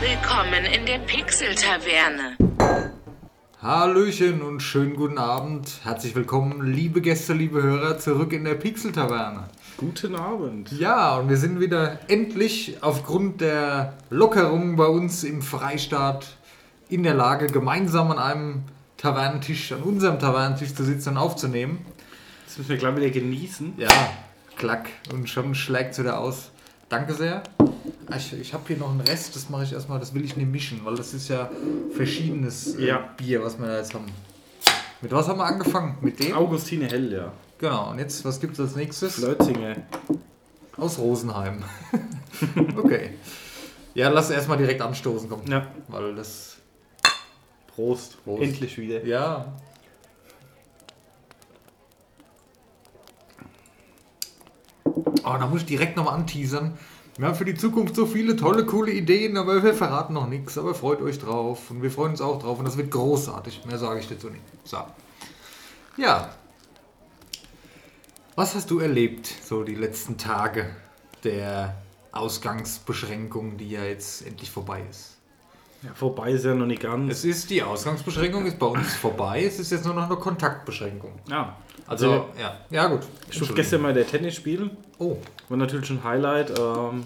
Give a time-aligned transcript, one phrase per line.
[0.00, 2.38] Willkommen in der Pixel-Taverne.
[3.60, 5.80] Hallöchen und schönen guten Abend.
[5.84, 9.50] Herzlich willkommen, liebe Gäste, liebe Hörer, zurück in der Pixel-Taverne.
[9.76, 10.72] Guten Abend.
[10.72, 16.38] Ja, und wir sind wieder endlich aufgrund der Lockerung bei uns im Freistaat
[16.88, 18.62] in der Lage, gemeinsam an einem
[18.96, 21.84] Tavernentisch, an unserem Tavernentisch zu sitzen und aufzunehmen.
[22.46, 23.74] Das müssen wir gleich wieder genießen.
[23.76, 23.88] Ja,
[24.56, 24.88] klack.
[25.12, 26.52] Und schon schlägt es wieder aus.
[26.88, 27.42] Danke sehr.
[28.10, 30.36] Ah, Ich, ich habe hier noch einen Rest, das mache ich erstmal, das will ich
[30.36, 31.50] nicht mischen, weil das ist ja
[31.94, 32.98] verschiedenes äh, Ja.
[33.16, 34.06] Bier, was wir da jetzt haben.
[35.00, 35.96] Mit was haben wir angefangen?
[36.00, 36.34] Mit dem?
[36.34, 37.32] Augustine Hell, ja.
[37.58, 39.14] Genau, und jetzt, was gibt es als nächstes?
[39.14, 39.82] Flötzinge.
[40.76, 41.62] Aus Rosenheim.
[42.76, 43.10] okay.
[43.94, 45.42] Ja, lass erstmal direkt anstoßen, komm.
[45.46, 45.66] Ja.
[45.88, 46.56] Weil das.
[47.74, 48.22] Prost.
[48.24, 48.42] Prost.
[48.42, 49.04] Endlich wieder.
[49.04, 49.52] Ja.
[54.84, 56.78] Oh, da muss ich direkt nochmal anteasern.
[57.20, 60.56] Wir haben für die Zukunft so viele tolle, coole Ideen, aber wir verraten noch nichts.
[60.56, 61.70] Aber freut euch drauf.
[61.70, 62.58] Und wir freuen uns auch drauf.
[62.58, 63.66] Und das wird großartig.
[63.66, 64.42] Mehr sage ich dazu nicht.
[64.64, 64.78] So.
[65.98, 66.30] Ja.
[68.36, 70.74] Was hast du erlebt, so die letzten Tage
[71.22, 71.74] der
[72.12, 75.18] Ausgangsbeschränkung, die ja jetzt endlich vorbei ist?
[75.82, 77.12] Ja, vorbei ist ja noch nicht ganz.
[77.12, 79.44] Es ist die Ausgangsbeschränkung ist bei uns vorbei.
[79.44, 81.12] Es ist jetzt nur noch eine Kontaktbeschränkung.
[81.28, 81.54] ja.
[81.90, 82.56] Also, ja.
[82.70, 83.00] Ja, gut.
[83.28, 84.76] Ich durfte gestern mal der Tennis spielen.
[84.98, 85.16] Oh,
[85.48, 86.56] War natürlich schon ein Highlight.
[86.56, 87.04] Ähm,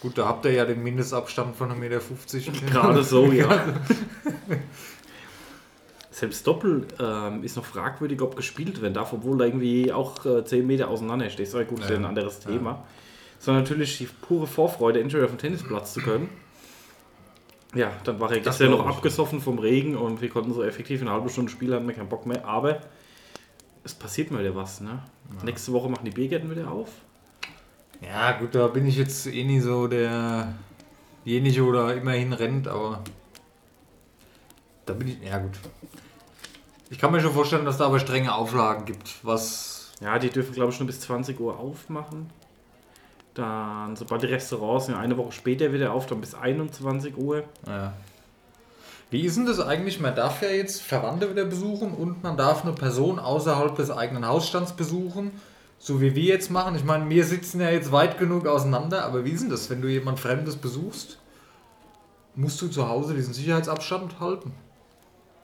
[0.00, 2.66] gut, da habt ihr ja den Mindestabstand von 1,50 Meter.
[2.66, 3.48] Gerade so, ja.
[6.10, 10.44] Selbst Doppel ähm, ist noch fragwürdig, ob gespielt werden darf, obwohl da irgendwie auch äh,
[10.44, 11.46] 10 Meter auseinander steht.
[11.46, 11.84] Das war gut, Ja.
[11.84, 12.84] ist ja ein anderes Thema.
[13.38, 16.28] Sondern natürlich die pure Vorfreude, endlich auf dem Tennisplatz zu können.
[17.74, 21.12] Ja, dann war er gestern noch abgesoffen vom Regen und wir konnten so effektiv eine
[21.12, 22.44] halbe Stunde spielen, hatten wir keinen Bock mehr.
[22.44, 22.80] Aber
[23.84, 25.02] es passiert mal wieder was, ne?
[25.44, 26.90] Nächste Woche machen die Biergärten wieder auf.
[28.02, 33.02] Ja, gut, da bin ich jetzt eh nie so derjenige oder immerhin rennt, aber
[34.86, 35.58] da bin ich, ja gut.
[36.88, 40.54] Ich kann mir schon vorstellen, dass da aber strenge Auflagen gibt, was, Ja, die dürfen,
[40.54, 42.30] glaube ich, schon bis 20 Uhr aufmachen.
[43.34, 47.44] Dann, sobald die Restaurants sind, eine Woche später wieder auf, dann bis 21 Uhr.
[47.66, 47.92] ja.
[49.12, 49.98] Wie ist denn das eigentlich?
[49.98, 54.24] Man darf ja jetzt Verwandte wieder besuchen und man darf eine Person außerhalb des eigenen
[54.24, 55.32] Hausstands besuchen,
[55.82, 56.76] so wie wir jetzt machen.
[56.76, 59.80] Ich meine, wir sitzen ja jetzt weit genug auseinander, aber wie ist denn das, wenn
[59.80, 61.18] du jemand Fremdes besuchst?
[62.36, 64.52] Musst du zu Hause diesen Sicherheitsabstand halten?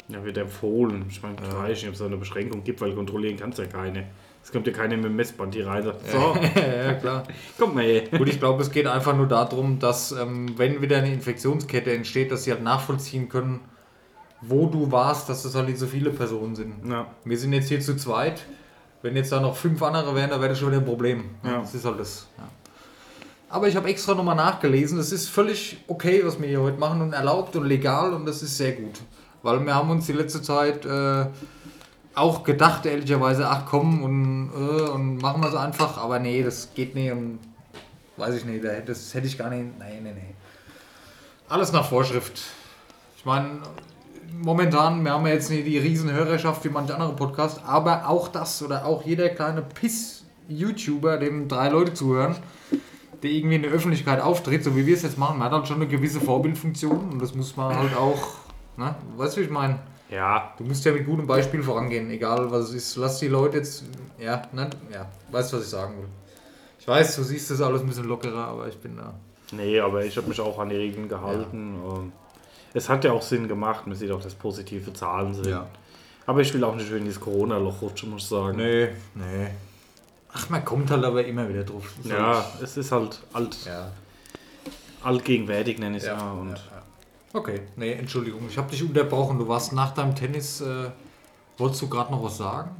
[0.08, 1.06] Ja, wird empfohlen.
[1.08, 1.58] Ich meine, ja.
[1.58, 4.04] weiß nicht, ob es da eine Beschränkung gibt, weil kontrollieren kannst du ja keine.
[4.44, 7.24] Es kommt ja keiner mit dem Messband hier rein sagt, so, ja, klar.
[7.58, 8.02] komm mal her.
[8.16, 12.30] Gut, ich glaube, es geht einfach nur darum, dass, ähm, wenn wieder eine Infektionskette entsteht,
[12.30, 13.60] dass sie halt nachvollziehen können,
[14.42, 16.74] wo du warst, dass das halt nicht so viele Personen sind.
[16.88, 18.44] Ja, Wir sind jetzt hier zu zweit.
[19.06, 21.30] Wenn jetzt da noch fünf andere wären, dann wäre das schon wieder ein Problem.
[21.44, 21.60] Ja.
[21.60, 22.26] Das ist halt das.
[22.36, 22.48] Ja.
[23.48, 24.98] Aber ich habe extra nochmal nachgelesen.
[24.98, 28.42] Es ist völlig okay, was wir hier heute machen und erlaubt und legal und das
[28.42, 29.00] ist sehr gut.
[29.44, 31.26] Weil wir haben uns die letzte Zeit äh,
[32.16, 35.98] auch gedacht, ehrlicherweise, ach komm und, äh, und machen wir es einfach.
[35.98, 37.38] Aber nee, das geht nicht und
[38.16, 38.64] weiß ich nicht.
[38.64, 39.78] Das hätte ich gar nicht.
[39.78, 40.34] Nee, nee, nee.
[41.48, 42.40] Alles nach Vorschrift.
[43.16, 43.60] Ich meine,
[44.32, 48.28] momentan, wir haben ja jetzt nicht die riesen Hörerschaft wie manche andere Podcasts, aber auch
[48.28, 52.36] das oder auch jeder kleine Piss-YouTuber, dem drei Leute zuhören,
[53.22, 55.68] der irgendwie in der Öffentlichkeit auftritt, so wie wir es jetzt machen, man hat halt
[55.68, 58.28] schon eine gewisse Vorbildfunktion und das muss man halt auch,
[58.76, 58.94] ne?
[59.16, 59.78] Weißt du, wie ich meine?
[60.10, 62.96] ja, Du musst ja mit gutem Beispiel vorangehen, egal was es ist.
[62.96, 63.84] Lass die Leute jetzt,
[64.20, 64.70] ja, ne?
[64.92, 66.08] Ja, weißt du, was ich sagen will.
[66.78, 69.14] Ich weiß, du siehst das alles ein bisschen lockerer, aber ich bin da.
[69.52, 71.74] nee, aber ich habe mich auch an die Regeln gehalten.
[71.82, 72.12] Und
[72.76, 73.86] es hat ja auch Sinn gemacht.
[73.86, 75.46] Man sieht auch, dass positive Zahlen sind.
[75.46, 75.66] Ja.
[76.26, 78.56] Aber ich will auch nicht in dieses Corona-Loch rutschen, muss ich sagen.
[78.58, 79.48] Nee, nee.
[80.32, 81.94] Ach, man kommt halt aber immer wieder drauf.
[82.02, 83.90] Ist Ja, es ist halt alt, ja.
[85.02, 86.32] altgegenwärtig, nenne ich es Ja, mal.
[86.40, 86.82] Und ja, ja.
[87.32, 89.38] Okay, nee, Entschuldigung, ich habe dich unterbrochen.
[89.38, 90.90] Du warst nach deinem Tennis, äh,
[91.58, 92.70] wolltest du gerade noch was sagen?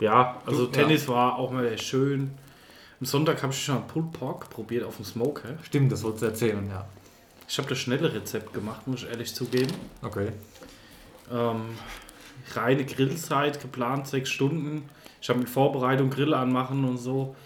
[0.00, 2.32] Ja, also Du- Tennis war auch mal schön.
[3.00, 5.50] Am Sonntag habe ich schon Pulled Pork probiert auf dem Smoker.
[5.62, 6.84] Stimmt, das wolltest du erzählen, ja.
[7.52, 9.74] Ich habe das schnelle Rezept gemacht, muss ich ehrlich zugeben.
[10.00, 10.28] Okay.
[11.30, 11.76] Ähm,
[12.54, 14.88] reine Grillzeit geplant, sechs Stunden.
[15.20, 17.36] Ich habe mit Vorbereitung Grill anmachen und so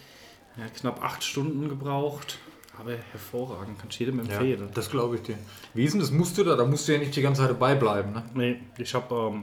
[0.56, 2.38] ja, knapp acht Stunden gebraucht.
[2.78, 4.68] Aber hervorragend, kann ich jedem Ja, empfehlen.
[4.74, 5.38] das glaube ich dir.
[5.74, 6.12] Wie ist denn das?
[6.12, 6.54] Musst du da?
[6.54, 8.22] Da musst du ja nicht die ganze Zeit dabei bleiben, ne?
[8.32, 9.42] Nee, ich habe ähm,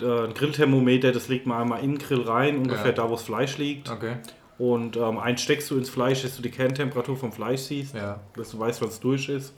[0.00, 2.92] äh, ein Grillthermometer, das legt man einmal in den Grill rein, ungefähr Ja.
[2.92, 3.90] da, wo das Fleisch liegt.
[3.90, 4.16] Okay.
[4.58, 8.20] Und ähm, einen steckst du ins Fleisch, dass du die Kerntemperatur vom Fleisch siehst, Ja.
[8.36, 9.54] dass du weißt, was durch ist.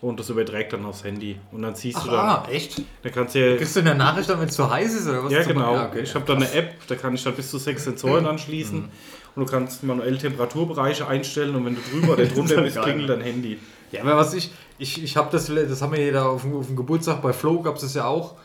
[0.00, 1.38] Und das überträgt dann aufs Handy.
[1.52, 2.80] Und dann siehst Ach, du dann, ah, echt?
[3.02, 5.32] da kannst du ja, Kriegst du eine Nachricht, damit es zu heiß ist oder was?
[5.32, 6.00] ja genau, okay.
[6.00, 8.88] ich habe da eine App, da kann ich dann bis zu sechs Sensoren anschließen
[9.34, 13.10] und du kannst manuell Temperaturbereiche einstellen und wenn du drüber oder drunter ja bist, klingelt
[13.10, 13.58] dein Handy.
[13.92, 16.56] Ja, aber was ich, ich, ich habe das, das haben wir hier da auf dem,
[16.56, 18.36] auf dem Geburtstag bei Flo, gab es das ja auch.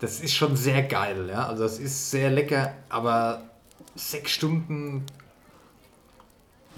[0.00, 1.46] Das ist schon sehr geil, ja.
[1.46, 3.42] Also das ist sehr lecker, aber
[3.94, 5.04] sechs Stunden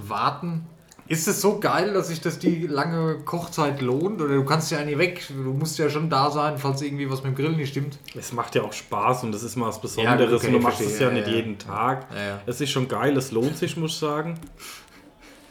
[0.08, 0.67] warten.
[1.06, 4.23] Ist es so geil, dass sich das die lange Kochzeit lohnt?
[4.23, 5.26] Oder du kannst ja nicht weg.
[5.29, 7.99] Du musst ja schon da sein, falls irgendwie was mit dem Grill nicht stimmt.
[8.17, 10.58] Es macht ja auch Spaß und das ist mal was Ja, Besonderes okay, und du
[10.61, 11.35] machst es ja, ja, nicht ja.
[11.35, 12.06] jeden Tag.
[12.14, 12.41] Ja, ja.
[12.47, 14.38] Es ist schon geil, es lohnt sich, muss ich sagen.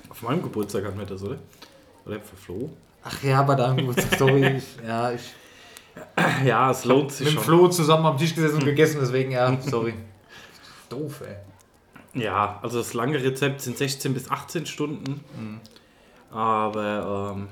[0.10, 1.40] Auf meinem Geburtstag hatten wir das, oder?
[2.06, 2.69] Oder für Flo?
[3.04, 4.57] Ach ja, bei deinem Geburtstag, sorry.
[4.57, 5.34] Ich, ja, ich
[6.45, 7.44] Ja, es lohnt sich mit schon.
[7.44, 9.94] Flo zusammen am Tisch gesessen und gegessen, deswegen ja, sorry.
[10.90, 11.36] Doof, ey.
[12.14, 15.22] Ja, also das lange Rezept sind 16 bis 18 Stunden.
[16.32, 17.48] Aber ähm,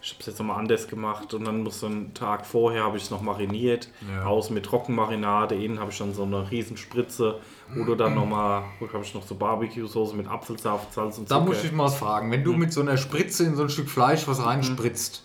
[0.00, 2.96] ich habe es jetzt nochmal anders gemacht und dann muss so einen Tag vorher habe
[2.96, 3.88] ich es noch mariniert.
[4.12, 4.24] Ja.
[4.24, 7.38] Außen mit Trockenmarinade, innen habe ich dann so eine Riesenspritze.
[7.80, 11.46] Oder dann nochmal, habe ich noch so Barbecue-Soße mit Apfelsaft, Salz und Da Zucker.
[11.46, 12.30] muss ich mal was fragen.
[12.30, 15.24] Wenn du mit so einer Spritze in so ein Stück Fleisch was reinspritzt,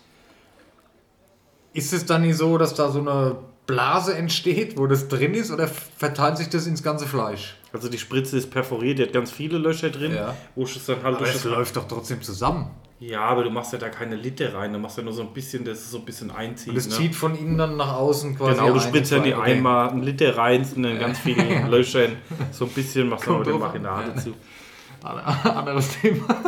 [1.73, 5.51] ist es dann nicht so, dass da so eine Blase entsteht, wo das drin ist,
[5.51, 7.55] oder verteilt sich das ins ganze Fleisch?
[7.73, 10.35] also die Spritze ist perforiert, die hat ganz viele Löcher drin, Ja.
[10.55, 12.71] wo es dann halt Aber es das läuft doch trotzdem zusammen.
[12.99, 15.31] Ja, aber du machst ja da keine Liter rein, du machst ja nur so ein
[15.31, 16.71] bisschen, das ist so ein bisschen einziehen.
[16.71, 16.95] Und es ne?
[16.95, 18.59] zieht von innen dann nach außen quasi.
[18.59, 19.51] Genau, du spritzt ja nicht okay.
[19.51, 22.13] einmal einen Liter rein, sondern ganz viele Löchern.
[22.51, 23.59] So ein bisschen machst du drauf an.
[23.59, 24.21] Marinade Ja.
[24.23, 24.33] zu.
[25.49, 26.25] Anderes Thema.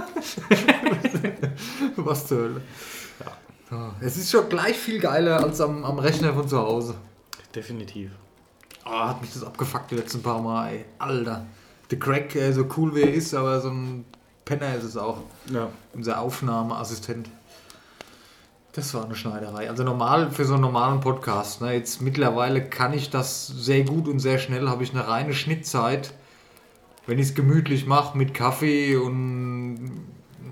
[1.98, 2.62] was zur Hölle.
[3.72, 3.96] Ja.
[4.02, 6.96] Es ist schon gleich viel geiler als am, am Rechner von zu Hause.
[7.56, 8.12] Definitiv.
[8.86, 10.86] Oh, hat mich das abgefuckt die letzten paar Mal, ey.
[10.98, 11.46] Alter.
[11.90, 14.06] The Crack, äh, so cool wie er ist, aber so ein
[14.46, 15.20] Penner ist es auch.
[15.52, 15.70] Ja.
[15.94, 17.30] Unser Aufnahmeassistent.
[18.74, 19.70] Das war eine Schneiderei.
[19.70, 21.62] Also normal für so einen normalen Podcast.
[21.62, 21.74] Ne?
[21.74, 24.70] Jetzt mittlerweile kann ich das sehr gut und sehr schnell.
[24.70, 26.14] Habe ich eine reine Schnittzeit.
[27.08, 30.08] Wenn ich es gemütlich mache mit Kaffee und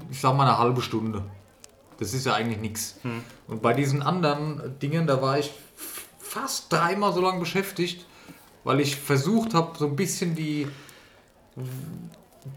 [0.09, 1.23] ich sag mal eine halbe Stunde.
[1.99, 2.99] Das ist ja eigentlich nichts.
[3.47, 5.51] Und bei diesen anderen Dingen, da war ich
[6.27, 8.05] fast dreimal so lange beschäftigt,
[8.63, 10.67] weil ich versucht habe, so ein bisschen die,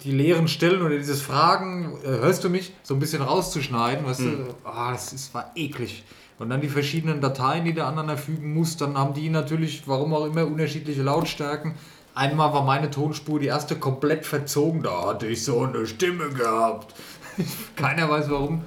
[0.04, 4.20] die leeren Stellen oder dieses Fragen, äh, hörst du mich, so ein bisschen rauszuschneiden, weißt
[4.20, 6.04] du, ah, das ist, war eklig.
[6.38, 10.14] Und dann die verschiedenen Dateien, die du aneinander fügen musst, dann haben die natürlich, warum
[10.14, 11.74] auch immer, unterschiedliche Lautstärken.
[12.14, 16.94] Einmal war meine Tonspur die erste komplett verzogen, da hatte ich so eine Stimme gehabt.
[17.76, 18.62] Keiner weiß warum.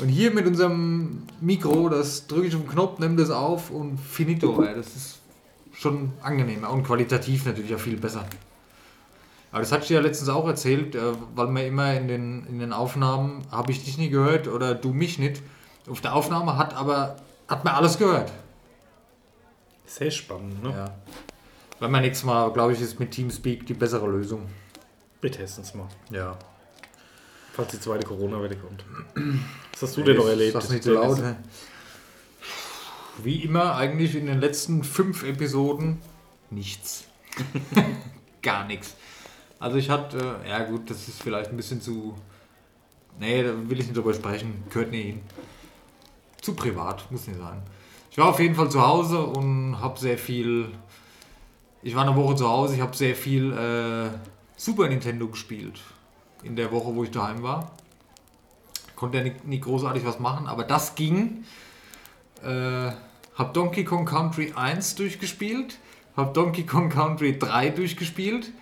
[0.00, 3.98] Und hier mit unserem Mikro, das drücke ich auf den Knopf, nehme das auf und
[3.98, 4.62] finito.
[4.62, 4.74] Ey.
[4.74, 5.18] Das ist
[5.72, 8.24] schon angenehmer und qualitativ natürlich auch viel besser.
[9.52, 12.44] Aber das hatte ich dir ja letztens auch erzählt, äh, weil mir immer in den,
[12.46, 15.42] in den Aufnahmen habe ich dich nie gehört oder du mich nicht.
[15.88, 18.32] Auf der Aufnahme hat aber hat man alles gehört.
[19.86, 20.70] Sehr spannend, ne?
[20.70, 20.94] Ja.
[21.78, 24.48] Wenn man nächstes Mal, glaube ich, ist mit Teamspeak die bessere Lösung.
[25.20, 25.86] Wir testen es mal.
[26.10, 26.36] Ja.
[27.54, 28.84] Falls die zweite Corona-Welle kommt.
[29.72, 30.56] Was hast du denn noch erlebt?
[30.56, 31.18] Das nicht so laut.
[31.18, 31.36] ne?
[33.22, 36.00] Wie immer, eigentlich in den letzten fünf Episoden
[36.50, 37.04] nichts.
[38.42, 38.96] Gar nichts.
[39.60, 42.16] Also ich hatte, äh, ja gut, das ist vielleicht ein bisschen zu.
[43.20, 44.64] Nee, da will ich nicht drüber sprechen.
[44.70, 45.20] Gehört nicht hin.
[46.42, 47.62] Zu privat, muss nicht sein.
[48.10, 50.68] Ich war auf jeden Fall zu Hause und habe sehr viel.
[51.82, 54.10] Ich war eine Woche zu Hause, ich habe sehr viel äh,
[54.56, 55.80] Super Nintendo gespielt.
[56.44, 57.72] In der Woche, wo ich daheim war
[59.04, 61.44] konnte ja nicht, nicht großartig was machen, aber das ging.
[62.42, 62.90] Äh,
[63.36, 65.78] hab Donkey Kong Country 1 durchgespielt,
[66.16, 68.52] hab Donkey Kong Country 3 durchgespielt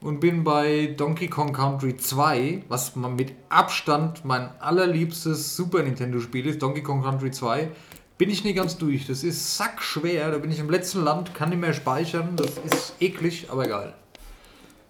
[0.00, 6.46] und bin bei Donkey Kong Country 2, was mit Abstand mein allerliebstes Super Nintendo Spiel
[6.46, 7.70] ist, Donkey Kong Country 2,
[8.18, 9.06] bin ich nicht ganz durch.
[9.06, 12.94] Das ist sackschwer, da bin ich im letzten Land, kann nicht mehr speichern, das ist
[13.00, 13.94] eklig, aber geil.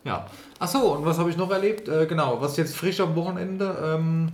[0.05, 0.27] Ja.
[0.61, 1.89] Achso, und was habe ich noch erlebt?
[1.89, 3.77] Äh, genau, was jetzt frisch am Wochenende.
[3.83, 4.33] Ähm,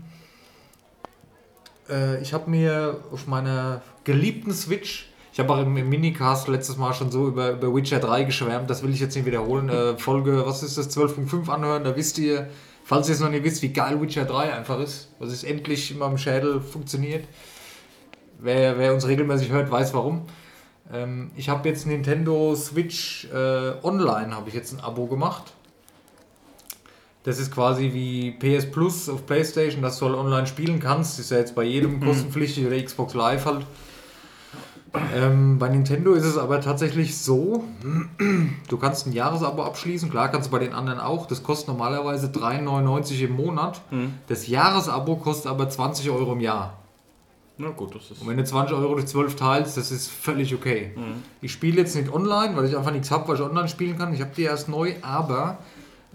[1.89, 6.77] äh, ich habe mir auf meiner geliebten Switch, ich habe auch im, im Minicast letztes
[6.79, 9.69] Mal schon so über, über Witcher 3 geschwärmt, das will ich jetzt nicht wiederholen.
[9.69, 12.49] Äh, Folge, was ist das, 12.5 anhören, da wisst ihr,
[12.83, 15.93] falls ihr es noch nicht wisst, wie geil Witcher 3 einfach ist, was es endlich
[15.93, 17.25] in meinem Schädel funktioniert.
[18.41, 20.23] Wer, wer uns regelmäßig hört, weiß warum.
[20.93, 25.53] Ähm, ich habe jetzt Nintendo Switch äh, Online, habe ich jetzt ein Abo gemacht.
[27.27, 31.19] Das ist quasi wie PS Plus auf PlayStation, dass du halt online spielen kannst.
[31.19, 33.67] Ist ja jetzt bei jedem kostenpflichtig oder Xbox Live halt.
[35.13, 37.65] Ähm, bei Nintendo ist es aber tatsächlich so,
[38.69, 42.29] du kannst ein Jahresabo abschließen, klar kannst du bei den anderen auch, das kostet normalerweise
[42.29, 43.81] 3,99 im Monat.
[44.29, 46.79] Das Jahresabo kostet aber 20 Euro im Jahr.
[47.59, 48.23] Na gut, das ist.
[48.23, 50.93] Und wenn du 20 Euro durch 12 teilst, das ist völlig okay.
[51.41, 54.15] Ich spiele jetzt nicht online, weil ich einfach nichts habe, was ich online spielen kann.
[54.15, 55.59] Ich habe die erst neu, aber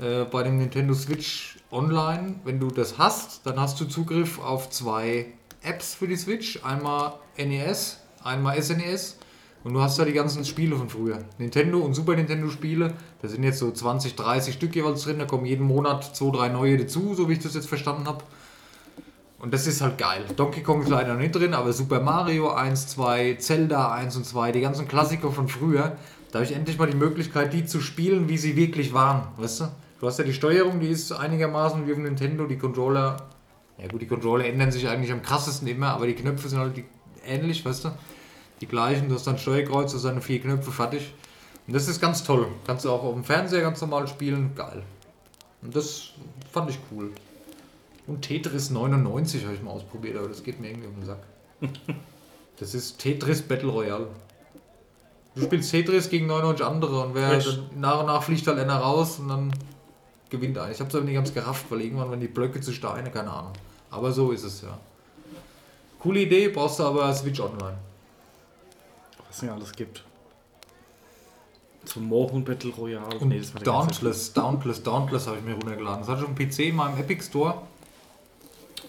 [0.01, 4.69] äh, bei dem Nintendo Switch Online, wenn du das hast, dann hast du Zugriff auf
[4.69, 5.27] zwei
[5.63, 6.59] Apps für die Switch.
[6.63, 9.17] Einmal NES, einmal SNES.
[9.63, 11.19] Und du hast da die ganzen Spiele von früher.
[11.37, 15.19] Nintendo und Super Nintendo Spiele, da sind jetzt so 20, 30 Stück jeweils drin.
[15.19, 18.23] Da kommen jeden Monat zwei, drei neue dazu, so wie ich das jetzt verstanden habe.
[19.37, 20.25] Und das ist halt geil.
[20.35, 24.25] Donkey Kong ist leider noch nicht drin, aber Super Mario 1, 2, Zelda 1 und
[24.25, 25.95] 2, die ganzen Klassiker von früher,
[26.31, 29.27] da habe ich endlich mal die Möglichkeit, die zu spielen, wie sie wirklich waren.
[29.37, 29.65] Weißt du?
[30.01, 32.47] Du hast ja die Steuerung, die ist einigermaßen wie auf Nintendo.
[32.47, 33.17] Die Controller,
[33.77, 36.75] ja gut, die Controller ändern sich eigentlich am krassesten immer, aber die Knöpfe sind halt
[36.75, 36.85] die,
[37.23, 37.91] ähnlich, weißt du?
[38.61, 39.09] Die gleichen.
[39.09, 41.13] Du hast dann Steuerkreuz, du hast deine vier Knöpfe fertig.
[41.67, 42.47] Und das ist ganz toll.
[42.65, 44.55] Kannst du auch auf dem Fernseher ganz normal spielen.
[44.55, 44.81] Geil.
[45.61, 46.13] Und das
[46.51, 47.11] fand ich cool.
[48.07, 51.21] Und Tetris 99 habe ich mal ausprobiert, aber das geht mir irgendwie um den Sack.
[52.59, 54.07] Das ist Tetris Battle Royale.
[55.33, 58.75] Du spielst Tetris gegen 99 andere und wer dann nach und nach fliegt halt einer
[58.75, 59.51] raus und dann
[60.31, 60.71] gewinnt einer.
[60.71, 63.29] Ich habe es aber nicht ganz gerafft, weil irgendwann, wenn die Blöcke zu Steine, keine
[63.29, 63.53] Ahnung.
[63.91, 64.79] Aber so ist es ja.
[65.99, 67.77] Coole Idee, brauchst du aber Switch Online.
[69.27, 70.03] Was es nicht alles gibt.
[71.85, 73.19] Zum Mohun Battle Royale.
[73.19, 75.99] Und Nee, das war Dauntless, Dauntless, Dauntless habe ich mir runtergeladen.
[75.99, 77.61] Das hatte ich auf dem PC in meinem Epic Store.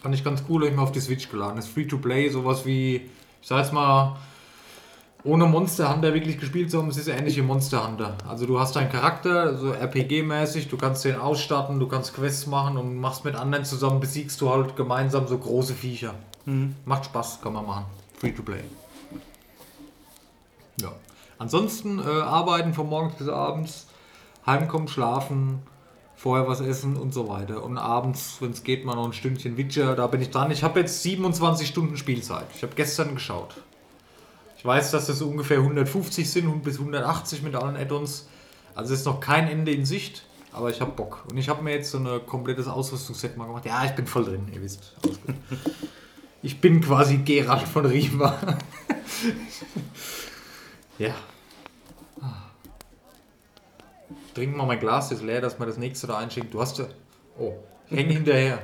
[0.01, 1.57] Fand ich ganz cool, habe ich mir auf die Switch geladen.
[1.57, 4.17] Das ist free to play, sowas wie, ich sag jetzt mal,
[5.25, 8.17] ohne Monster Hunter wirklich gespielt zu haben, es ist ähnlich wie Monster Hunter.
[8.29, 12.77] Also du hast deinen Charakter, so RPG-mäßig, du kannst den ausstatten, du kannst Quests machen
[12.77, 16.15] und machst mit anderen zusammen, besiegst du halt gemeinsam so große Viecher.
[16.85, 17.85] Macht Spaß, kann man machen.
[18.19, 18.63] Free to play.
[20.81, 20.93] Ja.
[21.39, 23.87] Ansonsten äh, arbeiten von morgens bis abends,
[24.45, 25.61] heimkommen, schlafen,
[26.17, 27.63] vorher was essen und so weiter.
[27.63, 30.51] Und abends, wenn es geht, mal noch ein Stündchen Witcher, da bin ich dran.
[30.51, 32.47] Ich habe jetzt 27 Stunden Spielzeit.
[32.57, 33.57] Ich habe gestern geschaut.
[34.63, 38.29] Ich weiß, dass das so ungefähr 150 sind und bis 180 mit allen Add-ons.
[38.77, 41.25] Also ist noch kein Ende in Sicht, aber ich habe Bock.
[41.29, 43.67] Und ich habe mir jetzt so ein komplettes Ausrüstungsset mal gemacht.
[43.67, 44.95] Ja, ich bin voll drin, ihr wisst.
[46.45, 48.37] Ich bin quasi Gerald von Riva.
[50.99, 51.15] ja.
[54.35, 56.53] Trink mal mein Glas, ist leer, dass man das nächste da einschenkt.
[56.53, 56.87] Du hast ja.
[57.39, 57.55] Oh,
[57.87, 58.59] häng hinterher.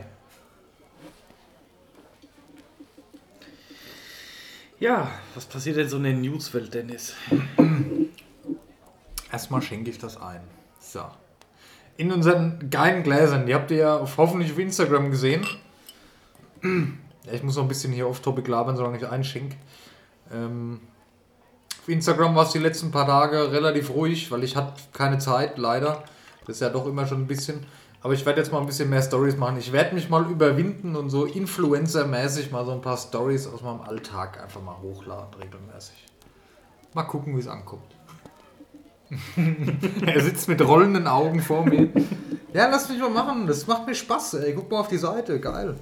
[4.81, 7.15] Ja, was passiert denn so in der Newswelt, Dennis?
[9.33, 10.41] Erstmal schenke ich das ein.
[10.81, 11.01] So.
[11.97, 15.45] In unseren geilen Gläsern, die habt ihr ja auf, hoffentlich auf Instagram gesehen.
[17.33, 19.57] Ich muss noch ein bisschen hier auf Topic labern, solange ich einschenke.
[20.33, 20.81] Ähm,
[21.83, 25.59] auf Instagram war es die letzten paar Tage relativ ruhig, weil ich hatte keine Zeit,
[25.59, 26.05] leider.
[26.47, 27.67] Das ist ja doch immer schon ein bisschen.
[28.03, 29.59] Aber ich werde jetzt mal ein bisschen mehr Stories machen.
[29.59, 33.81] Ich werde mich mal überwinden und so Influencer-mäßig mal so ein paar Stories aus meinem
[33.81, 36.07] Alltag einfach mal hochladen, regelmäßig.
[36.95, 37.83] Mal gucken, wie es ankommt.
[40.07, 41.89] er sitzt mit rollenden Augen vor mir.
[42.53, 43.47] Ja, lass mich mal machen.
[43.47, 44.35] Das macht mir Spaß.
[44.35, 44.55] Ey.
[44.55, 45.41] Guck mal auf die Seite.
[45.41, 45.77] Geil.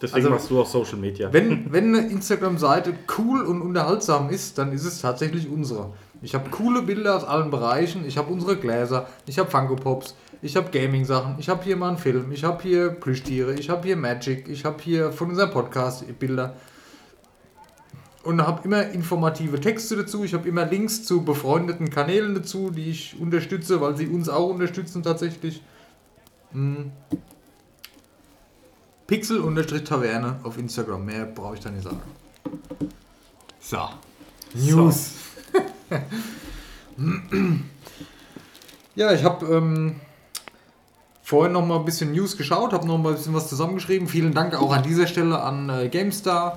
[0.00, 1.32] Deswegen Also- machst du auch Social Media.
[1.32, 5.92] Wenn, wenn eine Instagram-Seite cool und unterhaltsam ist, dann ist es tatsächlich unsere.
[6.22, 8.04] Ich habe coole Bilder aus allen Bereichen.
[8.06, 9.06] Ich habe unsere Gläser.
[9.26, 10.14] Ich habe Funko Pops.
[10.40, 11.36] Ich habe Gaming-Sachen.
[11.38, 12.30] Ich habe hier mal einen Film.
[12.30, 13.54] Ich habe hier Plüschtiere.
[13.54, 14.48] Ich habe hier Magic.
[14.48, 16.54] Ich habe hier von unserem Podcast Bilder.
[18.22, 20.22] Und habe immer informative Texte dazu.
[20.22, 24.50] Ich habe immer Links zu befreundeten Kanälen dazu, die ich unterstütze, weil sie uns auch
[24.50, 25.62] unterstützen tatsächlich.
[26.52, 26.92] Hm.
[29.08, 31.04] Pixel-Taverne auf Instagram.
[31.04, 32.02] Mehr brauche ich da nicht sagen.
[33.58, 33.88] So.
[34.54, 35.14] News.
[38.94, 39.96] ja, ich habe ähm,
[41.28, 44.08] vorhin noch mal ein bisschen News geschaut, habe noch mal ein bisschen was zusammengeschrieben.
[44.08, 46.56] Vielen Dank auch an dieser Stelle an äh, GameStar.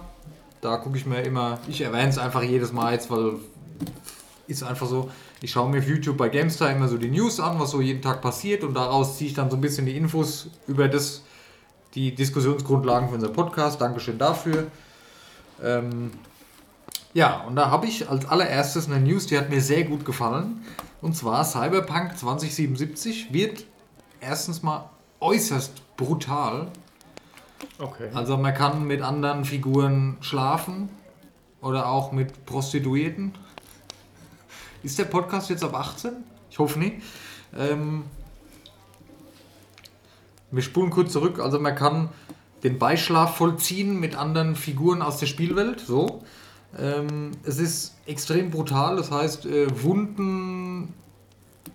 [0.61, 3.33] Da gucke ich mir immer, ich erwähne es einfach jedes Mal jetzt, weil
[4.47, 5.11] ist einfach so,
[5.41, 8.01] ich schaue mir auf YouTube bei GameStar immer so die News an, was so jeden
[8.01, 11.23] Tag passiert und daraus ziehe ich dann so ein bisschen die Infos über das,
[11.93, 13.81] die Diskussionsgrundlagen für unser Podcast.
[13.81, 14.67] Dankeschön dafür.
[15.61, 16.11] Ähm,
[17.13, 20.63] ja, und da habe ich als allererstes eine News, die hat mir sehr gut gefallen.
[21.01, 23.65] Und zwar Cyberpunk 2077 wird
[24.21, 26.71] erstens mal äußerst brutal.
[27.77, 28.09] Okay.
[28.13, 30.89] Also man kann mit anderen Figuren schlafen
[31.61, 33.33] oder auch mit Prostituierten.
[34.83, 36.11] Ist der Podcast jetzt ab 18?
[36.49, 37.03] Ich hoffe nicht.
[37.55, 38.05] Ähm,
[40.49, 41.39] wir spulen kurz zurück.
[41.39, 42.09] Also man kann
[42.63, 45.79] den Beischlaf vollziehen mit anderen Figuren aus der Spielwelt.
[45.79, 46.23] So.
[46.77, 50.93] Ähm, es ist extrem brutal, das heißt, äh, Wunden,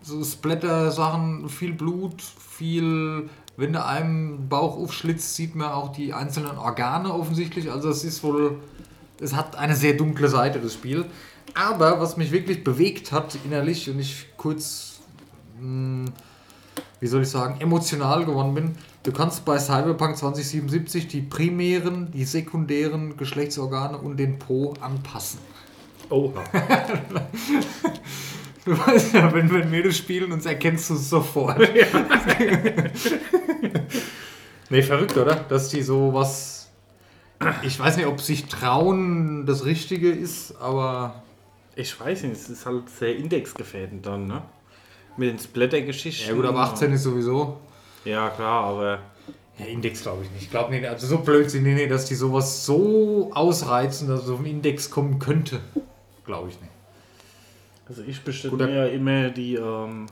[0.06, 3.28] so Splatter-Sachen, viel Blut, viel.
[3.56, 7.70] Wenn du einem Bauch aufschlitzt, sieht man auch die einzelnen Organe offensichtlich.
[7.70, 8.58] Also, es ist wohl.
[9.20, 11.06] Es hat eine sehr dunkle Seite, das Spiel.
[11.54, 15.00] Aber was mich wirklich bewegt hat innerlich und ich kurz.
[15.60, 16.10] Mh,
[17.00, 18.76] wie soll ich sagen, emotional geworden bin.
[19.02, 25.40] Du kannst bei Cyberpunk 2077 die primären, die sekundären Geschlechtsorgane und den Po anpassen.
[26.08, 26.42] Oha.
[28.66, 31.56] Du weißt ja, wenn, wenn wir das spielen, uns erkennst du es sofort.
[34.70, 35.36] nee, verrückt, oder?
[35.36, 36.68] Dass die so was.
[37.62, 41.22] Ich weiß nicht, ob sich trauen das Richtige ist, aber.
[41.76, 44.42] Ich weiß nicht, es ist halt sehr indexgefährdend dann, ne?
[45.16, 46.28] Mit den Splatter-Geschichten.
[46.28, 47.58] Ja, gut, aber 18 ist sowieso.
[48.04, 48.98] Ja, klar, aber.
[49.60, 50.42] Ja, Index glaube ich nicht.
[50.42, 54.24] Ich glaube nicht, also so blöd sind die nicht, dass die sowas so ausreizen, dass
[54.24, 55.60] es auf den Index kommen könnte.
[56.24, 56.75] Glaube ich nicht.
[57.88, 60.06] Also ich bestelle mir ja immer die, ähm,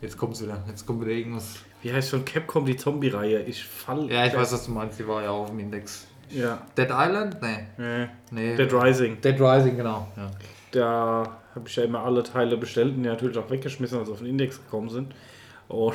[0.00, 0.62] Jetzt kommt's wieder.
[0.68, 1.60] Jetzt kommt wieder irgendwas.
[1.80, 3.40] wie heißt schon Capcom, die Zombie-Reihe.
[3.44, 4.10] Ich fall.
[4.10, 4.98] Ja, ich weiß, was du meinst.
[4.98, 6.06] Die war ja auch auf dem Index.
[6.28, 6.60] Ja.
[6.76, 7.38] Dead Island?
[7.40, 7.66] Nee.
[7.78, 8.08] Nee.
[8.30, 8.56] nee.
[8.56, 9.18] Dead Rising.
[9.22, 10.08] Dead Rising, genau.
[10.16, 10.30] Ja.
[10.72, 14.12] Da habe ich ja immer alle Teile bestellt und die natürlich auch weggeschmissen, als sie
[14.12, 15.14] auf den Index gekommen sind.
[15.68, 15.94] Und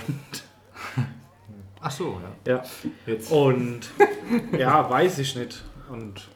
[1.81, 2.53] Ach so, ja.
[2.53, 2.63] ja.
[3.05, 3.31] Jetzt.
[3.31, 3.81] Und
[4.57, 5.63] ja, weiß ich nicht.
[5.89, 6.27] Und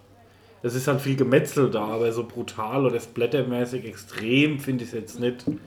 [0.63, 4.96] es ist halt viel Gemetzel da, aber so brutal oder splattermäßig extrem finde ich es
[4.96, 5.46] jetzt nicht.
[5.46, 5.60] Wenn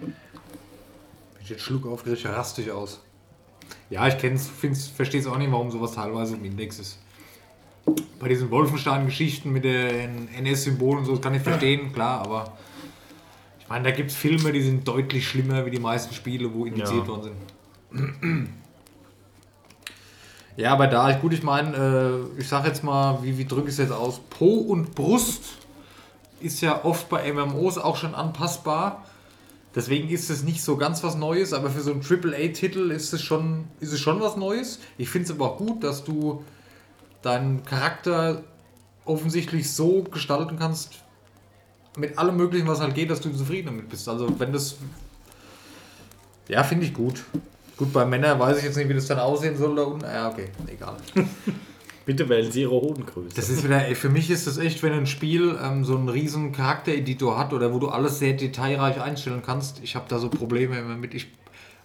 [1.42, 3.02] ich jetzt Schluck aufkriege, raste ich aus.
[3.90, 6.98] Ja, ich kenn's, find's, verstehe es auch nicht, warum sowas teilweise im Index ist.
[8.18, 12.56] Bei diesen Wolfenstein-Geschichten mit den NS-Symbolen und so, das kann ich verstehen, klar, aber
[13.60, 16.64] ich meine, da gibt es Filme, die sind deutlich schlimmer wie die meisten Spiele, wo
[16.64, 17.08] indiziert Ja.
[17.08, 17.32] worden
[17.92, 18.48] sind.
[20.56, 21.76] Ja, aber da, gut, ich meine,
[22.36, 24.20] äh, ich sag jetzt mal, wie, wie drücke ich es jetzt aus?
[24.30, 25.42] Po und Brust
[26.40, 29.04] ist ja oft bei MMOs auch schon anpassbar.
[29.74, 33.92] Deswegen ist es nicht so ganz was Neues, aber für so einen AAA-Titel ist ist
[33.92, 34.78] es schon was Neues.
[34.96, 36.42] Ich finde es aber auch gut, dass du
[37.20, 38.42] deinen Charakter
[39.04, 40.94] offensichtlich so gestalten kannst,
[41.98, 44.08] mit allem Möglichen, was halt geht, dass du zufrieden damit bist.
[44.08, 44.76] Also, wenn das.
[46.48, 47.22] Ja, finde ich gut.
[47.76, 50.04] Gut, bei Männern weiß ich jetzt nicht, wie das dann aussehen soll da unten.
[50.04, 50.96] Ja, okay, egal.
[52.06, 53.34] Bitte wählen Sie Ihre Hodengröße.
[53.34, 56.52] Das ist wieder, für mich ist das echt, wenn ein Spiel ähm, so einen riesen
[56.52, 59.82] Charaktereditor hat oder wo du alles sehr detailreich einstellen kannst.
[59.82, 61.14] Ich habe da so Probleme immer mit.
[61.14, 61.26] Ich,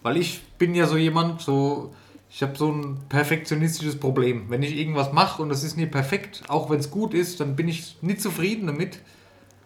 [0.02, 1.92] weil ich bin ja so jemand, so
[2.30, 4.44] ich habe so ein perfektionistisches Problem.
[4.48, 7.56] Wenn ich irgendwas mache und das ist nicht perfekt, auch wenn es gut ist, dann
[7.56, 9.00] bin ich nicht zufrieden damit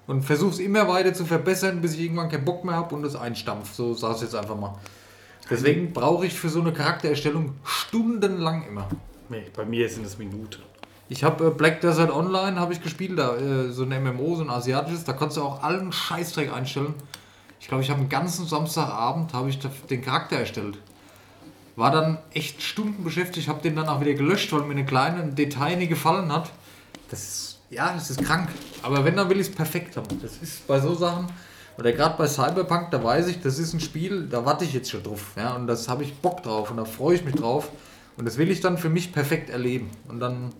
[0.08, 3.04] und versuche es immer weiter zu verbessern, bis ich irgendwann keinen Bock mehr habe und
[3.04, 3.74] es einstampft.
[3.74, 4.74] So sag ich jetzt einfach mal.
[5.48, 8.88] Deswegen brauche ich für so eine Charaktererstellung stundenlang immer.
[9.28, 10.62] nee, bei mir sind es Minuten.
[11.08, 14.42] Ich habe äh, Black Desert Online habe ich gespielt, da äh, so ein MMO, so
[14.42, 16.94] ein asiatisches, da konntest du auch allen Scheißdreck einstellen.
[17.60, 20.78] Ich glaube, ich habe einen ganzen Samstagabend habe ich den Charakter erstellt.
[21.76, 25.22] War dann echt Stunden beschäftigt, habe den dann auch wieder gelöscht, weil mir eine kleine
[25.22, 26.50] ein Detail nie gefallen hat.
[27.10, 28.48] Das ist ja, das ist krank.
[28.82, 30.20] Aber wenn dann will ich es perfekt haben.
[30.22, 31.26] Das ist bei so Sachen
[31.78, 34.90] oder gerade bei Cyberpunk, da weiß ich, das ist ein Spiel, da warte ich jetzt
[34.90, 37.70] schon drauf, ja, und das habe ich Bock drauf und da freue ich mich drauf
[38.16, 40.52] und das will ich dann für mich perfekt erleben und dann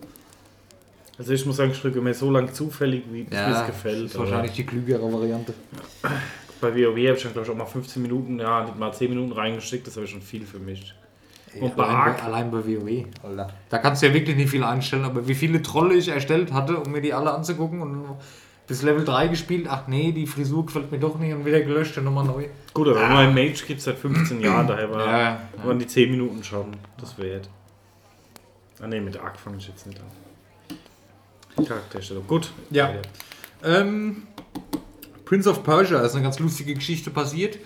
[1.18, 3.66] Also ich muss sagen, ich drücke mir so lange zufällig, wie es Ja, mir das
[3.66, 4.06] gefällt.
[4.06, 5.54] ist wahrscheinlich die klügere Variante.
[6.60, 9.10] Bei WoW habe ich dann glaube ich auch mal 15 Minuten, ja, nicht mal 10
[9.10, 10.94] Minuten reingesteckt, das habe ich schon viel für mich.
[11.60, 13.50] Und bei allein, bei, allein bei WoW, Alter.
[13.70, 16.76] Da kannst du ja wirklich nicht viel einstellen, aber wie viele Trolle ich erstellt hatte,
[16.78, 18.04] um mir die alle anzugucken und
[18.66, 21.96] bis Level 3 gespielt, ach nee, die Frisur gefällt mir doch nicht und wieder gelöscht
[21.98, 22.46] und nochmal neu.
[22.74, 25.40] Gut, aber mein Mage gibt es seit 15 Jahren, daher war, Ja, ja.
[25.64, 27.48] waren die 10 Minuten schon das wert.
[28.80, 31.64] Ah ne, mit Arc fange ich jetzt nicht an.
[31.64, 32.26] Charakterstellung.
[32.26, 32.52] Gut.
[32.70, 32.92] Ja.
[33.64, 34.24] Ähm,
[35.24, 37.58] Prince of Persia ist eine ganz lustige Geschichte passiert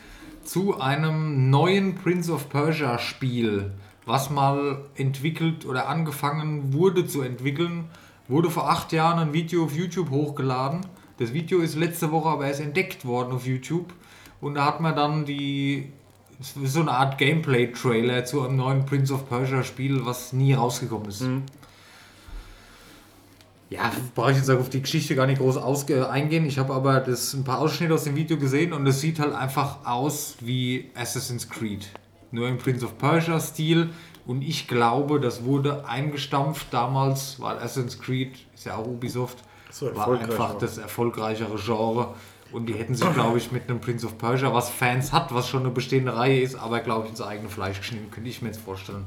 [0.44, 3.72] zu einem neuen Prince of Persia Spiel,
[4.06, 7.86] was mal entwickelt oder angefangen wurde zu entwickeln.
[8.30, 10.86] Wurde vor acht Jahren ein Video auf YouTube hochgeladen.
[11.18, 13.92] Das Video ist letzte Woche aber erst entdeckt worden auf YouTube.
[14.40, 15.92] Und da hat man dann die
[16.38, 21.24] so eine Art Gameplay-Trailer zu einem neuen Prince of Persia Spiel, was nie rausgekommen ist.
[23.68, 26.46] Ja, brauche ich jetzt auf die Geschichte gar nicht groß eingehen.
[26.46, 29.34] Ich habe aber das, ein paar Ausschnitte aus dem Video gesehen und es sieht halt
[29.34, 31.88] einfach aus wie Assassin's Creed.
[32.30, 33.90] Nur im Prince of Persia-Stil.
[34.26, 39.38] Und ich glaube, das wurde eingestampft damals, weil Assassin's Creed ist ja auch Ubisoft,
[39.70, 42.14] So war einfach das erfolgreichere Genre.
[42.52, 45.48] Und die hätten sich, glaube ich, mit einem Prince of Persia, was Fans hat, was
[45.48, 48.48] schon eine bestehende Reihe ist, aber, glaube ich, ins eigene Fleisch geschnitten, könnte ich mir
[48.48, 49.04] jetzt vorstellen.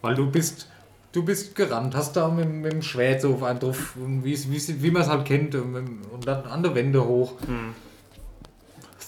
[0.00, 0.68] Weil du bist
[1.12, 5.02] Du bist gerannt, hast da mit, mit dem Schwert so auf einen drauf, wie, man
[5.02, 7.34] es halt kennt, und, und dann an der Wände hoch.
[7.46, 7.74] Hm.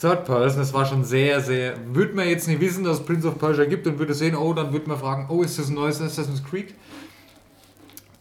[0.04, 1.76] Third Person, das war schon sehr, sehr.
[1.94, 4.52] Würde man jetzt nicht wissen, dass es Prince of Persia gibt und würde sehen, oh,
[4.52, 6.74] dann würde man fragen, oh, ist das ein neues Assassin's Creed?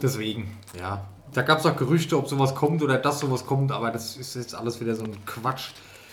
[0.01, 1.05] Deswegen, ja.
[1.33, 4.35] Da gab es auch Gerüchte, ob sowas kommt oder dass sowas kommt, aber das ist
[4.35, 5.71] jetzt alles wieder so ein Quatsch.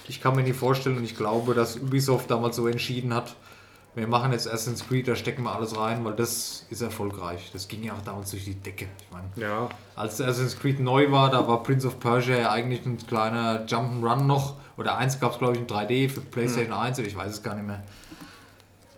[0.08, 3.36] Ich kann mir nicht vorstellen und ich glaube, dass Ubisoft damals so entschieden hat,
[3.94, 7.50] wir machen jetzt Assassin's Creed, da stecken wir alles rein, weil das ist erfolgreich.
[7.52, 8.86] Das ging ja auch damals durch die Decke.
[9.00, 9.68] Ich meine, Ja.
[9.94, 14.22] als Assassin's Creed neu war, da war Prince of Persia ja eigentlich ein kleiner Jump'n'Run
[14.24, 14.54] noch.
[14.76, 17.42] Oder eins gab es, glaube ich, in 3D für PlayStation 1 oder ich weiß es
[17.42, 17.82] gar nicht mehr.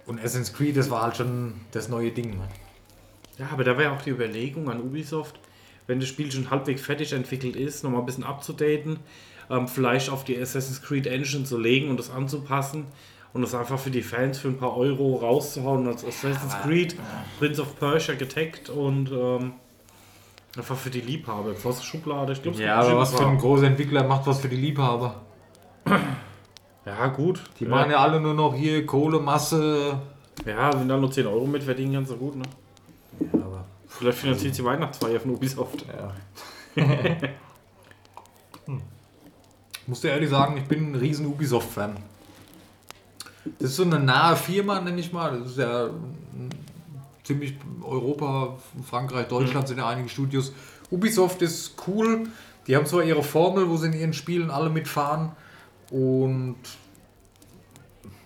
[0.07, 2.31] Und Assassin's Creed, das war halt schon das neue Ding.
[2.39, 2.49] Ne?
[3.39, 5.39] Ja, aber da wäre auch die Überlegung an Ubisoft,
[5.87, 8.99] wenn das Spiel schon halbwegs fertig entwickelt ist, nochmal ein bisschen abzudaten,
[9.51, 12.87] ähm, vielleicht auf die Assassin's Creed Engine zu legen und das anzupassen
[13.33, 16.97] und das einfach für die Fans für ein paar Euro rauszuhauen als Assassin's Creed,
[17.39, 19.55] Prince of Persia getaggt und ähm,
[20.57, 21.55] einfach für die Liebhaber.
[21.65, 24.57] Was Schublade, ich glaube, Ja, aber was für ein großer Entwickler macht was für die
[24.57, 25.23] Liebhaber?
[26.85, 27.42] Ja, gut.
[27.61, 30.01] Die machen ja alle nur noch hier Kohle, Masse.
[30.45, 32.42] Ja, wenn da nur 10 Euro mit verdienen, ganz so gut, ne?
[33.21, 33.64] Ja, aber.
[33.87, 35.85] Vielleicht finanziert die Weihnachtsfeier von Ubisoft.
[35.87, 36.12] Ja.
[38.66, 38.83] hm.
[39.81, 41.97] Ich muss dir ehrlich sagen, ich bin ein riesen Ubisoft-Fan.
[43.59, 45.38] Das ist so eine nahe Firma, nenne ich mal.
[45.38, 45.90] Das ist ja
[47.23, 50.53] ziemlich Europa, Frankreich, Deutschland sind ja einige Studios.
[50.90, 52.25] Ubisoft ist cool.
[52.66, 55.33] Die haben zwar ihre Formel, wo sie in ihren Spielen alle mitfahren
[55.93, 56.57] und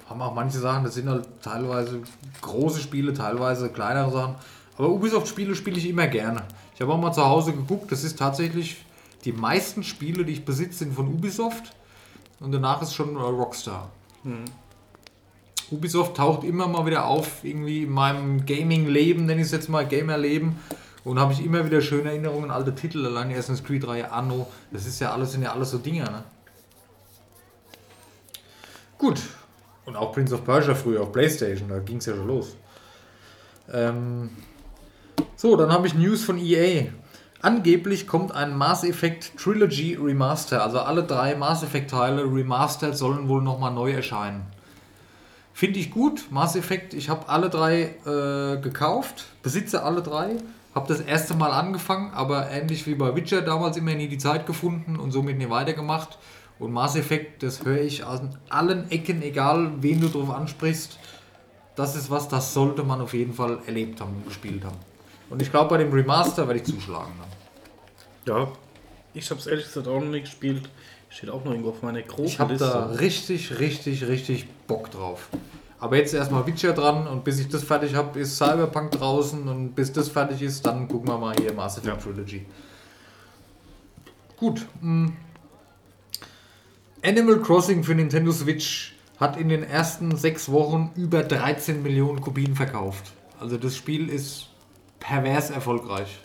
[0.09, 2.01] haben auch manche Sachen, das sind halt teilweise
[2.41, 4.37] große Spiele, teilweise kleinere Sachen.
[4.79, 6.45] Aber Ubisoft-Spiele spiele ich immer gerne.
[6.75, 8.85] Ich habe auch mal zu Hause geguckt, das ist tatsächlich
[9.25, 11.75] die meisten Spiele, die ich besitze, sind von Ubisoft
[12.39, 13.91] und danach ist schon äh, Rockstar.
[15.73, 19.85] Ubisoft taucht immer mal wieder auf, irgendwie in meinem Gaming-Leben, nenne ich es jetzt mal
[19.85, 20.57] Gamer-Leben.
[21.03, 24.49] Und habe ich immer wieder schöne Erinnerungen an alte Titel, allein Assassin's Creed-Reihe Anno.
[24.73, 26.25] Das ist ja alles, sind ja alles so Dinger, ne?
[28.99, 29.21] Gut.
[29.85, 32.57] Und auch Prince of Persia früher auf Playstation, da ging es ja schon los.
[33.73, 34.31] Ähm,
[35.37, 36.87] so, dann habe ich News von EA.
[37.43, 43.29] Angeblich kommt ein Mass Effect Trilogy Remaster, also alle drei Mass Effect Teile remastered sollen
[43.29, 44.47] wohl nochmal neu erscheinen.
[45.53, 50.37] Finde ich gut, Mass Effect, ich habe alle drei äh, gekauft, besitze alle drei,
[50.75, 54.47] habe das erste Mal angefangen, aber ähnlich wie bei Witcher damals immer nie die Zeit
[54.47, 56.19] gefunden und somit nie weitergemacht.
[56.59, 60.99] Und Mass Effect, das höre ich aus allen Ecken, egal wen du drauf ansprichst,
[61.75, 64.79] das ist was, das sollte man auf jeden Fall erlebt haben und gespielt haben.
[65.29, 67.13] Und ich glaube, bei dem Remaster werde ich zuschlagen.
[68.25, 68.39] Dann.
[68.39, 68.49] Ja.
[69.13, 70.69] Ich habe es ehrlich gesagt auch noch nicht gespielt.
[71.11, 75.29] Steht auch noch irgendwo auf meiner großen Ich habe da richtig, richtig, richtig Bock drauf.
[75.79, 79.75] Aber jetzt erstmal Witcher dran und bis ich das fertig habe, ist Cyberpunk draußen und
[79.75, 82.47] bis das fertig ist, dann gucken wir mal hier Mass Effect Trilogy.
[84.37, 84.67] Gut.
[84.81, 85.13] mh.
[87.05, 92.55] Animal Crossing für Nintendo Switch hat in den ersten sechs Wochen über 13 Millionen Kopien
[92.55, 93.13] verkauft.
[93.41, 94.49] Also das Spiel ist
[95.01, 96.19] pervers erfolgreich.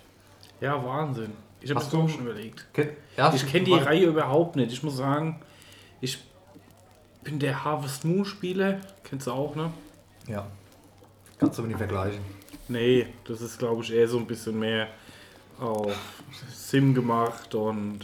[0.59, 1.31] Ja, Wahnsinn.
[1.61, 2.65] Ich habe es auch schon überlegt.
[2.73, 4.71] Ken- ja, Ich kenne die war- Reihe überhaupt nicht.
[4.71, 5.39] Ich muss sagen,
[5.99, 6.17] ich
[7.23, 8.79] bin der Harvest Moon Spieler.
[9.03, 9.71] Kennst du auch, ne?
[10.27, 10.47] Ja.
[11.37, 12.21] Kannst du aber nicht vergleichen.
[12.67, 14.87] Nee, das ist glaube ich eher so ein bisschen mehr
[15.59, 15.93] auf
[16.53, 17.99] Sim gemacht und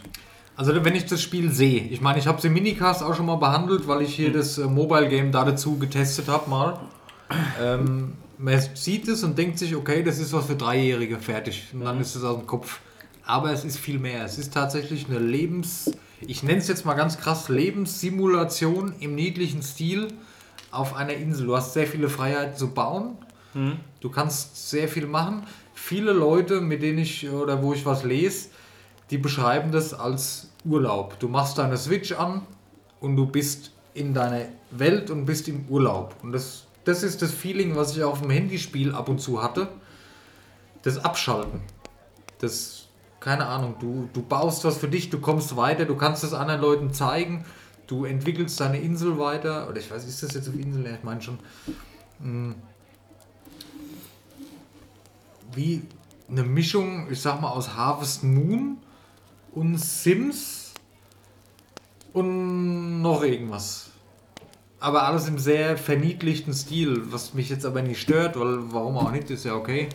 [0.57, 3.27] Also wenn ich das Spiel sehe, ich meine, ich habe es im Minicast auch schon
[3.27, 6.79] mal behandelt, weil ich hier das äh, Mobile Game da dazu getestet habe mal.
[7.61, 11.67] Ähm, man sieht es und denkt sich, okay, das ist was für Dreijährige, fertig.
[11.73, 12.79] Und dann ist es aus dem Kopf.
[13.23, 14.25] Aber es ist viel mehr.
[14.25, 15.91] Es ist tatsächlich eine Lebens...
[16.21, 20.07] Ich nenne es jetzt mal ganz krass Lebenssimulation im niedlichen Stil
[20.71, 21.45] auf einer Insel.
[21.45, 23.17] Du hast sehr viele Freiheiten zu bauen.
[23.99, 25.43] Du kannst sehr viel machen.
[25.75, 28.49] Viele Leute, mit denen ich oder wo ich was lese,
[29.11, 31.19] die beschreiben das als Urlaub.
[31.19, 32.41] Du machst deine Switch an
[32.99, 36.15] und du bist in deiner Welt und bist im Urlaub.
[36.21, 39.69] Und das, das ist das Feeling, was ich auf dem Handyspiel ab und zu hatte.
[40.84, 41.62] Das Abschalten.
[42.39, 42.88] Das,
[43.19, 46.62] keine Ahnung, du, du baust was für dich, du kommst weiter, du kannst es anderen
[46.62, 47.45] Leuten zeigen,
[47.88, 49.67] du entwickelst deine Insel weiter.
[49.67, 50.86] Oder ich weiß, ist das jetzt auf Insel?
[50.86, 51.39] Ich meine schon.
[52.21, 52.56] Hm.
[55.53, 55.82] Wie
[56.30, 58.77] eine Mischung, ich sag mal, aus Harvest Moon
[59.57, 60.73] und Sims
[62.13, 63.89] und noch irgendwas.
[64.79, 69.11] Aber alles im sehr verniedlichten Stil, was mich jetzt aber nicht stört, weil warum auch
[69.11, 69.89] nicht, ist ja okay.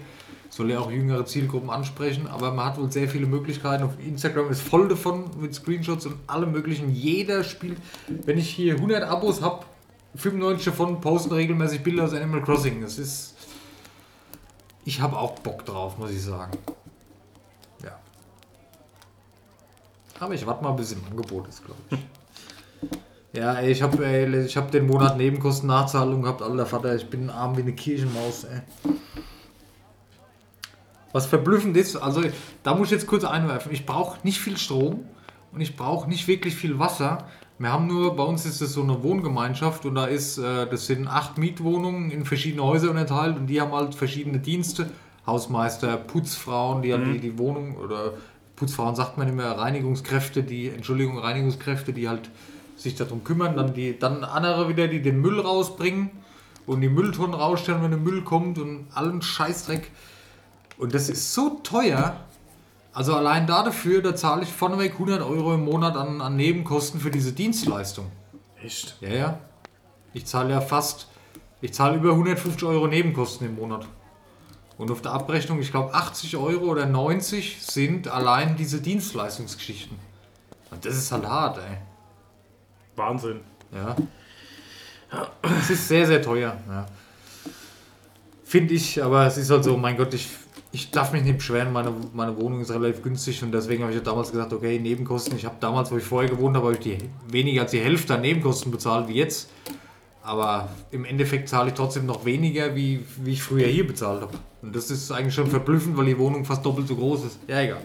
[0.51, 3.85] Soll ja auch jüngere Zielgruppen ansprechen, aber man hat wohl sehr viele Möglichkeiten.
[3.85, 6.93] Auf Instagram ist voll davon mit Screenshots und allem möglichen.
[6.93, 9.65] Jeder spielt, wenn ich hier 100 Abos habe,
[10.17, 12.83] 95 davon posten regelmäßig Bilder aus Animal Crossing.
[12.83, 13.33] Das ist
[14.85, 16.59] ich habe auch Bock drauf, muss ich sagen.
[17.85, 17.99] Ja.
[20.23, 21.99] Aber ich warte mal, bis im Angebot ist, glaube ich.
[23.35, 24.05] Ja, ey, ich habe
[24.45, 28.61] ich hab den Monat Nebenkostennachzahlung gehabt, alter Vater, ich bin arm wie eine Kirchenmaus, ey.
[31.13, 32.23] Was verblüffend ist, also
[32.63, 35.07] da muss ich jetzt kurz einwerfen, ich brauche nicht viel Strom
[35.51, 37.27] und ich brauche nicht wirklich viel Wasser.
[37.59, 40.87] Wir haben nur, bei uns ist es so eine Wohngemeinschaft und da ist, äh, das
[40.87, 44.91] sind acht Mietwohnungen in verschiedene Häuser unterteilt und die haben halt verschiedene Dienste.
[45.27, 48.15] Hausmeister, Putzfrauen, die halt die, die Wohnung oder
[48.57, 52.31] Putzfrauen sagt man immer, Reinigungskräfte, die, Entschuldigung, Reinigungskräfte, die halt
[52.77, 56.11] sich darum kümmern, dann die, dann andere wieder, die den Müll rausbringen
[56.67, 59.91] und die Mülltonnen rausstellen, wenn der Müll kommt und allen Scheißdreck.
[60.79, 62.17] Und das ist so teuer.
[62.93, 67.11] Also allein dafür, da zahle ich vorneweg 100 Euro im Monat an, an Nebenkosten für
[67.11, 68.11] diese Dienstleistung.
[68.63, 68.97] Echt?
[69.01, 69.39] Ja, ja.
[70.13, 71.09] Ich zahle ja fast,
[71.63, 73.87] ich zahle über 150 Euro Nebenkosten im Monat.
[74.79, 79.97] Und auf der Abrechnung, ich glaube 80 Euro oder 90 sind allein diese Dienstleistungsgeschichten.
[80.71, 81.77] Und das ist halt hart, ey.
[82.97, 83.41] Wahnsinn.
[83.73, 83.97] Ja.
[85.61, 86.57] Es ist sehr, sehr teuer.
[86.69, 86.87] Ja.
[88.45, 90.29] Finde ich, aber es ist halt so, mein Gott, ich,
[90.73, 93.99] ich darf mich nicht beschweren, meine, meine Wohnung ist relativ günstig und deswegen habe ich
[93.99, 95.37] ja damals gesagt, okay, Nebenkosten.
[95.37, 98.15] Ich habe damals, wo ich vorher gewohnt habe, habe ich die, weniger als die Hälfte
[98.15, 99.51] an Nebenkosten bezahlt wie jetzt.
[100.23, 104.39] Aber im Endeffekt zahle ich trotzdem noch weniger, wie, wie ich früher hier bezahlt habe.
[104.63, 107.39] Und das ist eigentlich schon verblüffend, weil die Wohnung fast doppelt so groß ist.
[107.49, 107.83] Ja, egal.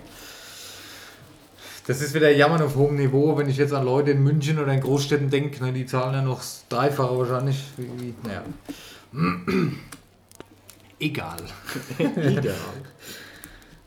[1.87, 4.73] Das ist wieder Jammern auf hohem Niveau, wenn ich jetzt an Leute in München oder
[4.73, 7.63] in Großstädten denke, ne, die zahlen ja noch das dreifache wahrscheinlich.
[7.77, 8.43] Wie, naja.
[10.99, 11.37] Egal.
[11.99, 12.55] Ideal.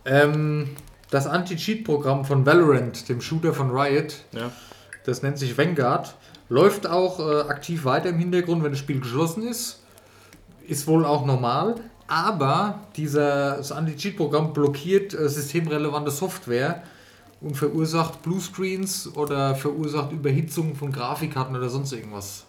[0.05, 0.71] Ähm,
[1.11, 4.51] das Anti-Cheat-Programm von Valorant, dem Shooter von Riot, Ja.
[5.05, 6.15] das nennt sich Vanguard,
[6.49, 9.81] läuft auch äh, aktiv weiter im Hintergrund, wenn das Spiel geschlossen ist.
[10.67, 11.75] Ist wohl auch normal.
[12.11, 16.83] Aber dieser, das Anti-Cheat-Programm blockiert äh, systemrelevante Software
[17.41, 22.47] und verursacht Bluescreens oder verursacht Überhitzung von Grafikkarten oder sonst irgendwas.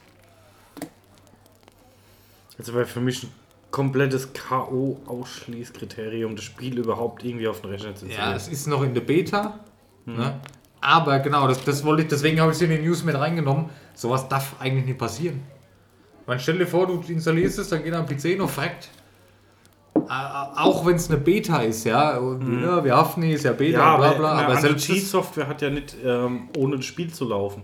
[2.57, 3.29] Also wäre für mich ein
[3.69, 8.37] komplettes K.O.-Ausschließkriterium, das Spiel überhaupt irgendwie auf den Rechner zu Ja, installieren.
[8.37, 9.59] es ist noch in der Beta.
[10.07, 10.39] Ne?
[10.81, 13.69] Aber genau, das, das wollte ich, deswegen habe ich es in die News mit reingenommen.
[13.93, 15.43] Sowas darf eigentlich nicht passieren.
[16.25, 18.89] Man stell dir vor, du installierst es, dann geht am PC noch fragt.
[20.55, 22.17] Auch wenn es eine Beta ist, ja.
[22.17, 24.31] Und, ja wir haften nicht, ist ja Beta, Ja, bla aber, bla.
[24.33, 27.63] eine Aber selbst das, Anti-Cheat-Software hat ja nicht ähm, ohne das Spiel zu laufen.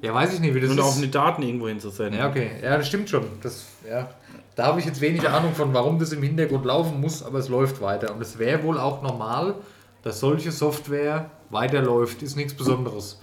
[0.00, 1.02] Ja, weiß ich nicht, wie das Und auch ist.
[1.02, 2.20] die Daten irgendwo hinzusenden.
[2.20, 2.50] Ja, okay.
[2.62, 3.24] Ja, das stimmt schon.
[3.42, 4.08] Das, ja.
[4.54, 7.48] Da habe ich jetzt wenig Ahnung von, warum das im Hintergrund laufen muss, aber es
[7.48, 8.14] läuft weiter.
[8.14, 9.56] Und es wäre wohl auch normal,
[10.02, 13.20] dass solche Software weiterläuft, ist nichts Besonderes.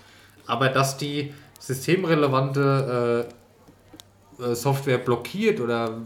[0.47, 3.27] Aber dass die systemrelevante
[4.39, 6.01] äh, äh, Software blockiert oder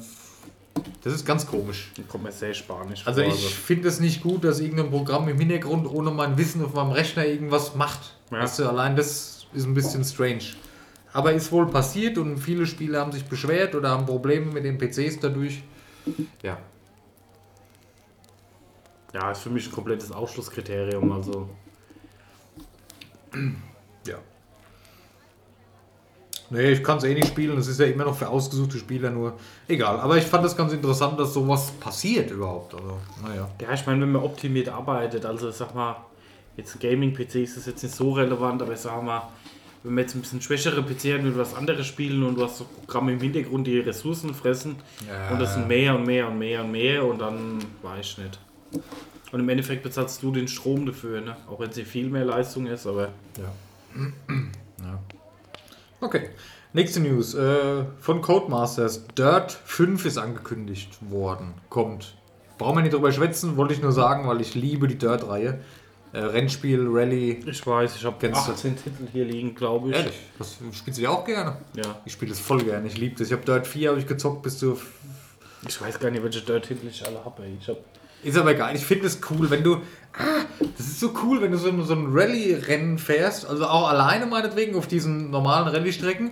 [1.03, 1.91] das ist ganz komisch.
[2.07, 5.37] Kommt mir sehr spanisch Also vor, ich finde es nicht gut, dass irgendein Programm im
[5.39, 8.15] Hintergrund ohne mein Wissen auf meinem Rechner irgendwas macht.
[8.31, 8.39] Ja.
[8.39, 10.43] Weißt du, allein das ist ein bisschen strange.
[11.11, 14.77] Aber ist wohl passiert und viele Spieler haben sich beschwert oder haben Probleme mit den
[14.77, 15.63] PCs dadurch.
[16.43, 16.57] Ja.
[19.13, 21.11] Ja, ist für mich ein komplettes Ausschlusskriterium.
[21.11, 21.49] Also
[24.05, 24.19] Ja.
[26.51, 27.55] Nee, ich kann es eh nicht spielen.
[27.55, 29.33] Das ist ja immer noch für ausgesuchte Spieler nur.
[29.67, 29.99] Egal.
[29.99, 32.73] Aber ich fand das ganz interessant, dass sowas passiert überhaupt.
[32.73, 33.49] Also, naja.
[33.61, 35.95] Ja, ich meine, wenn man optimiert arbeitet, also sag mal,
[36.57, 39.21] jetzt ein Gaming-PC ist das jetzt nicht so relevant, aber ich sag mal,
[39.83, 42.43] wenn man jetzt ein bisschen schwächere PC hat und du hast andere spielen und du
[42.43, 44.75] hast so Programme im Hintergrund, die Ressourcen fressen
[45.07, 45.29] Ja.
[45.31, 48.39] und das sind mehr und mehr und mehr und mehr und dann weiß ich nicht.
[49.31, 51.37] Und im Endeffekt bezahlst du den Strom dafür, ne?
[51.49, 53.53] auch wenn nicht viel mehr Leistung ist, aber Ja.
[56.01, 56.29] Okay.
[56.73, 57.33] Nächste News.
[57.33, 59.05] Äh, von Codemasters.
[59.17, 61.55] Dirt 5 ist angekündigt worden.
[61.69, 62.15] Kommt.
[62.57, 65.61] Brauchen wir nicht drüber schwätzen, wollte ich nur sagen, weil ich liebe die Dirt-Reihe.
[66.11, 67.39] Äh, Rennspiel, Rallye.
[67.45, 68.51] ich weiß, ich habe Kennst du?
[68.51, 69.95] 18 Titel hier liegen, glaube ich.
[69.95, 71.57] Ehrlich, das spielst du ja auch gerne.
[71.75, 72.01] Ja.
[72.05, 73.27] Ich spiele das voll gerne, ich liebe das.
[73.27, 74.79] Ich habe Dirt 4 habe ich gezockt bis zu
[75.67, 77.43] Ich weiß gar nicht, welche Dirt-Titel ich alle habe.
[77.59, 77.79] Ich habe
[78.23, 78.75] Ist aber geil.
[78.75, 79.75] Ich finde es cool, wenn du.
[80.17, 80.43] Ah,
[80.77, 84.25] das ist so cool, wenn du so, ein- so ein Rallye-Rennen fährst, also auch alleine
[84.25, 86.31] meinetwegen auf diesen normalen Rallye-Strecken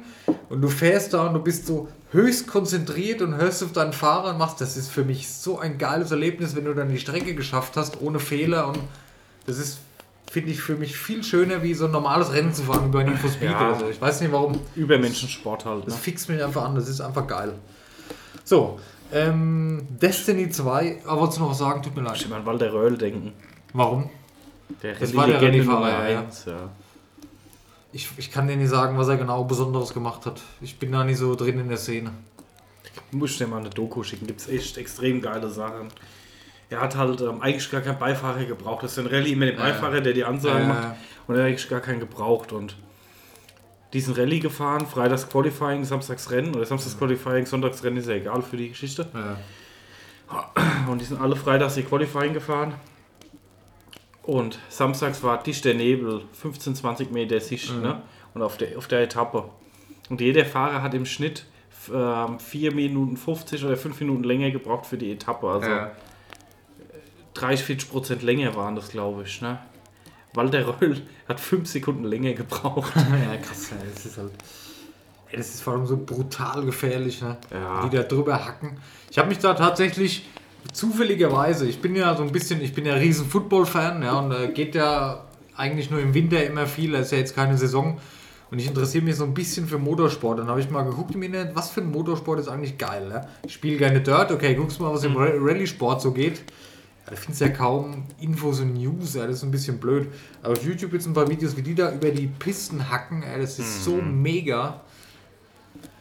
[0.49, 4.31] und du fährst da und du bist so höchst konzentriert und hörst auf deinen Fahrer
[4.31, 4.59] und machst.
[4.59, 8.01] Das ist für mich so ein geiles Erlebnis, wenn du dann die Strecke geschafft hast,
[8.01, 8.79] ohne Fehler und
[9.45, 9.79] das ist.
[10.29, 13.17] Finde ich für mich viel schöner, wie so ein normales Rennen zu fahren über Need
[13.17, 13.69] for Speed Ja.
[13.69, 13.87] oder so.
[13.89, 14.59] Ich weiß nicht warum.
[14.75, 15.87] Übermenschensport halt.
[15.87, 15.99] Das Ne?
[16.01, 17.53] fixt mich einfach an, das ist einfach geil.
[18.43, 18.77] So,
[19.13, 21.81] ähm, Destiny 2, aber wolltest du noch was sagen?
[21.81, 22.25] Tut mir Ich leid.
[22.25, 23.33] immer an Walter Röll denken.
[23.73, 24.09] Warum?
[24.83, 26.21] Der Das war der Rallye-Fahrer, ja.
[26.45, 26.69] ja.
[27.93, 30.41] Ich, ich kann dir nicht sagen, was er genau Besonderes gemacht hat.
[30.61, 32.11] Ich bin da nicht so drin in der Szene.
[33.11, 34.27] Muss ich dir mal eine Doku schicken.
[34.27, 35.87] Gibt es echt extrem geile Sachen.
[36.69, 38.83] Er hat halt ähm, eigentlich gar keinen Beifahrer gebraucht.
[38.83, 40.73] Das ist ein Rallye immer den Beifahrer, der die Ansagen Ja.
[40.73, 40.87] macht.
[41.27, 42.51] Und er hat eigentlich gar keinen gebraucht.
[42.51, 42.75] Und
[43.97, 48.41] diesen Rallye gefahren, Freitags Qualifying, Samstags Rennen oder Samstags Qualifying, Sonntags Rennen ist ja egal
[48.41, 49.07] für die Geschichte.
[49.13, 49.37] Ja.
[50.87, 52.73] Und die sind alle freitags die Qualifying gefahren.
[54.23, 58.01] Und samstags war dichter Nebel, 15, 20 Meter Sicht, ne?
[58.33, 59.45] Und auf der, auf der Etappe.
[60.09, 61.45] Und jeder Fahrer hat im Schnitt
[61.93, 65.47] ähm, 4 Minuten 50 oder 5 Minuten länger gebraucht für die Etappe.
[65.47, 65.91] Also Ja.
[67.35, 69.59] 30, 40 Prozent länger waren das, glaube ich, ne?
[70.37, 72.93] Walter Röll hat 5 Sekunden länger gebraucht.
[72.95, 73.71] ja, krass.
[73.71, 74.31] Ja, das ist halt.
[75.33, 77.35] Das ist vor allem so brutal gefährlich, ne?
[77.51, 77.85] Ja.
[77.85, 78.77] Die da drüber hacken.
[79.11, 80.25] Ich habe mich da tatsächlich
[80.71, 84.47] zufälligerweise, ich bin ja so ein bisschen, ich bin ja riesen Football-Fan, ja, und äh,
[84.49, 87.99] geht ja eigentlich nur im Winter immer viel, da ist ja jetzt keine Saison.
[88.49, 90.39] Und ich interessiere mich so ein bisschen für Motorsport.
[90.39, 93.09] Dann habe ich mal geguckt im Internet, was für ein Motorsport ist eigentlich geil.
[93.09, 93.27] Ne?
[93.45, 96.43] Ich spiele gerne Dirt, okay, guckst mal, was im Ra- Rallye-Sport so geht.
[97.09, 100.09] Da findest du ja kaum Infos und News, das ist ein bisschen blöd.
[100.43, 103.23] Aber auf YouTube gibt es ein paar Videos, wie die da über die Pisten hacken,
[103.39, 104.81] das ist so mega.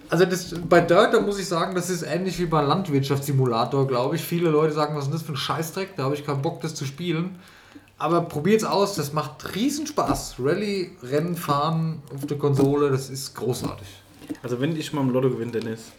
[0.09, 4.16] Also das, bei Dirt, da muss ich sagen, das ist ähnlich wie bei Landwirtschaftssimulator, glaube
[4.16, 4.23] ich.
[4.23, 6.61] Viele Leute sagen, was ist denn das für ein Scheißdreck, da habe ich keinen Bock,
[6.61, 7.38] das zu spielen.
[7.99, 10.37] Aber probiert's aus, das macht riesen Spaß.
[10.40, 13.87] Rallye, Rennen fahren auf der Konsole, das ist großartig.
[14.42, 15.92] Also wenn ich mal im Lotto gewinne, Dennis,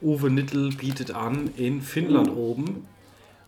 [0.00, 2.86] Uwe Nittel bietet an, in Finnland oben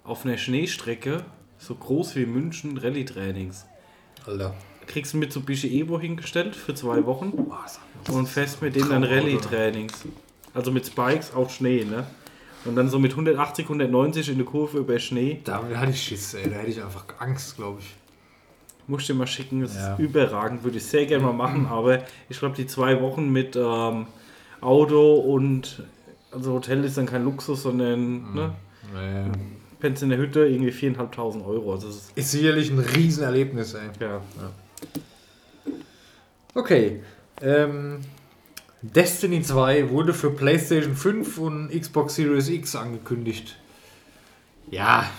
[0.05, 1.25] auf einer Schneestrecke,
[1.59, 3.65] so groß wie München, Rallye-Trainings.
[4.27, 4.55] Alter.
[4.87, 7.33] Kriegst du Mitsubishi Evo hingestellt für zwei Wochen
[8.11, 10.05] und fährst mit dem dann Rallye-Trainings.
[10.53, 12.07] Also mit Spikes auf Schnee, ne?
[12.67, 15.41] Und dann so mit 180, 190 in der Kurve über Schnee.
[15.45, 16.49] Da hatte ich Schiss, ey.
[16.49, 17.95] Da hätte ich einfach Angst, glaube ich.
[18.87, 19.95] Muss ich dir mal schicken, das Ja.
[19.95, 23.57] ist überragend, würde ich sehr gerne mal machen, aber ich glaube, die zwei Wochen mit
[23.57, 24.07] ähm,
[24.61, 25.83] Auto und
[26.31, 28.55] also Hotel ist dann kein Luxus, sondern ne,
[28.93, 29.33] Naja.
[29.81, 31.73] Pennst in der Hütte irgendwie 4.500 Euro.
[31.73, 33.89] Also das ist, Ist sicherlich ein Riesenerlebnis, ey.
[34.01, 34.21] ja.
[36.55, 37.03] Okay.
[37.43, 38.01] Ähm,
[38.83, 43.57] Destiny 2 wurde für PlayStation 5 und Xbox Series X angekündigt.
[44.71, 45.11] Ja.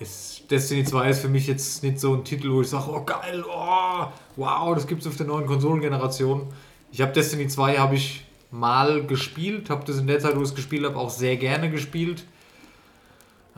[0.00, 3.04] Ist, Destiny 2 ist für mich jetzt nicht so ein Titel, wo ich sage, oh
[3.04, 4.06] geil, oh,
[4.36, 6.46] wow, das gibt's auf der neuen Konsolengeneration.
[6.92, 10.48] Ich habe Destiny 2 habe ich mal gespielt, habe das in der Zeit, wo ich
[10.48, 12.24] es gespielt habe, auch sehr gerne gespielt.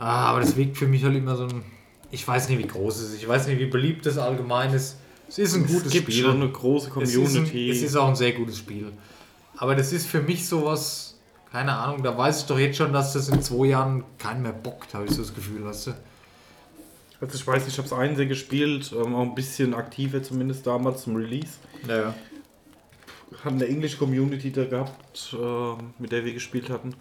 [0.01, 1.63] Ah, aber das wirkt für mich halt immer so ein.
[2.09, 3.21] Ich weiß nicht, wie groß es ist.
[3.21, 4.97] Ich weiß nicht, wie beliebt es allgemein ist.
[5.29, 6.25] Es ist ein gutes es gibt Spiel.
[6.25, 7.69] schon eine große Es ist, ein, Community.
[7.69, 8.91] es ist auch ein sehr gutes Spiel.
[9.57, 11.19] Aber das ist für mich sowas,
[11.51, 14.53] keine Ahnung, da weiß ich doch jetzt schon, dass das in zwei Jahren keinen mehr
[14.53, 15.91] bockt, habe ich so das Gefühl, weißt du?
[17.21, 20.65] also ich weiß nicht, ich habe es einzeln gespielt, ähm, auch ein bisschen aktiver zumindest
[20.65, 21.59] damals zum Release.
[21.87, 22.15] Ja.
[23.45, 26.95] Hatten eine englische Community da gehabt, äh, mit der wir gespielt hatten.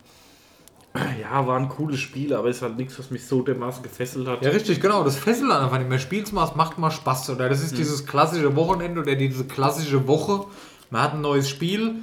[1.21, 4.45] Ja, war ein cooles Spiel, aber ist halt nichts, was mich so dermaßen gefesselt hat.
[4.45, 5.05] Ja, richtig, genau.
[5.05, 6.01] Das fesselt einfach nicht mehr.
[6.01, 7.31] Spielt's mal, es macht mal Spaß.
[7.31, 10.47] Oder das ist dieses klassische Wochenende oder diese klassische Woche.
[10.91, 11.97] Man hat ein neues Spiel,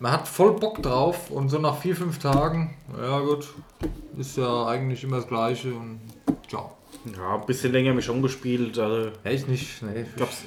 [0.00, 3.46] man hat voll Bock drauf und so nach vier, fünf Tagen, ja gut,
[4.18, 6.00] ist ja eigentlich immer das Gleiche und
[6.48, 6.72] ciao.
[7.16, 8.76] Ja, ein bisschen länger mich schon gespielt.
[8.78, 9.80] Also, Echt nicht?
[9.82, 10.04] Nee.
[10.16, 10.42] gab's,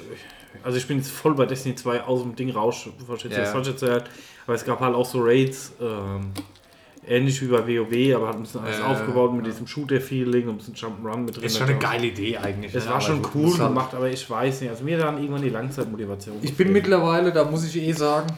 [0.62, 3.38] also ich bin jetzt voll bei Destiny 2 aus dem Ding raus, ich Ja.
[3.38, 4.04] das falsch erzählt.
[4.46, 6.32] Aber es gab halt auch so Raids, ähm,
[7.06, 9.50] ähnlich wie bei WoW, aber hat ein bisschen alles Ja, aufgebaut mit ja.
[9.50, 11.44] diesem Shooter-Feeling und ein bisschen Jump'n'Run mit drin.
[11.44, 12.72] Ist schon eine geile Idee eigentlich.
[12.72, 12.90] Das ne?
[12.90, 14.70] war Aber schon cool gemacht, aber ich weiß nicht.
[14.70, 16.36] Also mir dann irgendwann die Langzeitmotivation.
[16.42, 18.28] Ich bin mittlerweile, da muss ich eh sagen,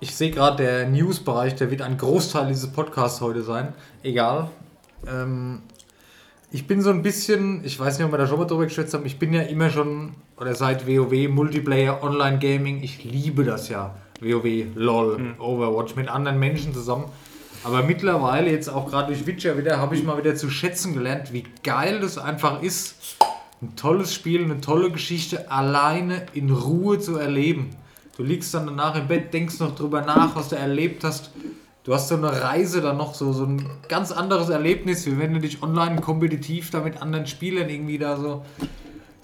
[0.00, 3.72] ich sehe gerade, der News-Bereich, der wird ein Großteil dieses Podcasts heute sein.
[4.02, 4.50] Egal.
[5.06, 5.62] Ähm,
[6.50, 8.94] ich bin so ein bisschen, ich weiß nicht, ob wir da schon mal drüber geschätzt
[8.94, 13.96] haben, ich bin ja immer schon, oder seit WoW, Multiplayer, Online-Gaming, ich liebe das ja.
[14.20, 17.06] WoW, LOL, Overwatch mit anderen Menschen zusammen.
[17.64, 21.32] Aber mittlerweile, jetzt auch gerade durch Witcher wieder, habe ich mal wieder zu schätzen gelernt,
[21.32, 23.16] wie geil das einfach ist,
[23.60, 27.70] ein tolles Spiel, eine tolle Geschichte alleine in Ruhe zu erleben.
[28.16, 31.32] Du liegst dann danach im Bett, denkst noch drüber nach, was du erlebt hast.
[31.84, 35.34] Du hast so eine Reise dann noch, so, so ein ganz anderes Erlebnis, wie wenn
[35.34, 38.44] du dich online kompetitiv da mit anderen Spielern irgendwie da so.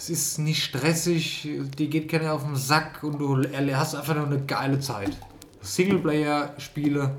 [0.04, 3.42] Es ist nicht stressig, dir geht keiner auf den Sack und du
[3.74, 5.16] hast einfach nur eine geile Zeit.
[5.62, 7.10] Singleplayer-Spiele,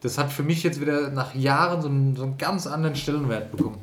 [0.00, 3.52] das hat für mich jetzt wieder nach Jahren so einen, so einen ganz anderen Stellenwert
[3.52, 3.78] bekommen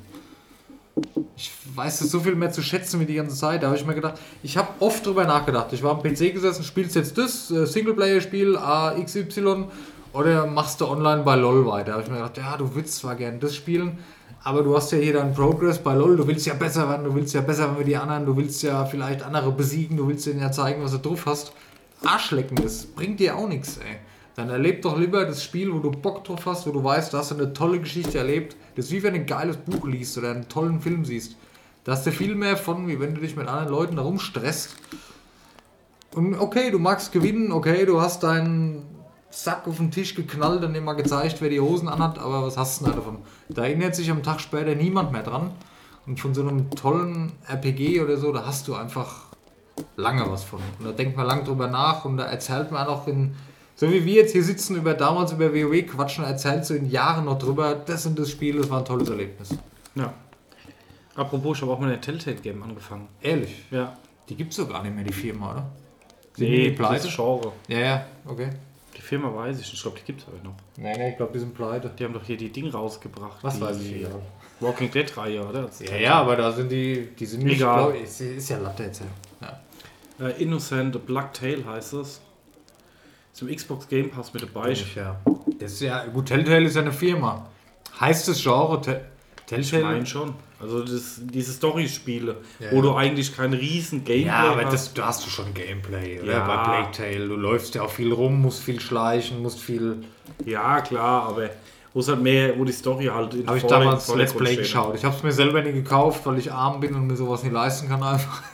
[1.38, 3.64] ich weiß es so viel mehr zu schätzen wie die ganze Zeit.
[3.64, 5.72] Da habe ich mir gedacht, ich habe oft drüber nachgedacht.
[5.72, 9.66] Ich war am PC gesessen, spielst jetzt das äh, Singleplayer-Spiel AXY
[10.14, 11.86] oder machst du online bei LOL weiter?
[11.86, 13.98] Da habe ich mir gedacht, ja, du willst zwar gerne das spielen,
[14.46, 16.18] aber du hast ja hier dann Progress bei LOL.
[16.18, 18.62] Du willst ja besser werden, du willst ja besser werden wie die anderen, du willst
[18.62, 21.52] ja vielleicht andere besiegen, du willst denen ja zeigen, was du drauf hast.
[22.04, 23.98] Arschlecken, das bringt dir auch nichts, ey.
[24.36, 27.18] Dann erleb doch lieber das Spiel, wo du Bock drauf hast, wo du weißt, du
[27.18, 28.56] hast eine tolle Geschichte erlebt.
[28.76, 31.38] Das ist wie wenn du ein geiles Buch liest oder einen tollen Film siehst.
[31.84, 34.76] Da hast du viel mehr von, wie wenn du dich mit anderen Leuten darum stresst.
[36.14, 38.84] Und okay, du magst gewinnen, okay, du hast deinen
[39.36, 42.56] Sack auf den Tisch geknallt und ihm mal gezeigt, wer die Hosen anhat, aber was
[42.58, 43.18] hast du denn da davon?
[43.50, 45.52] Da erinnert sich am Tag später niemand mehr dran.
[46.08, 49.24] Und von so einem tollen RPG oder so, da hast du einfach
[49.98, 50.60] lange was von.
[50.80, 53.36] Und da denkt man lang drüber nach und da erzählt man auch in,
[53.76, 57.26] so wie wir jetzt hier sitzen, über damals über WoW quatschen, erzählt so in Jahren
[57.26, 59.50] noch drüber, das und das Spiel, das war ein tolles Erlebnis.
[59.96, 60.14] Ja.
[61.16, 63.08] Apropos, ich habe auch mal eine Telltale-Game angefangen.
[63.22, 63.98] Ehrlich, Ja.
[64.30, 65.66] die gibt es doch gar nicht mehr, die Firma, oder?
[66.38, 66.96] Die Nee, pleite?
[66.96, 67.52] das ist Genre.
[67.68, 68.50] Ja, ja, okay.
[68.98, 69.74] Die Firma weiß ich nicht.
[69.74, 70.56] Ich glaube, die gibt es aber noch.
[70.78, 71.90] Nee, nee, ich glaube, die sind pleite.
[71.98, 73.38] Die haben doch hier die Ding rausgebracht.
[73.44, 74.10] Was die weiß ich, ja.
[74.60, 75.64] Walking Dead-Reihe, oder?
[75.64, 77.92] Das ist Ja, ja, aber da sind die, die sind nicht, Egal.
[77.92, 79.02] glaub ist, ist ja Latte jetzt.
[79.42, 79.60] Ja.
[80.26, 82.22] Äh, Innocent, A Black Tail heißt es.
[83.42, 84.70] Im Xbox Game Pass mit dabei.
[84.70, 85.20] Ich, ja.
[85.60, 87.50] Das ist ja, gut, Telltale ist ja eine Firma.
[88.00, 88.80] Heißt das Genre
[89.48, 89.94] Te Ich Telltale?
[89.96, 90.34] meine schon.
[90.60, 92.82] Also das, diese Story-Spiele, Ja, wo ja.
[92.82, 94.74] du eigentlich kein riesen Gameplay Ja, aber hast.
[94.74, 96.32] das, da hast du schon Gameplay, oder?
[96.32, 96.48] Ja.
[96.48, 97.28] Bei Plague Tale.
[97.28, 99.98] Du läufst ja auch viel rum, musst viel schleichen, musst viel.
[100.46, 101.50] Ja, klar, aber
[101.94, 104.60] wo es halt mehr, wo die Story halt in Habe ich damals Let's Play steht.
[104.60, 104.96] geschaut.
[104.96, 107.54] Ich habe es mir selber nie gekauft, weil ich arm bin und mir sowas nicht
[107.54, 108.42] leisten kann einfach.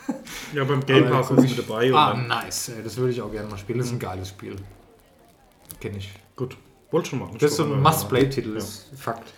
[0.53, 1.93] Ja, beim Game Pass ist ich- mit dabei.
[1.93, 2.71] Ah, dann, nice.
[2.83, 3.77] Das würde ich auch gerne mal spielen.
[3.79, 4.57] Das ist ein geiles Spiel.
[5.79, 6.11] Kenne ich.
[6.35, 6.57] gut,
[6.91, 7.37] wollte schon machen.
[7.39, 9.33] Das ist so ein Must-Play-Titel, ist Fakt.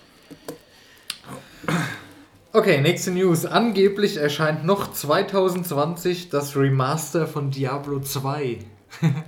[2.52, 3.46] Okay, nächste News.
[3.46, 8.60] Angeblich erscheint noch 2020 das Remaster von Diablo 2.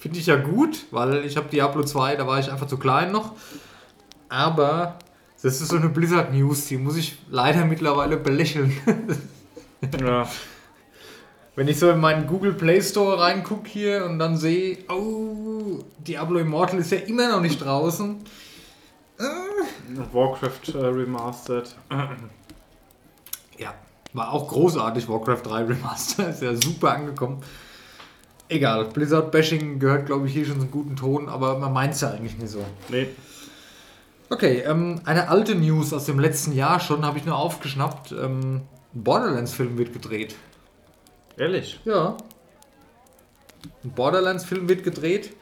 [0.00, 3.12] Finde ich ja gut, weil ich habe Diablo 2, da war ich einfach zu klein
[3.12, 3.34] noch.
[4.30, 4.98] Aber
[5.42, 8.72] das ist so eine Blizzard-News, die muss ich leider mittlerweile belächeln.
[10.00, 10.28] Ja,
[11.54, 16.40] Wenn ich so in meinen Google Play Store reingucke hier und dann sehe, oh, Diablo
[16.40, 18.16] Immortal ist ja immer noch nicht draußen.
[20.12, 21.74] Warcraft äh, Remastered.
[23.58, 23.74] Ja,
[24.12, 27.42] war auch großartig, Warcraft 3 Remaster, ist ja super angekommen.
[28.48, 32.10] Egal, Blizzard-Bashing gehört, glaube ich, hier schon zum guten Ton, aber man meint es ja
[32.10, 32.64] eigentlich nicht so.
[32.88, 33.08] Nee,
[34.30, 38.12] Okay, ähm, eine alte News aus dem letzten Jahr schon, habe ich nur aufgeschnappt.
[38.12, 38.62] Ähm,
[38.94, 40.34] ein Borderlands-Film wird gedreht.
[41.38, 41.80] ehrlich.
[41.84, 42.16] Ja.
[43.84, 45.34] Ein Borderlands-Film wird gedreht.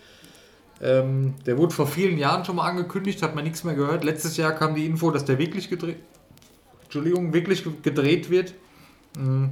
[0.82, 4.04] Ähm, der wurde vor vielen Jahren schon mal angekündigt, hat man nichts mehr gehört.
[4.04, 5.96] Letztes Jahr kam die Info, dass der wirklich gedreht,
[6.84, 8.52] Entschuldigung, wirklich ge- gedreht wird.
[9.16, 9.50] Hm.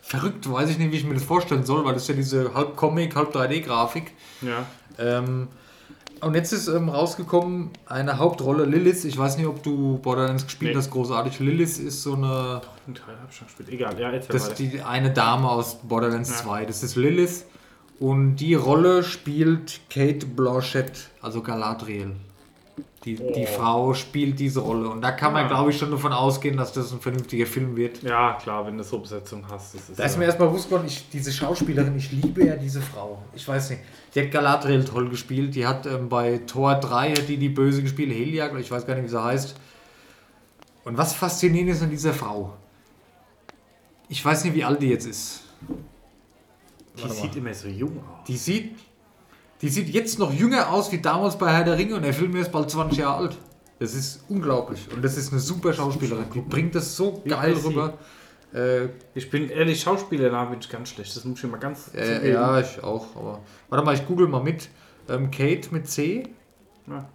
[0.00, 2.54] Verrückt, weiß ich nicht, wie ich mir das vorstellen soll, weil das ist ja diese
[2.54, 4.12] halb Comic, halb 3D-Grafik.
[4.40, 4.64] Ja.
[4.98, 5.48] Ähm,
[6.20, 9.04] und jetzt ist ähm, rausgekommen eine Hauptrolle Lilith.
[9.04, 10.78] Ich weiß nicht, ob du Borderlands gespielt Nee.
[10.78, 11.38] hast, großartig.
[11.40, 13.68] Lilith ist so eine Ein Teil hab ich schon gespielt.
[13.68, 16.36] Egal, ja, erzähl das ist die eine Dame aus Borderlands Ja.
[16.36, 16.64] 2.
[16.64, 17.44] Das ist Lilith.
[18.00, 22.12] Und die Rolle spielt Kate Blanchett, also Galadriel.
[23.04, 23.46] Die, die Oh.
[23.46, 24.88] Frau spielt diese Rolle.
[24.88, 25.48] Und da kann man, Ja.
[25.48, 28.02] glaube ich, schon davon ausgehen, dass das ein vernünftiger Film wird.
[28.02, 29.74] Ja, klar, wenn du so Besetzung hast.
[29.74, 32.80] Das ist Da ist mir erstmal bewusst geworden, ich, diese Schauspielerin, ich liebe ja diese
[32.80, 33.22] Frau.
[33.34, 33.82] Ich weiß nicht.
[34.14, 35.54] Die hat Galadriel toll gespielt.
[35.54, 38.94] Die hat ähm, bei Tor 3 hat die die böse gespielt, Helia, ich weiß gar
[38.94, 39.56] nicht, wie sie heißt.
[40.84, 42.54] Und was faszinierend ist an dieser Frau?
[44.08, 45.42] Ich weiß nicht, wie alt die jetzt ist.
[47.02, 48.26] Die sieht immer so jung aus.
[48.26, 48.76] Die sieht,
[49.62, 52.34] die sieht jetzt noch jünger aus wie damals bei Herr der Ringe und der Film
[52.36, 53.38] ist bald 20 Jahre alt.
[53.78, 54.88] Das ist unglaublich.
[54.92, 56.26] Und das ist eine super Schauspielerin.
[56.34, 57.94] Die bringt das so Wie geil rüber.
[58.52, 61.14] Äh, Ich bin ehrlich, Schauspieler, da bin ich ganz schlecht.
[61.14, 63.14] Das muss ich mal ganz äh, ja, ich auch.
[63.14, 64.68] Aber warte mal, ich google mal mit.
[65.08, 66.24] Ähm, Kate mit C.
[66.88, 67.08] Ja,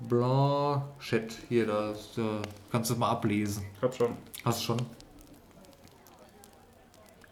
[0.00, 1.34] Blanchett.
[1.48, 2.22] Hier, da ist, äh,
[2.72, 3.64] kannst du mal ablesen.
[3.76, 4.10] ich hab schon.
[4.44, 4.78] Hast du schon?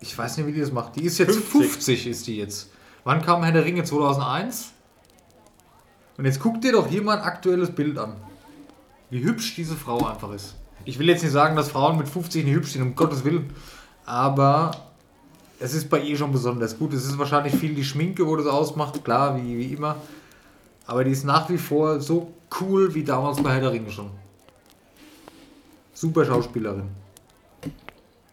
[0.01, 0.97] Ich weiß nicht, wie die das macht.
[0.97, 1.71] Die ist jetzt 50.
[1.71, 2.71] 50, ist die jetzt.
[3.05, 3.85] Wann kam Herr der Ringe?
[3.85, 4.73] 2001?
[6.17, 8.17] Und jetzt guck dir doch hier mal ein aktuelles Bild an.
[9.11, 10.57] Wie hübsch diese Frau einfach ist.
[10.85, 13.51] Ich will jetzt nicht sagen, dass Frauen mit 50 nicht hübsch sind, um Gottes Willen.
[14.05, 14.71] Aber
[15.61, 16.93] es ist bei ihr schon besonders gut.
[16.93, 19.03] Es ist wahrscheinlich viel die Schminke, wo das ausmacht.
[19.05, 19.97] Klar, wie, wie immer.
[20.87, 24.11] Aber die ist nach wie vor so cool wie damals bei Herr der Ringe schon.
[25.93, 26.89] Super Schauspielerin.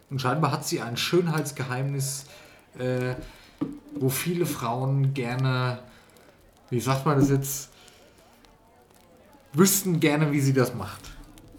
[0.10, 2.26] Und scheinbar hat sie ein Schönheitsgeheimnis,
[2.78, 3.16] äh,
[3.95, 5.80] wo viele Frauen gerne,
[6.70, 7.70] wie sagt man das jetzt,
[9.53, 11.01] wüssten gerne, wie sie das macht.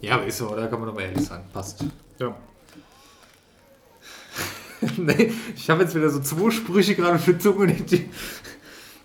[0.01, 0.67] Ja, aber ist so, oder?
[0.67, 1.43] Kann man doch mal ehrlich sein.
[1.51, 1.83] Passt.
[2.19, 2.35] Ja.
[4.97, 7.67] nee, ich habe jetzt wieder so zwei Sprüche gerade für Zunge.
[7.73, 8.09] die- die-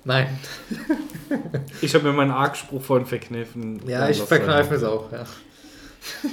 [0.05, 0.39] Nein.
[1.81, 3.81] Ich habe mir meinen Argspruch vorhin verkniffen.
[3.89, 5.25] Ja, ich verkneife es auch, ja.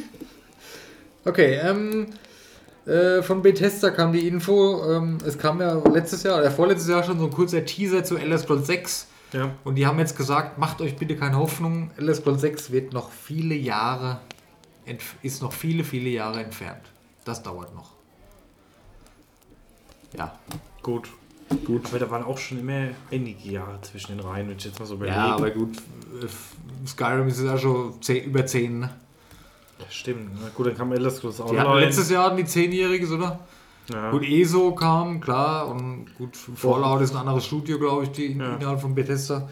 [1.26, 2.08] Okay, ähm,
[2.90, 7.04] Äh, von Bethesda kam die Info, ähm, es kam ja letztes Jahr, oder vorletztes Jahr
[7.04, 9.08] schon so ein kurzer Teaser zu Elder Scrolls 6.
[9.32, 9.52] Ja.
[9.64, 13.12] Und die haben jetzt gesagt, macht euch bitte keine Hoffnung, Elder Scrolls 6 wird noch
[13.12, 14.22] viele Jahre,
[15.22, 16.82] ist noch viele, viele Jahre entfernt.
[17.26, 17.92] Das dauert noch.
[20.18, 20.34] Ja.
[20.82, 21.10] Gut.
[21.66, 21.86] Gut.
[21.90, 24.88] Aber da waren auch schon immer einige Jahre zwischen den Reihen, wenn ich jetzt mal
[24.88, 25.16] so überlege.
[25.16, 28.90] Ja, aber gut, äh, Skyrim ist ja schon zehn, über 10, ne?
[29.90, 30.30] Ja, Stimmt.
[30.42, 33.40] Na gut, dann kam Elder Scrolls auch Die hatten letztes Jahr hatten die 10-Jähriges, oder?
[33.92, 34.12] Ja.
[34.12, 38.56] Gut, ESO kam, klar, und gut, Fallout ist ein anderes Studio, glaube ich, die Ja.
[38.56, 39.50] innerhalb von Bethesda.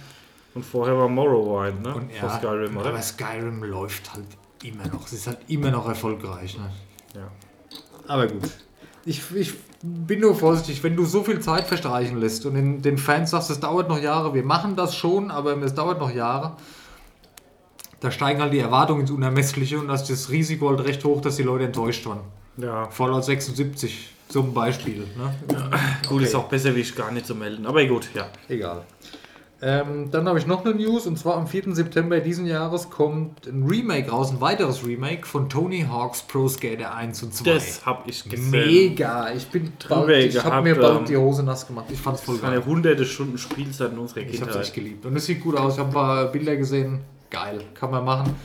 [0.53, 1.95] Und vorher war Morrowind, ne?
[1.95, 2.89] Und Vor Skyrim, oder?
[2.89, 4.25] Aber Skyrim läuft halt
[4.63, 5.05] immer noch.
[5.05, 6.57] Es ist halt immer noch erfolgreich.
[6.57, 6.69] Ne?
[7.15, 7.27] Ja.
[8.07, 8.49] Aber gut.
[9.05, 12.97] Ich, ich bin nur vorsichtig, wenn du so viel Zeit verstreichen lässt und den, den
[12.97, 16.57] Fans sagst, es dauert noch Jahre, wir machen das schon, aber es dauert noch Jahre,
[17.99, 21.21] da steigen halt die Erwartungen ins Unermessliche und da ist das Risiko halt recht hoch,
[21.21, 22.19] dass die Leute enttäuscht waren.
[22.57, 22.89] Ja.
[22.89, 24.99] Fallout 76 zum Beispiel.
[25.17, 25.33] Ne?
[26.09, 27.65] Gut, ist auch besser, wie ich gar nicht zu melden.
[27.65, 28.27] Aber gut, ja.
[28.49, 28.83] Egal.
[29.59, 31.73] Ähm, dann habe ich noch eine News und zwar am 4.
[31.73, 36.93] September diesen Jahres kommt ein Remake raus, ein weiteres Remake von Tony Hawk's Pro Skater
[36.93, 37.53] 1 und 2.
[37.55, 38.51] Das habe ich gesehen.
[38.51, 39.31] Mega!
[39.33, 41.85] Ich bin bald, ich habe mir bald ähm, die Hose nass gemacht.
[41.89, 42.67] Ich fand's voll Das waren ja geil.
[42.69, 44.73] hunderte Stunden Spielzeit in unserer Ich habe es echt Kindheit.
[44.75, 45.05] geliebt.
[45.07, 45.73] Und es sieht gut aus.
[45.73, 46.99] Ich habe ein paar Bilder gesehen.
[47.29, 48.35] Geil, kann man machen.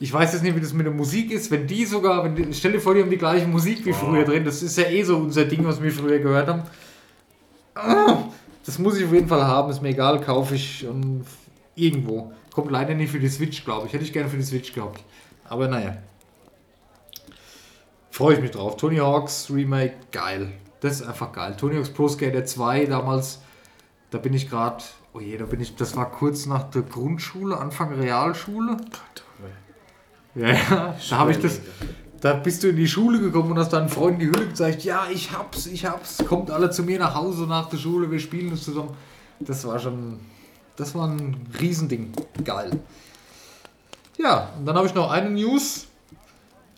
[0.00, 1.50] Ich weiß jetzt nicht, wie das mit der Musik ist.
[1.50, 3.94] Wenn die sogar, wenn die, stell dir vor, die haben die gleiche Musik wie Oh.
[3.94, 4.44] früher drin.
[4.44, 6.62] Das ist ja eh so unser Ding, was wir früher gehört haben.
[7.74, 8.24] Ah,
[8.66, 9.70] Das muss ich auf jeden Fall haben.
[9.70, 11.24] Ist mir egal, kaufe ich und
[11.74, 12.32] irgendwo.
[12.52, 13.92] Kommt leider nicht für die Switch, glaube ich.
[13.92, 15.02] Hätte ich gerne für die Switch gehabt.
[15.44, 15.96] Aber naja.
[18.10, 18.76] Freue ich mich drauf.
[18.76, 20.52] Tony Hawks Remake, geil.
[20.80, 21.56] Das ist einfach geil.
[21.58, 23.40] Tony Hawk's Pro Skater 2 damals,
[24.10, 24.84] da bin ich gerade,
[25.14, 28.76] oh je, da bin ich, das war kurz nach der Grundschule, Anfang Realschule.
[30.34, 31.60] Ja, ja, da habe ich das,
[32.20, 35.06] da bist du in die Schule gekommen und hast deinen Freunden die Hülle gezeigt, ja,
[35.12, 38.50] ich hab's, ich hab's, kommt alle zu mir nach Hause nach der Schule, wir spielen
[38.50, 38.96] das zusammen.
[39.38, 40.18] Das war schon,
[40.74, 42.12] das war ein Riesending.
[42.44, 42.80] Geil.
[44.18, 45.86] Ja, und dann habe ich noch eine News,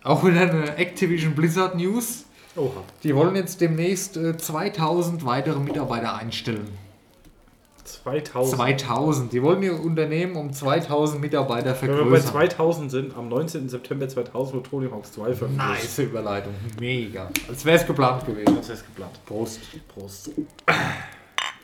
[0.02, 2.24] auch wieder eine Activision Blizzard News.
[2.56, 2.82] Oha.
[3.02, 6.85] Die wollen jetzt demnächst äh, 2000 weitere Mitarbeiter einstellen.
[7.86, 8.56] 2000.
[8.56, 9.32] 2000.
[9.32, 12.30] Die wollen ihr Unternehmen um 2000 Mitarbeiter Wenn wir bei vergrößern.
[12.32, 13.68] 2000 sind, am 19.
[13.68, 15.58] September 2000 wird Tony Hawks 2 veröffentlicht.
[15.58, 16.52] Nice Überleitung.
[16.80, 17.30] Mega.
[17.48, 18.56] Als wäre es geplant gewesen.
[18.56, 19.12] Das ist geplant.
[19.24, 19.60] Prost.
[19.88, 20.30] Prost.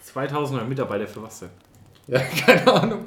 [0.05, 1.49] 2000 Mitarbeiter für was denn?
[2.07, 3.05] Ja, keine Ahnung.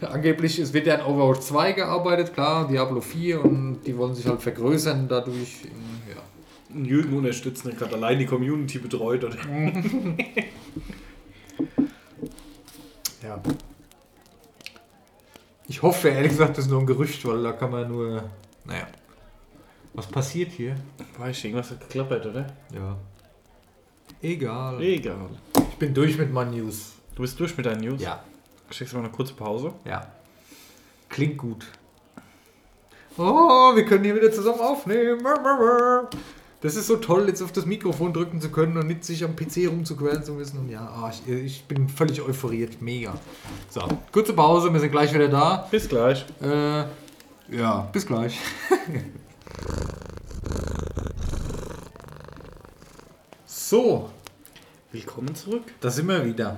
[0.00, 4.26] Angeblich, es wird ja an Overwatch 2 gearbeitet, klar, Diablo 4 und die wollen sich
[4.26, 5.64] halt vergrößern dadurch.
[5.64, 5.70] in-
[6.14, 6.22] Ja.
[6.84, 9.24] Jürgen unterstützen, der gerade allein die Community betreut.
[9.24, 9.36] Oder?
[13.28, 13.40] ja.
[15.66, 18.24] Ich hoffe, ehrlich gesagt, das ist nur ein Gerücht, weil da kann man nur.
[18.64, 18.86] Naja.
[19.92, 20.76] Was passiert hier?
[21.18, 22.46] Weiß ich, irgendwas hat geklappert, oder?
[22.72, 22.96] Ja.
[24.22, 24.80] Egal.
[24.82, 25.28] Egal.
[25.70, 26.94] Ich bin durch mit meinen News.
[27.14, 28.00] Du bist durch mit deinen News?
[28.00, 28.22] Ja.
[28.70, 29.72] Schickst du mal eine kurze Pause?
[29.84, 30.06] Ja.
[31.08, 31.66] Klingt gut.
[33.16, 35.20] Oh, wir können hier wieder zusammen aufnehmen.
[36.60, 39.36] Das ist so toll, jetzt auf das Mikrofon drücken zu können und nicht sich am
[39.36, 40.58] PC rumzuqueren zu müssen.
[40.58, 42.82] Und ja, ah, ich, ich bin völlig euphoriert.
[42.82, 43.14] Mega.
[43.70, 45.68] So, kurze Pause, wir sind gleich wieder da.
[45.70, 46.26] Bis gleich.
[46.42, 46.82] Äh,
[47.56, 48.36] ja, bis gleich.
[53.46, 54.10] so,
[54.90, 55.62] Willkommen zurück.
[55.80, 56.56] da sind wir wieder.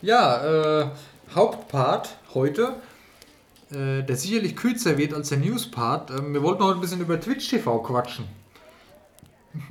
[0.00, 0.90] Ja, äh,
[1.34, 2.76] Hauptpart heute,
[3.72, 6.12] äh, der sicherlich kürzer wird als der Newspart.
[6.12, 8.43] Ähm, wir wollten heute ein bisschen über Twitch TV quatschen.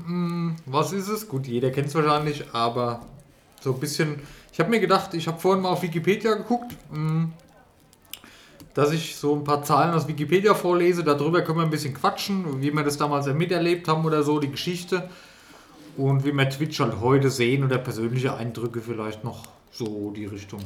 [0.06, 1.28] Hm, was ist es?
[1.28, 3.02] Gut, jeder kennt es wahrscheinlich, aber
[3.62, 4.20] so ein bisschen.
[4.52, 7.34] Ich habe mir gedacht, ich habe vorhin mal auf Wikipedia geguckt, hm,
[8.74, 11.04] dass ich so ein paar Zahlen aus Wikipedia vorlese.
[11.04, 14.52] Darüber können wir ein bisschen quatschen, wie wir das damals miterlebt haben oder so, die
[14.52, 15.10] Geschichte.
[15.96, 20.62] Und wie wir Twitch halt heute sehen oder persönliche Eindrücke vielleicht noch so die Richtung.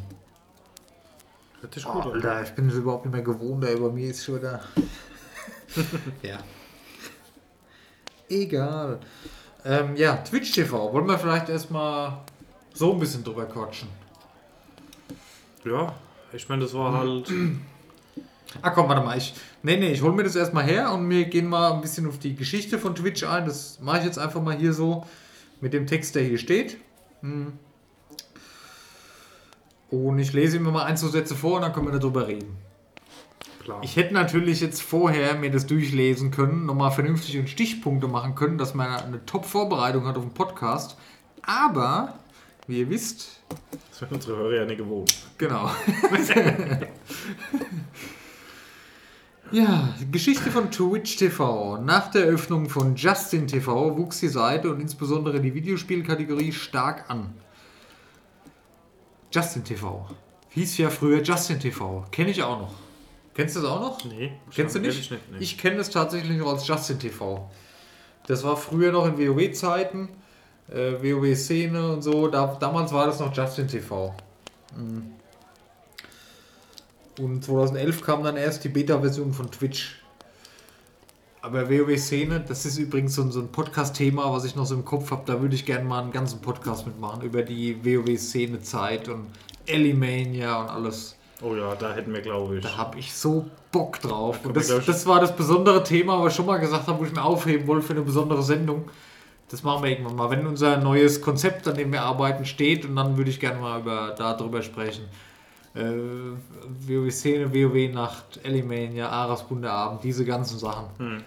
[1.60, 2.12] Hört sich Oh, gut an.
[2.14, 4.62] Alter, ich bin es überhaupt nicht mehr gewohnt, ey, bei mir ist schon da.
[6.22, 6.38] ja.
[8.30, 9.00] Egal.
[9.66, 10.94] Ähm, ja, Twitch TV.
[10.94, 12.20] Wollen wir vielleicht erstmal
[12.74, 13.90] so ein bisschen drüber quatschen?
[15.66, 15.94] Ja,
[16.34, 17.32] ich meine, das war halt.
[18.62, 19.18] Ah, komm, warte mal.
[19.18, 22.08] Ich, nee, nee, ich hol mir das erstmal her und wir gehen mal ein bisschen
[22.08, 23.46] auf die Geschichte von Twitch ein.
[23.46, 25.06] Das mache ich jetzt einfach mal hier so
[25.60, 26.78] mit dem Text, der hier steht.
[27.20, 27.54] Hm.
[29.92, 32.58] Und ich lese immer mal ein, zwei Sätze vor und dann können wir darüber reden.
[33.68, 33.82] Klar.
[33.84, 38.58] Ich hätte natürlich jetzt vorher mir das durchlesen können, nochmal vernünftig und Stichpunkte machen können,
[38.58, 40.96] dass man eine Top-Vorbereitung hat auf den Podcast.
[41.42, 42.18] Aber,
[42.66, 43.42] wie ihr wisst,
[43.90, 45.14] das werden unsere Hörer ja nicht gewohnt.
[45.38, 45.70] genau.
[49.52, 51.78] Ja, Geschichte von Twitch TV.
[51.78, 57.34] Nach der Eröffnung von Justin TV wuchs die Seite und insbesondere die Videospielkategorie stark an.
[59.32, 60.06] Justin TV.
[60.50, 62.06] Hieß ja früher Justin TV.
[62.12, 62.87] Kenne ich auch noch.
[63.38, 64.04] Kennst du das auch noch?
[64.04, 64.32] Nee.
[64.52, 65.00] Kennst du nicht?
[65.00, 65.38] Ich, nicht nee.
[65.40, 67.50] Ich kenne es tatsächlich noch als Justin TV.
[68.26, 70.10] Das war früher noch in WoW-Zeiten,
[70.70, 72.28] äh, WoW-Szene und so.
[72.30, 74.16] Da, damals war das noch Justin TV.
[74.76, 75.12] Mhm.
[77.24, 80.02] Und 2011 kam dann erst die Beta-Version von Twitch.
[81.44, 84.84] Aber WoW-Szene, das ist übrigens so, ein- so ein Podcast-Thema, was ich noch so im
[84.84, 85.22] Kopf habe.
[85.28, 89.28] Da würde ich gerne mal einen ganzen Podcast mitmachen über die WoW-Szene-Zeit und
[89.68, 91.17] Elimania und alles.
[91.42, 92.64] Oh ja, da hätten wir, glaube ich.
[92.64, 94.40] Da habe ich so Bock drauf.
[94.44, 97.06] Und wir, das, das war das besondere Thema, was ich schon mal gesagt habe, wo
[97.06, 98.90] ich mir aufheben wollte für eine besondere Sendung.
[99.50, 102.86] Das machen wir irgendwann mal, wenn unser neues Konzept, an dem wir arbeiten, steht.
[102.86, 105.06] Und dann würde ich gerne mal über, darüber sprechen.
[105.74, 105.94] Äh,
[106.88, 110.86] WoW-Szene, WoW-Nacht, Elimania, Aras Bundeabend, diese ganzen Sachen.
[110.98, 111.24] Hm.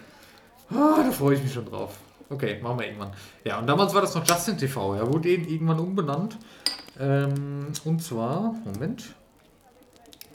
[0.71, 1.97] Ah, da freue ich mich schon drauf.
[2.29, 3.13] Okay, machen wir irgendwann.
[3.45, 4.95] Ja, und damals war das noch Justin TV.
[4.95, 6.37] Er wurde eben irgendwann umbenannt.
[6.99, 9.15] Ähm, und zwar, Moment.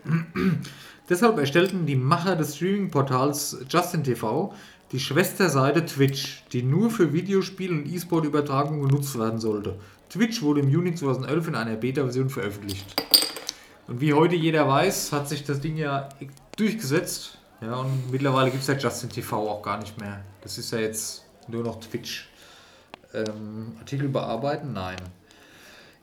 [1.09, 4.53] Deshalb erstellten die Macher des Streaming-Portals Justin TV
[4.91, 9.77] die Schwesterseite Twitch, die nur für Videospiel- und E-Sport-Übertragung genutzt werden sollte.
[10.09, 12.85] Twitch wurde im Juni 2011 in einer Beta-Version veröffentlicht.
[13.87, 16.09] Und wie heute jeder weiß, hat sich das Ding ja
[16.57, 17.37] durchgesetzt.
[17.61, 20.23] Ja, und mittlerweile gibt es ja Justin TV auch gar nicht mehr.
[20.41, 22.29] Das ist ja jetzt nur noch Twitch.
[23.13, 24.73] Ähm, Artikel bearbeiten?
[24.73, 24.97] Nein.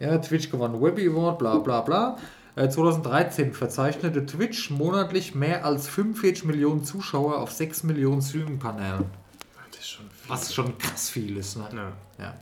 [0.01, 2.17] Ja, Twitch gewann Webby Award, bla bla bla.
[2.55, 9.07] Äh, 2013 verzeichnete Twitch monatlich mehr als 45 Millionen Zuschauer auf 6 Millionen Streaming-Kanälen.
[9.71, 10.31] Das ist schon viel.
[10.31, 11.69] Was schon krass viel ist, ne?
[11.73, 11.93] Ja.
[12.25, 12.35] Ja.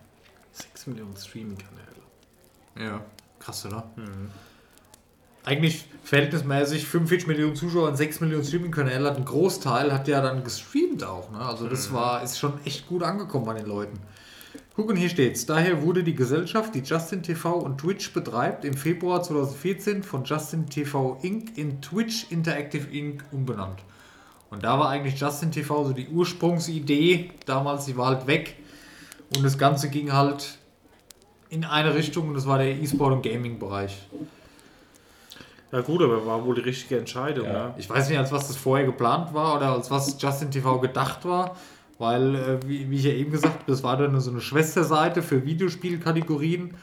[0.52, 2.90] 6 Millionen Streaming-Kanäle.
[2.92, 3.04] Ja.
[3.38, 3.88] Krass, oder?
[3.96, 4.30] Mhm.
[5.44, 10.44] Eigentlich verhältnismäßig 45 Millionen Zuschauer und 6 Millionen Streaming-Kanäle hat ein Großteil hat ja dann
[10.44, 11.30] gestreamt auch.
[11.30, 11.38] Ne?
[11.38, 13.98] Also das war ist schon echt gut angekommen bei den Leuten.
[14.76, 15.46] Guck, und hier steht's.
[15.46, 20.66] Daher wurde die Gesellschaft, die Justin TV und Twitch betreibt, im Februar 2014 von Justin
[20.66, 21.58] TV Inc.
[21.58, 23.24] in Twitch Interactive Inc.
[23.32, 23.80] umbenannt.
[24.50, 27.30] Und da war eigentlich Justin TV so die Ursprungsidee.
[27.46, 28.56] Damals, die war halt weg.
[29.36, 30.58] Und das Ganze ging halt
[31.50, 34.06] in eine Richtung und das war der E-Sport- und Gaming-Bereich.
[35.72, 37.74] Ja gut, aber war wohl die richtige Entscheidung, ja.
[37.78, 41.24] Ich weiß nicht, als was das vorher geplant war oder als was Justin TV gedacht
[41.24, 41.56] war,
[42.00, 45.22] weil, äh, wie, wie ich ja eben gesagt habe, das war dann so eine Schwesterseite
[45.22, 46.74] für Videospielkategorien.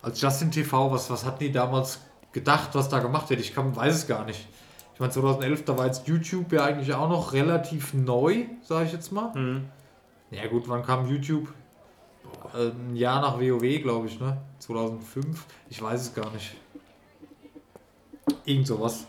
[0.00, 2.00] Als Justin TV, was, was hatten die damals
[2.32, 3.40] gedacht, was da gemacht wird?
[3.40, 4.48] Ich kann, weiß es gar nicht.
[4.94, 8.92] Ich meine, 2011, da war jetzt YouTube ja eigentlich auch noch relativ neu, sage ich
[8.92, 9.34] jetzt mal.
[9.34, 9.66] Mhm.
[10.30, 11.52] Ja gut, wann kam YouTube?
[12.54, 14.38] Ein Jahr nach WoW, glaube ich, ne?
[14.60, 15.44] 2005?
[15.68, 16.56] Ich weiß es gar nicht.
[18.46, 19.06] Irgend sowas.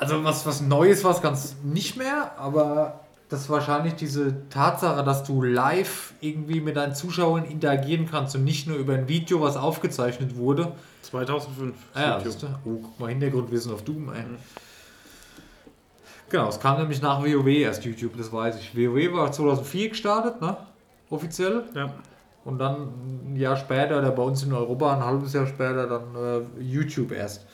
[0.00, 5.04] Also was, was Neues war es ganz nicht mehr, aber das ist wahrscheinlich diese Tatsache,
[5.04, 9.42] dass du live irgendwie mit deinen Zuschauern interagieren kannst und nicht nur über ein Video,
[9.42, 10.72] was aufgezeichnet wurde.
[11.02, 11.74] 2005.
[11.92, 12.50] Ah ja, YouTube.
[12.64, 14.24] oh, guck mal, Hintergrundwissen auf Doom, ey.
[16.30, 18.74] Genau, es kam nämlich nach WoW erst YouTube, das weiß ich.
[18.74, 20.56] WoW war 2004 gestartet, ne?
[21.10, 21.64] Offiziell.
[21.74, 21.92] Ja.
[22.46, 26.14] Und dann ein Jahr später, oder bei uns in Europa ein halbes Jahr später, dann
[26.16, 27.46] äh, YouTube erst.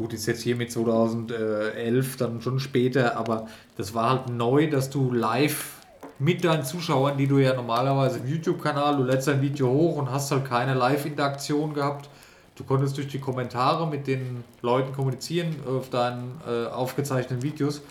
[0.00, 4.88] Gut, ist jetzt hier mit 2011 dann schon später, aber das war halt neu, dass
[4.88, 5.74] du live
[6.18, 10.10] mit deinen Zuschauern, die du ja normalerweise im YouTube-Kanal, du lädst ein Video hoch und
[10.10, 12.08] hast halt keine Live-Interaktion gehabt.
[12.56, 17.82] Du konntest durch die Kommentare mit den Leuten kommunizieren auf deinen äh, aufgezeichneten Videos.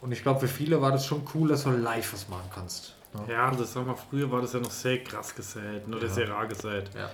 [0.00, 2.94] Und ich glaube, für viele war das schon cool, dass du live was machen kannst.
[3.12, 3.30] ne?
[3.30, 6.08] Ja, das sag mal, früher war das ja noch sehr krass gesät, oder Ja.
[6.08, 6.90] sehr rar gesät.
[6.94, 7.10] Ja.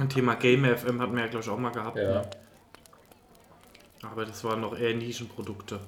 [0.00, 1.98] Ein Thema Game FM hatten wir ja, glaube ich, auch mal gehabt.
[1.98, 2.20] Ja.
[2.22, 2.30] Ne?
[4.02, 5.80] Aber das waren noch eher Nischenprodukte.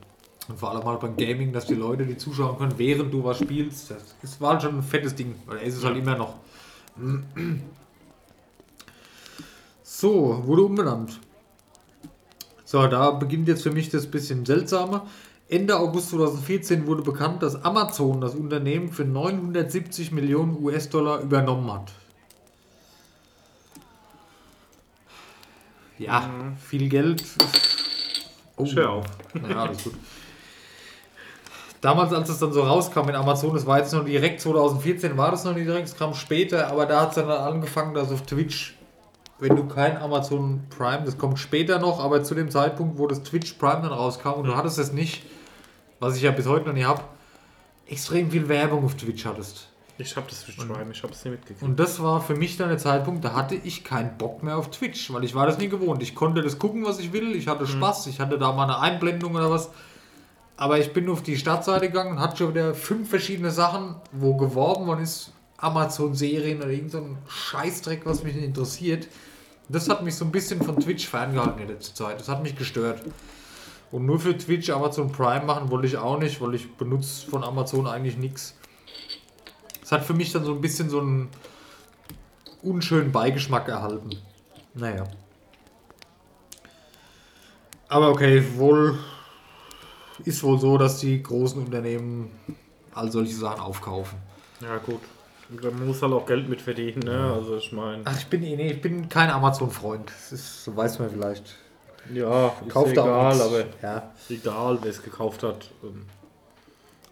[0.49, 3.39] Und vor allem halt beim Gaming, dass die Leute die zuschauen können, während du was
[3.39, 3.91] spielst.
[3.91, 5.35] Das, das war schon ein fettes Ding.
[5.47, 6.37] Oder ist es halt immer noch.
[9.83, 11.21] So, wurde umbenannt.
[12.65, 15.03] So, da beginnt jetzt für mich das bisschen seltsame.
[15.49, 21.93] Ende August 2014 wurde bekannt, dass Amazon das Unternehmen für 970 Millionen US-Dollar übernommen hat.
[25.99, 26.31] Ja,
[26.61, 27.25] viel Geld.
[28.61, 28.77] Oh.
[28.77, 29.07] Hör auf.
[29.49, 29.95] Ja, alles gut.
[31.81, 35.31] Damals, als es dann so rauskam mit Amazon, das war jetzt noch direkt 2014, war
[35.31, 38.23] das noch nicht direkt, es kam später, aber da hat es dann angefangen, dass auf
[38.23, 38.77] Twitch,
[39.39, 43.23] wenn du kein Amazon Prime, das kommt später noch, aber zu dem Zeitpunkt, wo das
[43.23, 45.23] Twitch Prime dann rauskam und du hattest es nicht,
[46.01, 47.01] was ich ja bis heute noch nie habe,
[47.87, 49.70] extrem viel Werbung auf Twitch hattest.
[50.01, 51.63] Ich habe das Prime, ich habe es nicht mitgekriegt.
[51.63, 54.71] Und das war für mich dann der Zeitpunkt, da hatte ich keinen Bock mehr auf
[54.71, 56.03] Twitch, weil ich war das nie gewohnt.
[56.03, 58.79] Ich konnte das gucken, was ich will, ich hatte Spaß, ich hatte da mal eine
[58.79, 59.71] Einblendung oder was.
[60.57, 64.37] Aber ich bin auf die Startseite gegangen und hatte schon wieder fünf verschiedene Sachen, wo
[64.37, 69.09] geworben worden ist, Amazon-Serien oder irgend so Scheißdreck, was mich nicht interessiert.
[69.69, 72.21] Das hat mich so ein bisschen von Twitch ferngehalten in letzter Zeit.
[72.21, 73.03] Das hat mich gestört.
[73.93, 77.43] Und nur für Twitch Amazon Prime machen wollte ich auch nicht, weil ich benutze von
[77.43, 78.55] Amazon eigentlich nichts.
[79.91, 81.29] Es hat für mich dann so ein bisschen so einen
[82.63, 84.11] unschönen Beigeschmack erhalten.
[84.73, 85.03] Naja.
[87.89, 88.97] Aber okay, wohl
[90.25, 92.31] ist wohl so, dass die großen Unternehmen
[92.95, 94.17] all solche Sachen aufkaufen.
[94.61, 95.01] Ja, gut.
[95.61, 97.33] Man muss halt auch Geld mit verdienen, ne?
[97.35, 98.03] Also, ich meine.
[98.05, 100.09] Ach, ich bin, eh- nee, ich bin kein Amazon-Freund.
[100.09, 101.57] Das ist, so weiß man vielleicht.
[102.15, 105.69] Ja, ist Kauft auch egal, aber Ja, ist egal, wer es gekauft hat.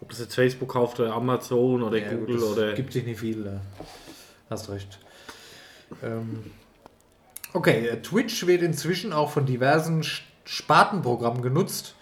[0.09, 2.73] Ob das jetzt Facebook kauft oder Amazon oder ja, Google gut, oder.
[2.73, 3.61] Gibt sich nicht viel, da.
[4.49, 4.97] Hast recht.
[6.01, 6.45] Ähm,
[7.53, 10.03] okay, äh, Twitch wird inzwischen auch von diversen
[10.45, 11.93] Spartenprogrammen genutzt,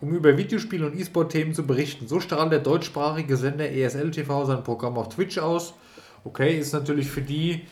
[0.00, 2.06] um über Videospiele und E-Sport-Themen zu berichten.
[2.06, 5.74] So strahlt der deutschsprachige Sender ESL TV sein Programm auf Twitch aus.
[6.22, 7.62] Okay, ist natürlich für die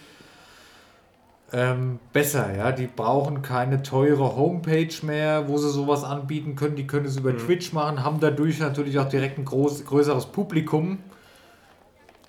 [1.55, 2.72] ähm, besser, ja.
[2.72, 6.74] Die brauchen keine teure Homepage mehr, wo sie sowas anbieten können.
[6.74, 10.98] Die können es über Twitch machen, haben dadurch natürlich auch direkt ein groß, größeres Publikum.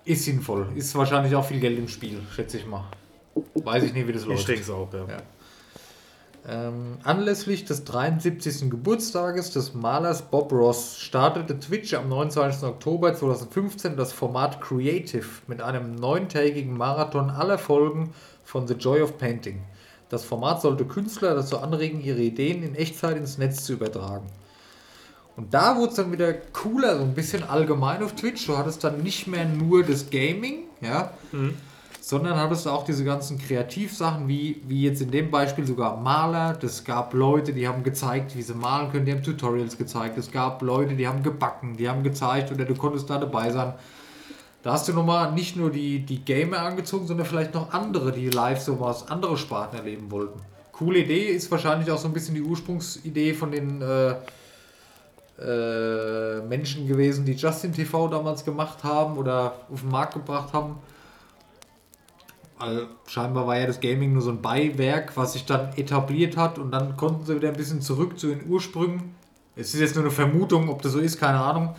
[0.04, 0.68] Ist sinnvoll.
[0.76, 2.84] Ist wahrscheinlich auch viel Geld im Spiel, schätze ich mal.
[3.56, 4.48] Weiß ich nicht, wie das Ich läuft.
[4.48, 5.00] denke es auch, ja.
[5.08, 5.18] Ja.
[6.48, 8.70] Ähm, anlässlich des 73.
[8.70, 12.62] Geburtstages des Malers Bob Ross startete Twitch am 29.
[12.64, 18.14] Oktober 2015 das Format Creative mit einem neuntägigen Marathon aller Folgen
[18.46, 19.62] von The Joy of Painting.
[20.10, 24.28] Das Format sollte Künstler dazu anregen, ihre Ideen in Echtzeit ins Netz zu übertragen.
[25.36, 28.46] Und da wurde es dann wieder cooler, so ein bisschen allgemein auf Twitch.
[28.48, 31.12] Du hattest dann nicht mehr nur das Gaming, ja,
[32.00, 36.54] sondern hattest auch diese ganzen Kreativsachen, wie, wie jetzt in dem Beispiel sogar Maler.
[36.54, 40.18] Das gab Leute, die haben gezeigt, wie sie malen können, die haben Tutorials gezeigt.
[40.18, 43.74] Es gab Leute, die haben gebacken, die haben gezeigt oder du konntest da dabei sein.
[44.66, 48.32] Da hast du nochmal nicht nur die, die Gamer angezogen, sondern vielleicht noch andere, die
[48.32, 50.40] live sowas, andere Sparten erleben wollten.
[50.72, 54.16] Coole Idee ist wahrscheinlich auch so ein bisschen die Ursprungsidee von den äh,
[55.40, 60.78] äh, Menschen gewesen, die Justin TV damals gemacht haben oder auf den Markt gebracht haben.
[62.58, 66.58] Weil scheinbar war ja das Gaming nur so ein Beiwerk, was sich dann etabliert hat
[66.58, 69.14] und dann konnten sie wieder ein bisschen zurück zu den Ursprüngen.
[69.56, 71.76] Es ist jetzt nur eine Vermutung, ob das so ist, keine Ahnung.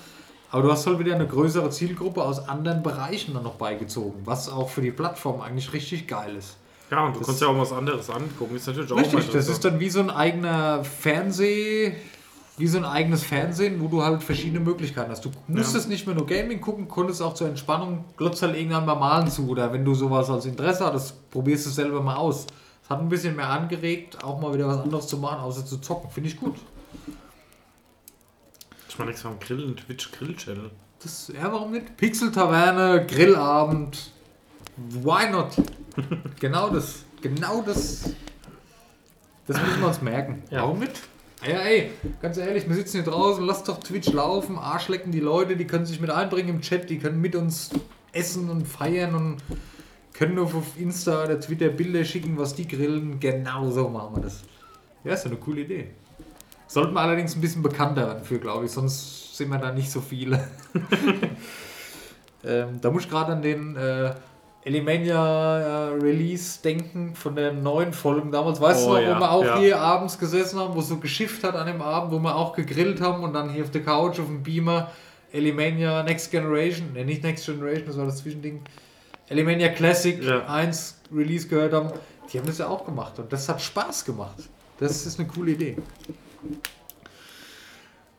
[0.51, 4.49] Aber du hast halt wieder eine größere Zielgruppe aus anderen Bereichen dann noch beigezogen, was
[4.49, 6.57] auch für die Plattform eigentlich richtig geil ist.
[6.91, 8.55] Ja, und du Das- kannst ja auch was anderes angucken.
[8.55, 11.95] Ist natürlich auch mal Richtig, das ist dann wie so ein eigener Fernseh,
[12.59, 15.25] wie so ein eigenes Fernsehen, wo du halt verschiedene Möglichkeiten hast.
[15.25, 18.95] Du musstest nicht mehr nur Gaming gucken, konntest auch zur Entspannung, glotzt halt irgendwann mal
[18.95, 22.47] malen zu oder wenn du sowas als Interesse hattest, probierst du es selber mal aus.
[22.85, 25.79] Es hat ein bisschen mehr angeregt, auch mal wieder was anderes zu machen, außer zu
[25.79, 26.09] zocken.
[26.11, 26.55] Finde ich gut.
[28.97, 30.71] Ich meine, nichts vom Grillen, Twitch Grill Channel.
[31.03, 31.99] Das, ja, warum nicht?
[31.99, 34.11] Pixel-Taverne, Grillabend.
[34.79, 35.51] Why not?
[36.41, 37.05] genau das.
[37.21, 38.15] Genau das.
[39.47, 40.43] Das müssen wir uns merken.
[40.51, 40.63] Ja.
[40.63, 40.99] Warum nicht?
[41.47, 41.91] Ja, ey,
[42.23, 45.85] ganz ehrlich, wir sitzen hier draußen, lass doch Twitch laufen, Arschlecken die Leute, die können
[45.85, 47.69] sich mit einbringen im Chat, die können mit uns
[48.13, 49.37] essen und feiern und
[50.15, 53.21] können auf auf Insta oder Twitter Bilder schicken, was die grillen.
[53.21, 54.43] Genau so machen wir das.
[55.05, 55.89] Ja, ist ja eine coole Idee.
[56.69, 59.91] Sollten wir allerdings ein bisschen bekannter werden für, glaube ich, sonst sind wir da nicht
[59.91, 60.49] so viele.
[62.45, 64.15] ähm, da muss ich gerade an den äh,
[64.65, 68.61] Elimania äh, Release denken von den neuen Folgen damals.
[68.61, 69.59] Weißt Oh du noch, ja, wo wir auch ja.
[69.59, 72.53] hier abends gesessen haben, wo es so geschifft hat an dem Abend, wo wir auch
[72.53, 74.91] gegrillt haben und dann hier auf der Couch auf dem Beamer
[75.33, 78.63] Elimania Next Generation, ne, nicht Next Generation, das war das Zwischending.
[79.29, 80.47] Elimania Classic Ja.
[80.47, 81.91] 1 Release gehört haben.
[82.33, 84.37] Die haben das ja auch gemacht und das hat Spaß gemacht.
[84.79, 85.77] Das ist eine coole Idee.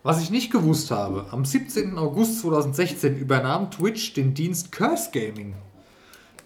[0.03, 1.97] Was ich nicht gewusst habe, am 17.
[1.97, 5.55] August 2016 übernahm Twitch den Dienst Curse Gaming.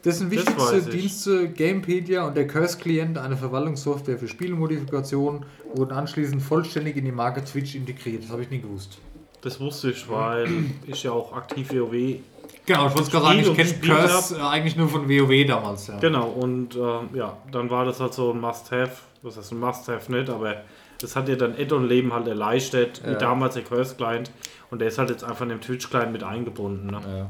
[0.04, 0.82] Dessen Das wichtigste.
[0.90, 7.44] Dienste Gamepedia und der Curse-Client, eine Verwaltungssoftware für Spielmodifikationen, wurden anschließend vollständig in die Marke
[7.44, 8.24] Twitch integriert.
[8.24, 8.98] Das habe ich nie gewusst.
[9.42, 10.48] Das wusste ich, weil
[10.88, 12.20] ich ja auch aktiv WoW.
[12.66, 15.88] Genau, ich wollte gerade sagen, ich kenne Curse äh, eigentlich nur von WoW damals.
[15.88, 15.98] Ja.
[16.00, 18.92] Genau, und ähm, ja, dann war das halt so ein Must-Have.
[19.24, 20.64] Was heißt ein Must-Have nicht, aber
[21.04, 23.12] das hat dir dann Add-on-Leben halt erleichtert, Ja.
[23.12, 24.32] wie damals der Curse-Client.
[24.70, 26.88] Und der ist halt jetzt einfach in dem Twitch-Client mit eingebunden.
[26.88, 27.02] Ne?
[27.06, 27.30] Ja.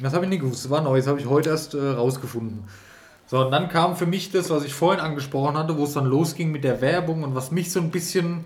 [0.00, 0.64] Das habe ich nie gewusst.
[0.64, 0.98] Das war neu.
[0.98, 2.64] Das habe ich heute erst äh, rausgefunden.
[3.26, 6.06] So, und dann kam für mich das, was ich vorhin angesprochen hatte, wo es dann
[6.06, 8.44] losging mit der Werbung und was mich so ein bisschen.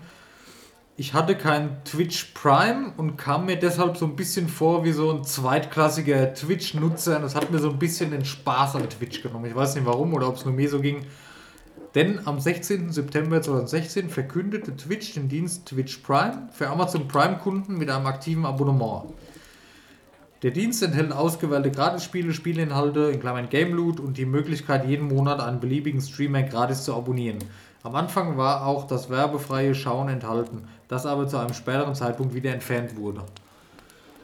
[0.97, 5.11] ich hatte kein Twitch Prime und kam mir deshalb so ein bisschen vor wie so
[5.11, 7.17] ein zweitklassiger Twitch-Nutzer.
[7.17, 9.45] Und das hat mir so ein bisschen den Spaß an Twitch genommen.
[9.45, 11.05] Ich weiß nicht warum oder ob es nur mir so ging.
[11.93, 12.91] Denn am 16.
[12.91, 19.13] September 2016 verkündete Twitch den Dienst Twitch Prime für Amazon Prime-Kunden mit einem aktiven Abonnement.
[20.41, 25.39] Der Dienst enthält ausgewählte Gratisspiele, Spielinhalte, in Klammern Game Loot und die Möglichkeit, jeden Monat
[25.39, 27.39] einen beliebigen Streamer gratis zu abonnieren.
[27.83, 32.53] Am Anfang war auch das werbefreie Schauen enthalten, das aber zu einem späteren Zeitpunkt wieder
[32.53, 33.21] entfernt wurde.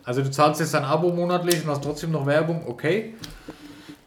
[0.06, 3.14] Also du zahlst jetzt ein Abo monatlich und hast trotzdem noch Werbung, okay.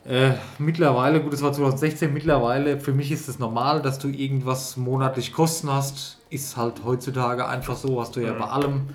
[0.05, 4.77] Äh, mittlerweile, gut, das war 2016, mittlerweile, für mich ist es normal, dass du irgendwas
[4.77, 6.19] monatlich Kosten hast.
[6.31, 8.89] Ist halt heutzutage einfach so, hast du ja bei allem.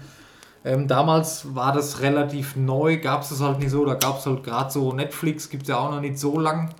[0.63, 4.25] Ähm, damals war das relativ neu, gab es das halt nicht so, da gab es
[4.25, 6.73] halt gerade so Netflix, gibt es ja auch noch nicht so lang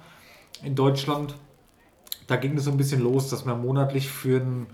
[0.64, 1.36] in Deutschland.
[2.26, 4.66] Da ging es so ein bisschen los, dass man monatlich für, ein,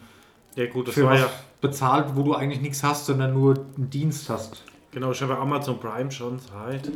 [0.56, 1.30] Ja gut, das für was ja,
[1.60, 4.64] bezahlt, wo du eigentlich nichts hast, sondern nur einen Dienst hast.
[4.92, 6.90] genau, ich habe Amazon Prime schon seit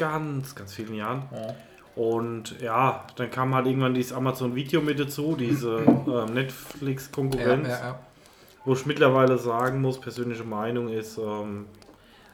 [0.00, 1.28] ganz, ganz vielen Jahren.
[1.94, 7.68] Und ja, dann kam halt irgendwann dieses Amazon Video mit dazu, diese ähm, Netflix-Konkurrenz.
[8.64, 11.66] Wo ich mittlerweile sagen muss, persönliche Meinung ist, ähm,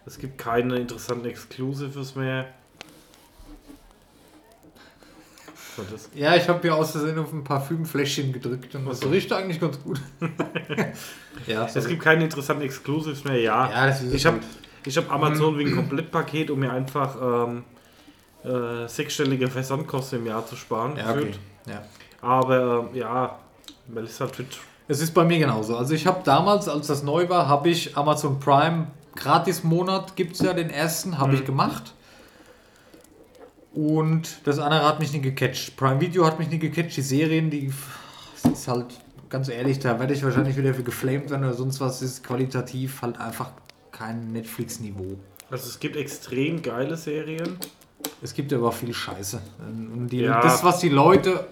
[0.06, 2.46] es gibt keine interessanten Exclusives mehr.
[6.14, 9.10] Ja, ich habe hier aus Versehen auf ein Parfümfläschchen gedrückt und das so.
[9.10, 10.00] riecht eigentlich ganz gut.
[11.46, 13.70] ja, es gibt keine interessanten Exclusives mehr, ja.
[13.70, 14.65] Ja, ich habe halt.
[14.86, 17.64] Ich hab Amazon wegen Komplettpaket, um mir einfach ähm,
[18.44, 20.96] äh, sechsstellige Versandkosten im Jahr zu sparen.
[20.96, 21.32] ja, okay.
[21.66, 21.82] ja.
[22.22, 23.38] Aber ähm, ja,
[23.88, 24.60] weil es halt Twitch.
[24.88, 25.76] Es ist bei mir genauso.
[25.76, 30.34] Also ich habe damals, als das neu war, habe ich Amazon Prime gratis Monat, gibt
[30.34, 31.94] es ja den ersten, habe ich gemacht.
[33.74, 35.76] Und das andere hat mich nicht gecatcht.
[35.76, 36.96] Prime Video hat mich nicht gecatcht.
[36.96, 37.72] Die Serien, die
[38.42, 38.86] das ist halt,
[39.28, 42.00] ganz ehrlich, da werde ich wahrscheinlich wieder für geflamed werden oder sonst was.
[42.00, 43.50] ist qualitativ halt einfach
[43.96, 45.18] kein Netflix-Niveau.
[45.50, 47.56] Also es gibt extrem geile Serien.
[48.22, 49.40] Es gibt aber auch viel Scheiße.
[49.58, 50.40] Und die, Ja.
[50.40, 51.46] das, was die Leute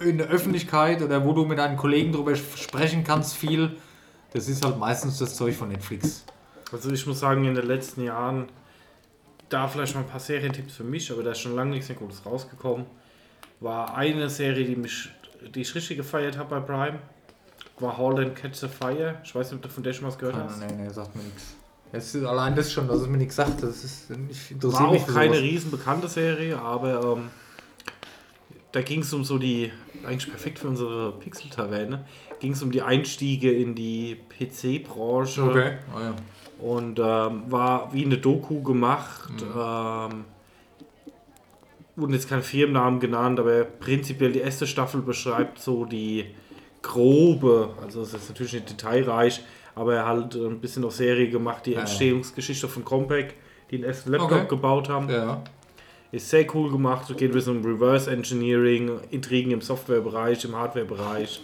[0.00, 3.76] in der Öffentlichkeit oder wo du mit deinen Kollegen drüber sprechen kannst, viel,
[4.32, 6.24] das ist halt meistens das Zeug von Netflix.
[6.72, 8.48] Also ich muss sagen, in den letzten Jahren,
[9.48, 11.96] da vielleicht mal ein paar Serientipps für mich, aber da ist schon lange nichts mehr
[11.96, 12.84] Gutes rausgekommen.
[13.60, 15.08] War eine Serie, die mich,
[15.54, 16.98] die ich richtig gefeiert habe bei Prime,
[17.78, 19.14] war Holland Catch the Fire.
[19.24, 20.58] Ich weiß nicht, ob du von der schon was gehört hast.
[20.58, 21.55] Nein, nein, sagt mir nichts.
[21.96, 23.62] Es ist allein das schon, dass es mir nichts sagt.
[23.62, 25.42] Das ist, ich interessiere War auch keine sowas.
[25.42, 27.28] riesen bekannte Serie, aber ähm,
[28.72, 29.72] da ging es um so die,
[30.04, 32.04] eigentlich perfekt für unsere Pixel-Taverne,
[32.40, 35.42] ging es um die Einstiege in die PC-Branche.
[35.42, 36.14] Okay, oh, ja.
[36.58, 39.30] Und ähm, war wie eine Doku gemacht.
[39.30, 39.60] Mhm.
[39.60, 40.24] Ähm,
[41.96, 46.26] wurden jetzt keine Firmennamen genannt, aber prinzipiell die erste Staffel beschreibt so die
[46.82, 49.42] grobe, also es ist natürlich nicht detailreich,
[49.76, 51.80] aber er hat ein bisschen noch Serie gemacht, die Ja.
[51.80, 53.34] Entstehungsgeschichte von Compaq,
[53.70, 54.46] die den ersten Laptop Okay.
[54.48, 55.08] gebaut haben.
[55.08, 55.40] ja.
[56.12, 57.08] Ist sehr cool gemacht.
[57.16, 61.42] Geht ein bisschen um Reverse Engineering, Intrigen im Softwarebereich, im Hardwarebereich.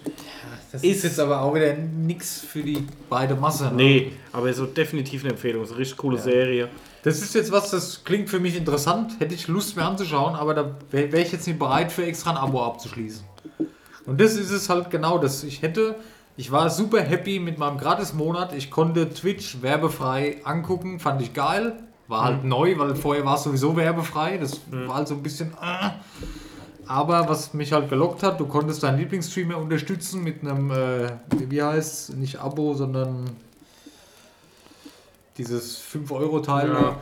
[0.71, 3.65] Das ist jetzt aber auch wieder nichts für die beide Masse.
[3.67, 3.73] ne?
[3.75, 5.65] Nee, aber so definitiv eine Empfehlung.
[5.67, 6.69] So eine richtig coole Serie.
[7.03, 9.19] Das ist jetzt was, das klingt für mich interessant.
[9.19, 12.31] Hätte ich Lust mir anzuschauen, aber da wäre wär ich jetzt nicht bereit, für extra
[12.31, 13.25] ein Abo abzuschließen.
[14.07, 15.97] Und das ist es halt genau, dass ich hätte.
[16.37, 18.55] Ich war super happy mit meinem Gratis-Monat.
[18.55, 21.75] Ich konnte Twitch werbefrei angucken, fand ich geil.
[22.09, 24.39] War halt neu, weil vorher war es sowieso werbefrei.
[24.39, 25.53] Das war halt so ein bisschen.
[25.61, 25.91] Äh.
[26.87, 31.11] Aber was mich halt gelockt hat, du konntest deinen Lieblingsstreamer unterstützen mit einem, äh,
[31.49, 33.31] wie heißt nicht Abo, sondern
[35.39, 36.69] dieses 5-Euro-Teil.
[36.69, 36.97] Ja.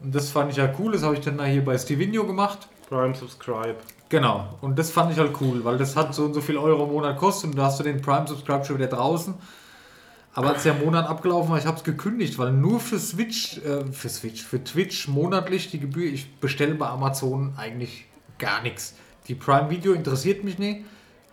[0.00, 0.92] Und das fand ich ja cool.
[0.92, 2.68] Das habe ich dann da hier bei Stevenio gemacht.
[2.88, 3.76] Prime Subscribe.
[4.14, 4.46] Genau.
[4.60, 6.92] Und das fand ich halt cool, weil das hat so und so viel Euro im
[6.92, 9.34] Monat kostet und da hast du den Prime Subscribe schon wieder draußen.
[10.34, 13.90] Aber als der Monat abgelaufen war, ich habe es gekündigt, weil nur für Switch, äh,
[13.90, 18.04] für Switch, für Twitch monatlich die Gebühr, ich bestelle bei Amazon eigentlich
[18.38, 18.94] gar nichts.
[19.26, 20.84] Die Prime Video interessiert mich nicht.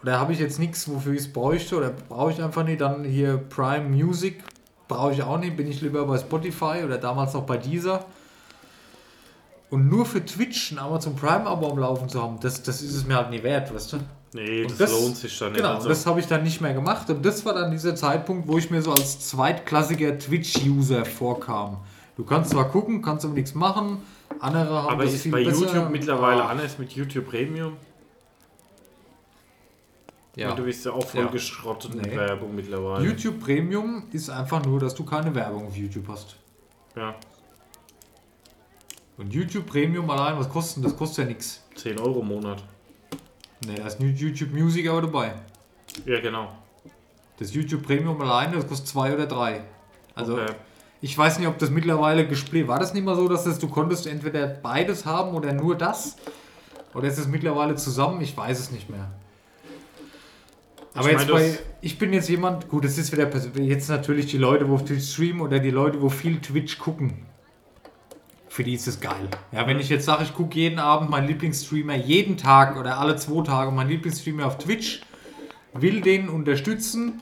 [0.02, 2.82] Oder habe ich jetzt nichts, wofür ich es bräuchte oder brauche ich einfach nicht.
[2.82, 4.44] Dann hier Prime Music
[4.88, 8.08] brauche ich auch nicht, bin ich lieber bei Spotify oder damals noch bei Deezer.
[9.72, 12.94] Und nur für Twitch ein Amazon Prime Abo am Laufen zu haben, das, das ist
[12.94, 13.98] es mir halt nie wert, weißt du?
[14.34, 15.62] Nee, Und das, lohnt sich dann nicht.
[15.62, 17.10] Genau, Also, das habe ich dann nicht mehr gemacht.
[17.10, 21.78] Und das war dann dieser Zeitpunkt, wo ich mir so als zweitklassiger Twitch-User vorkam.
[22.18, 23.98] Du kannst zwar gucken, kannst aber nichts machen.
[24.40, 25.66] Andere haben aber das ist viel bei besser.
[25.66, 27.78] YouTube mittlerweile Ah, anders mit YouTube Premium?
[30.36, 30.54] Ja.
[30.56, 31.28] Du bist ja auch voll Ja.
[31.30, 32.16] geschrottet mit Nee.
[32.16, 33.04] Werbung mittlerweile.
[33.06, 36.38] YouTube Premium ist einfach nur, dass du keine Werbung auf YouTube hast.
[36.96, 37.16] Ja,
[39.18, 40.84] Und YouTube Premium allein, was kostet denn?
[40.84, 40.98] das?
[40.98, 41.64] kostet ja nichts.
[41.76, 42.64] 10 Euro im Monat.
[43.66, 45.34] Ne, da ist YouTube Music aber dabei.
[46.06, 46.52] Ja, genau.
[47.38, 49.62] Das YouTube Premium alleine, das kostet zwei oder drei.
[50.16, 50.54] Also Okay.
[51.02, 52.80] ich weiß nicht, ob das mittlerweile gesplittet war.
[52.80, 56.16] das nicht mal so, dass das, du konntest entweder beides haben oder nur das?
[56.94, 58.22] Oder ist es mittlerweile zusammen?
[58.22, 59.12] Ich weiß es nicht mehr.
[60.94, 63.30] Aber Ich jetzt bei, ich bin jetzt jemand, gut, das ist wieder
[63.62, 67.26] jetzt natürlich die Leute, wo auf Twitch streamen oder die Leute, wo viel Twitch gucken.
[68.62, 69.28] Für die ist es geil.
[69.52, 73.16] Ja, wenn ich jetzt sage, ich gucke jeden Abend meinen Lieblingsstreamer, jeden Tag oder alle
[73.16, 75.02] zwei Tage meinen Lieblingsstreamer auf Twitch,
[75.74, 77.22] will den unterstützen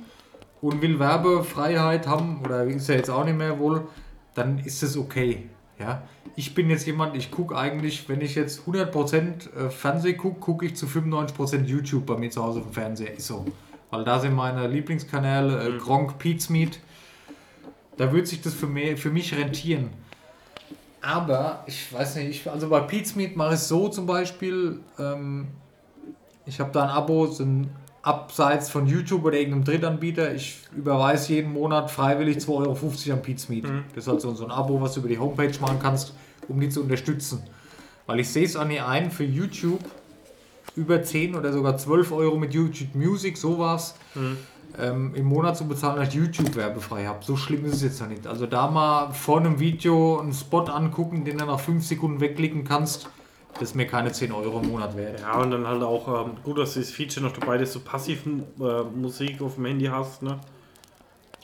[0.59, 3.87] und will Werbefreiheit haben, oder ist er jetzt auch nicht mehr wohl,
[4.33, 5.47] dann ist es okay.
[5.79, 6.01] Ja,
[6.35, 10.65] ich bin jetzt jemand, ich gucke eigentlich, wenn ich jetzt 100% äh, Fernseh gucke, gucke
[10.65, 13.13] ich zu 95% YouTube bei mir zu Hause dem Fernseher.
[13.15, 13.45] Ist so.
[13.91, 16.81] Weil da sind meine Lieblingskanäle, äh, Gronk, Pete's Meat.
[17.95, 19.91] Da wird sich das für, mehr, für mich rentieren.
[21.01, 24.79] Aber ich weiß nicht, ich, also bei Pete's Meat mache ich es so zum Beispiel,
[24.97, 25.47] ähm,
[26.45, 27.69] ich habe da ein Abo, so ein
[28.01, 30.33] abseits von YouTube oder irgendeinem Drittanbieter.
[30.33, 33.65] Ich überweise jeden Monat freiwillig 2,50 Euro an Pete's Meat.
[33.93, 36.13] Das ist halt so, ein Abo, was du über die Homepage machen kannst,
[36.47, 37.43] um die zu unterstützen.
[38.05, 39.81] Weil ich sehe es an die ein, für YouTube
[40.75, 43.95] über 10 oder sogar 12 Euro mit YouTube Music, sowas,
[44.77, 47.23] ähm, im Monat zu bezahlen, dass ich YouTube werbefrei habe.
[47.23, 48.27] So schlimm ist es jetzt noch nicht.
[48.27, 52.63] Also da mal vor einem Video einen Spot angucken, den du nach 5 Sekunden wegklicken
[52.63, 53.09] kannst,
[53.53, 55.19] das ist mir keine 10 Euro im Monat wert.
[55.21, 57.89] Ja, und dann halt auch ähm, gut, dass dieses Feature noch dabei ist, dass du
[57.89, 60.39] passiv äh, Musik auf dem Handy hast, ne?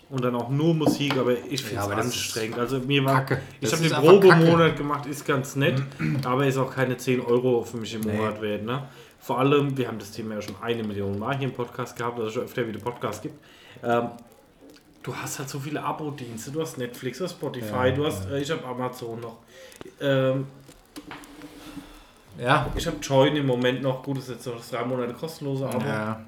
[0.08, 2.60] Und dann auch nur Musik, aber ich finde Ja, es das anstrengend.
[2.60, 3.42] Also mir war, Kacke.
[3.60, 3.92] ich habe den.
[3.92, 5.82] Probemonat gemacht, ist ganz nett,
[6.24, 8.16] aber ist auch keine 10 Euro für mich im Nee.
[8.16, 8.84] Monat wert, ne?
[9.26, 12.20] Vor allem, wir haben das Thema ja schon eine Million Mal hier im Podcast gehabt,
[12.20, 13.34] dass es schon öfter wieder Podcasts gibt.
[13.84, 14.10] Ähm,
[15.02, 18.30] du hast halt so viele Abo-Dienste, du hast Netflix, du hast Spotify, Ja, du hast,
[18.30, 19.38] äh, ich habe Amazon noch.
[20.00, 20.46] Ähm,
[22.38, 22.68] Ja.
[22.76, 25.84] ich habe Join im Moment noch, gut, das ist jetzt noch drei Monate kostenlose Abo.
[25.84, 26.22] ja.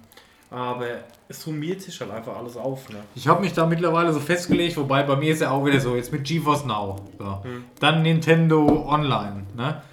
[0.50, 0.86] Aber
[1.28, 2.90] es summiert sich halt einfach alles auf.
[2.90, 3.00] Ne?
[3.14, 5.96] Ich habe mich da mittlerweile so festgelegt, wobei bei mir ist ja auch wieder so,
[5.96, 6.96] jetzt mit GeForce Now.
[7.20, 7.44] So.
[7.80, 9.46] Dann Nintendo Online.
[9.56, 9.84] Ne?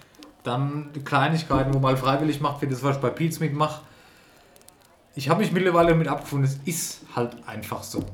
[0.44, 3.80] Dann Kleinigkeiten, wo man freiwillig macht, wie das, was ich bei Pete's mitmache.
[5.16, 8.04] Ich habe mich mittlerweile damit abgefunden, es ist halt einfach so.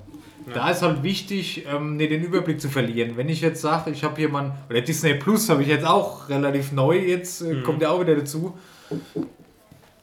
[0.55, 3.16] Da ist halt wichtig, ähm, nicht den Überblick zu verlieren.
[3.16, 6.28] Wenn ich jetzt sage, ich habe hier mal, oder Disney Plus habe ich jetzt auch
[6.28, 8.55] relativ neu, jetzt äh, kommt ja auch wieder dazu.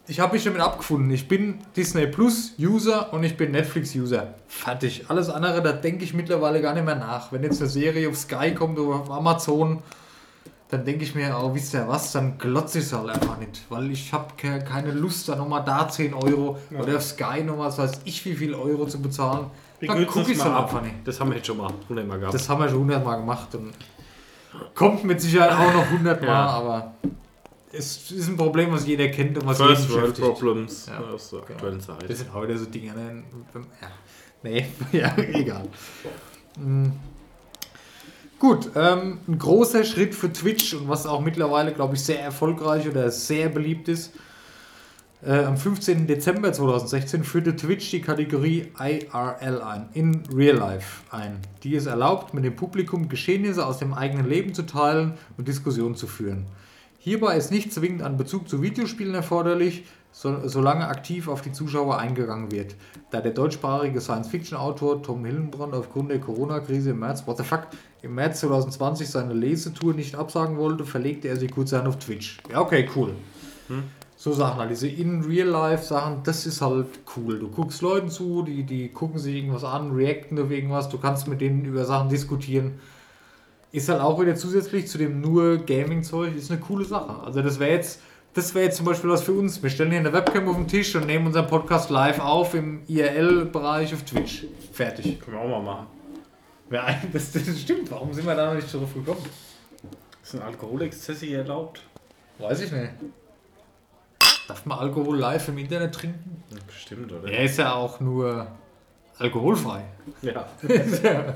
[0.08, 1.12] Ich habe mich damit abgefunden.
[1.12, 4.36] Ich bin Disney Plus User und ich bin Netflix User.
[4.48, 5.06] Fertig.
[5.10, 7.32] Alles andere, da denke ich mittlerweile gar nicht mehr nach.
[7.32, 9.84] Wenn jetzt eine Serie auf Sky kommt oder auf Amazon,
[10.70, 13.62] dann denke ich mir, oh, wisst ihr was, dann glotze ich es halt einfach nicht.
[13.70, 17.68] Weil ich habe ke keine Lust, da nochmal da 10 Euro oder auf Sky nochmal,
[17.68, 19.48] was weiß ich, wie viel Euro zu bezahlen.
[19.80, 20.96] Wir Dann gucke ich es mal halt einfach nicht.
[21.06, 22.34] Das haben wir jetzt schon mal hundertmal gehabt.
[22.34, 23.74] Das haben wir schon hundertmal gemacht und
[24.74, 26.48] kommt mit Sicherheit auch noch hundertmal, Ja.
[26.48, 26.92] aber
[27.72, 30.20] es ist ein Problem, was jeder kennt und was First jeden World.
[30.20, 31.00] Problems Ja.
[31.14, 32.10] aus der aktuellen Zeit.
[32.10, 32.94] Das sind auch wieder so Dinge.
[32.94, 33.24] Ne?
[33.54, 33.88] Ja.
[34.44, 35.68] Nee, ja, egal.
[36.60, 36.88] Mm.
[38.40, 42.88] Gut, ähm, ein großer Schritt für Twitch und was auch mittlerweile, glaube ich, sehr erfolgreich
[42.88, 44.14] oder sehr beliebt ist.
[45.26, 46.06] Äh, am 15.
[46.06, 52.36] Dezember 2016 führte Twitch die Kategorie IRL ein, in Real Life ein, die es erlaubt,
[52.36, 56.46] mit dem Publikum Geschehnisse aus dem eigenen Leben zu teilen und Diskussionen zu führen.
[57.00, 59.86] Hierbei ist nicht zwingend ein Bezug zu Videospielen erforderlich,
[60.18, 62.76] so, solange aktiv auf die Zuschauer eingegangen wird.
[63.12, 67.68] Da der deutschsprachige Science-Fiction-Autor Tom Hillenbrand aufgrund der Corona-Krise im März, what the fuck,
[68.02, 72.40] im März 2020 seine Lesetour nicht absagen wollte, verlegte er sie kurzerhand auf Twitch.
[72.52, 73.14] Ja, okay, cool.
[74.16, 77.38] So Sachen, halt diese In-Real-Life-Sachen, das ist halt cool.
[77.38, 81.28] Du guckst Leuten zu, die, die gucken sich irgendwas an, reacten auf irgendwas, du kannst
[81.28, 82.80] mit denen über Sachen diskutieren.
[83.72, 87.22] Ist halt auch wieder zusätzlich zu dem nur Gaming-Zeug, ist eine coole Sache.
[87.24, 88.00] Also das wäre jetzt,
[88.38, 89.64] das wäre jetzt zum Beispiel was für uns.
[89.64, 92.84] Wir stellen hier eine Webcam auf den Tisch und nehmen unseren Podcast live auf im
[92.88, 94.46] IRL-Bereich auf Twitch.
[94.72, 95.20] Fertig.
[95.20, 95.88] Können wir auch mal machen.
[96.70, 97.90] Ja, das, das stimmt.
[97.90, 99.26] Warum sind wir da noch nicht drauf gekommen?
[100.22, 101.82] Sind Alkoholexzesse hier erlaubt?
[102.38, 102.92] Weiß ich nicht.
[104.48, 106.44] Darf man Alkohol live im Internet trinken?
[106.52, 107.28] Ja, bestimmt, oder?
[107.32, 108.48] Er ist ja auch nur
[109.18, 109.84] alkoholfrei.
[110.22, 110.48] Ja.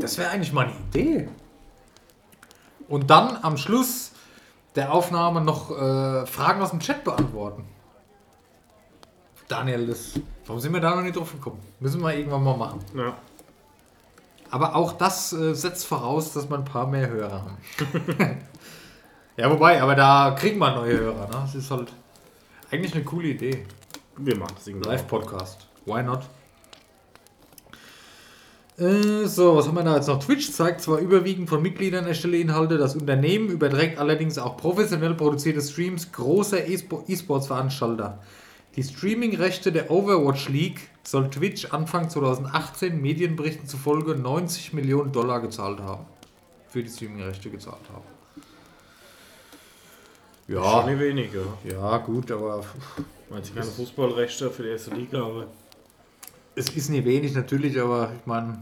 [0.00, 1.28] Das wäre eigentlich mal eine Idee.
[2.90, 4.10] Und dann am Schluss
[4.74, 7.64] der Aufnahme noch äh, Fragen aus dem Chat beantworten.
[9.46, 10.14] Daniel, das,
[10.44, 11.60] warum sind wir da noch nicht drauf gekommen?
[11.78, 12.80] Müssen wir irgendwann mal machen.
[12.96, 13.16] ja.
[14.50, 17.58] Aber auch das äh, setzt voraus, dass wir ein paar mehr Hörer haben.
[19.36, 21.28] ja, wobei, aber da kriegen wir neue Hörer.
[21.28, 21.36] Ne?
[21.42, 21.92] Das ist halt
[22.72, 23.66] eigentlich eine coole Idee.
[24.16, 24.94] Wir machen das irgendwann.
[24.94, 25.68] Live-Podcast.
[25.86, 26.28] Why not?
[28.80, 30.18] Äh, so, was haben wir da jetzt noch?
[30.24, 35.60] Twitch zeigt zwar überwiegend von Mitgliedern erstellte Inhalte, das Unternehmen überträgt allerdings auch professionell produzierte
[35.60, 38.18] Streams großer E-Spo- E-Sports-Veranstalter.
[38.76, 45.80] Die Streaming-Rechte der Overwatch League soll Twitch Anfang 2018 Medienberichten zufolge 90 Millionen Dollar gezahlt
[45.80, 46.06] haben.
[46.68, 48.04] Für die Streaming-Rechte gezahlt haben.
[50.46, 51.42] Schon Ja, nicht weniger.
[51.64, 52.64] ja, gut, aber
[53.28, 55.44] Weil sie keine Fußballrechte für die erste Liga haben.
[56.54, 58.58] Es ist nicht wenig natürlich, aber ich meine.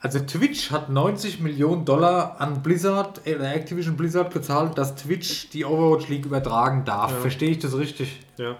[0.00, 5.64] Also Twitch hat 90 Millionen Dollar an Blizzard, äh, Activision Blizzard gezahlt, dass Twitch die
[5.64, 7.10] Overwatch League übertragen darf.
[7.10, 7.18] Ja.
[7.18, 8.20] Verstehe ich das richtig?
[8.36, 8.56] Ja.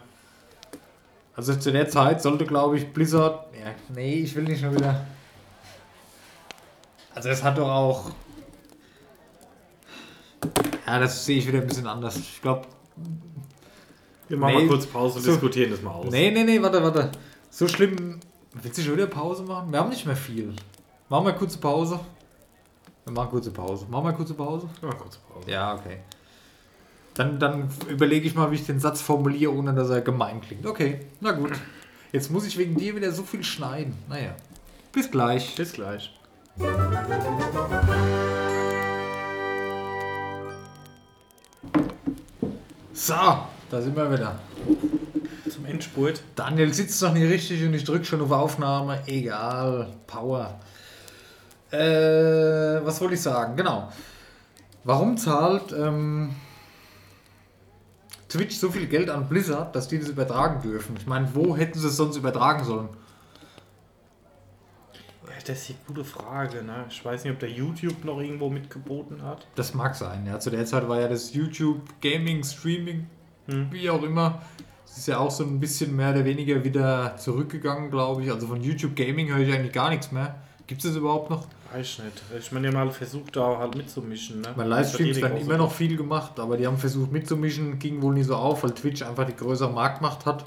[1.37, 3.47] Also zu der Zeit sollte, glaube ich, Blizzard.
[3.55, 5.07] Ja, nee, ich will nicht schon wieder.
[7.15, 8.11] Also es hat doch auch.
[10.87, 12.17] Ja, das sehe ich wieder ein bisschen anders.
[12.17, 12.63] Ich glaube.
[14.29, 16.11] Wir machen Nee, mal kurz Pause und so- diskutieren das mal aus.
[16.11, 17.11] Nee, nee, nee, warte, warte.
[17.51, 18.21] So schlimm.
[18.63, 19.73] Willst du schon wieder Pause machen?
[19.73, 20.55] Wir haben nicht mehr viel.
[21.09, 22.01] Machen wir kurze Pause.
[23.05, 23.87] Wir machen kurze Pause.
[23.89, 24.69] Machen wir kurze Pause?
[24.83, 25.51] Mal kurz Pause.
[25.51, 25.99] Ja, okay.
[27.15, 30.67] Dann, dann überlege ich mal, wie ich den Satz formuliere, ohne dass er gemein klingt.
[30.67, 31.53] Okay, na gut.
[32.13, 33.95] Jetzt muss ich wegen dir wieder so viel schneiden.
[34.09, 34.35] Naja.
[34.93, 35.55] Bis gleich.
[35.57, 36.15] Bis gleich.
[42.93, 43.15] So,
[43.71, 44.39] da sind wir wieder.
[45.69, 46.23] Endspurt.
[46.35, 49.03] Daniel sitzt noch nicht richtig und ich drücke schon auf Aufnahme.
[49.07, 49.89] Egal.
[50.07, 50.59] Power.
[51.71, 51.79] Äh,
[52.85, 53.57] was wollte ich sagen?
[53.57, 53.93] Genau.
[54.85, 56.35] Warum zahlt ähm,
[58.29, 60.97] Twitch so viel Geld an Blizzard, dass die das übertragen dürfen?
[60.97, 62.89] Ich meine, wo hätten sie es sonst übertragen sollen?
[65.47, 66.63] Das ist die gute Frage.
[66.63, 66.85] Ne?
[66.91, 69.47] Ich weiß nicht, ob der YouTube noch irgendwo mitgeboten hat.
[69.55, 70.39] Das mag sein, ja.
[70.39, 73.07] Zu der Zeit war ja das YouTube Gaming, Streaming,
[73.47, 73.73] Hm.
[73.73, 74.43] wie auch immer.
[74.99, 78.33] Ist ja auch so ein bisschen mehr oder weniger wieder zurückgegangen, glaube ich.
[78.33, 80.35] Also von YouTube Gaming höre ich eigentlich gar nichts mehr.
[80.67, 81.47] Gibt es das überhaupt noch?
[81.73, 82.23] Weiß ich nicht.
[82.37, 84.41] Ich meine, die haben halt versucht, da halt mitzumischen.
[84.41, 84.49] Ne?
[84.57, 87.79] Livestreams Das werden hat eh immer nicht noch viel gemacht, aber die haben versucht mitzumischen,
[87.79, 90.45] ging wohl nie so auf, weil Twitch einfach die größere Marktmacht hat.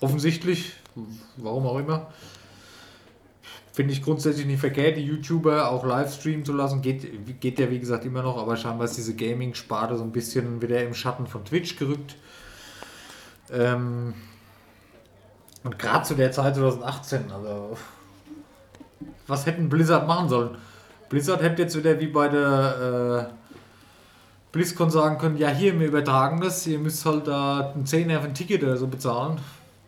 [0.00, 0.74] Offensichtlich,
[1.38, 2.08] warum auch immer.
[3.72, 6.82] Finde ich grundsätzlich nicht verkehrt, die YouTuber auch live streamen zu lassen.
[6.82, 10.60] Geht, geht ja wie gesagt immer noch, aber scheinbar ist diese Gaming-Sparte so ein bisschen
[10.60, 12.16] wieder im Schatten von Twitch gerückt.
[13.52, 14.14] Ähm,
[15.64, 17.76] und gerade zu der Zeit 2018, also
[19.26, 20.56] was hätten Blizzard machen sollen?
[21.08, 23.34] Blizzard hätte jetzt wieder wie bei der äh,
[24.52, 28.28] BlizzCon sagen können, ja hier, wir übertragen das, ihr müsst halt da einen Zehner für
[28.28, 29.38] ein Ticket oder so bezahlen.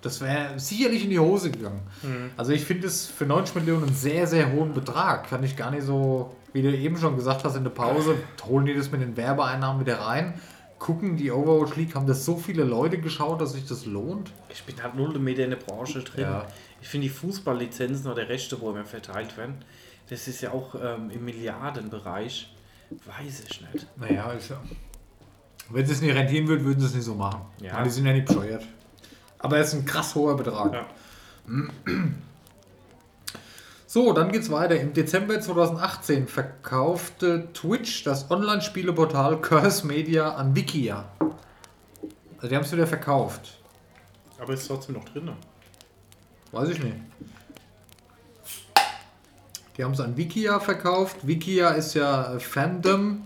[0.03, 1.81] Das wäre sicherlich in die Hose gegangen.
[2.03, 2.31] Mhm.
[2.37, 5.29] Also ich finde es für 90 Millionen einen sehr, sehr hohen Betrag.
[5.29, 8.15] Kann ich gar nicht so, wie du eben schon gesagt hast in der Pause,
[8.47, 10.35] holen die das mit den Werbeeinnahmen wieder rein.
[10.79, 14.31] Gucken, die Overwatch League, haben das so viele Leute geschaut, dass sich das lohnt.
[14.49, 16.23] Ich bin halt null Meter in der Branche drin.
[16.23, 16.47] Ja.
[16.81, 19.65] Ich finde die Fußballlizenzen oder Rechte, wo immer verteilt werden,
[20.09, 22.55] das ist ja auch ähm, im Milliardenbereich.
[23.05, 23.87] Weiß ich nicht.
[23.97, 24.61] Naja, ist ja.
[25.71, 27.43] Wenn sie es nicht rentieren würden, würden sie es nicht so machen.
[27.61, 27.79] Ja.
[27.79, 27.83] Ja.
[27.83, 28.65] Die sind ja nicht bescheuert.
[29.39, 30.73] Aber es ist ein krass hoher Betrag.
[30.73, 30.87] Ja.
[33.91, 34.79] So, dann geht's weiter.
[34.79, 41.07] Im Dezember 2018 verkaufte Twitch das Online-Spieleportal Curse Media an Wikia.
[42.37, 43.59] Also die haben es wieder verkauft.
[44.39, 45.31] Aber ist trotzdem noch drin.
[46.53, 46.97] Weiß ich nicht.
[49.79, 51.27] Die haben es an Wikia verkauft.
[51.27, 53.23] Wikia ist ja äh, Fandom.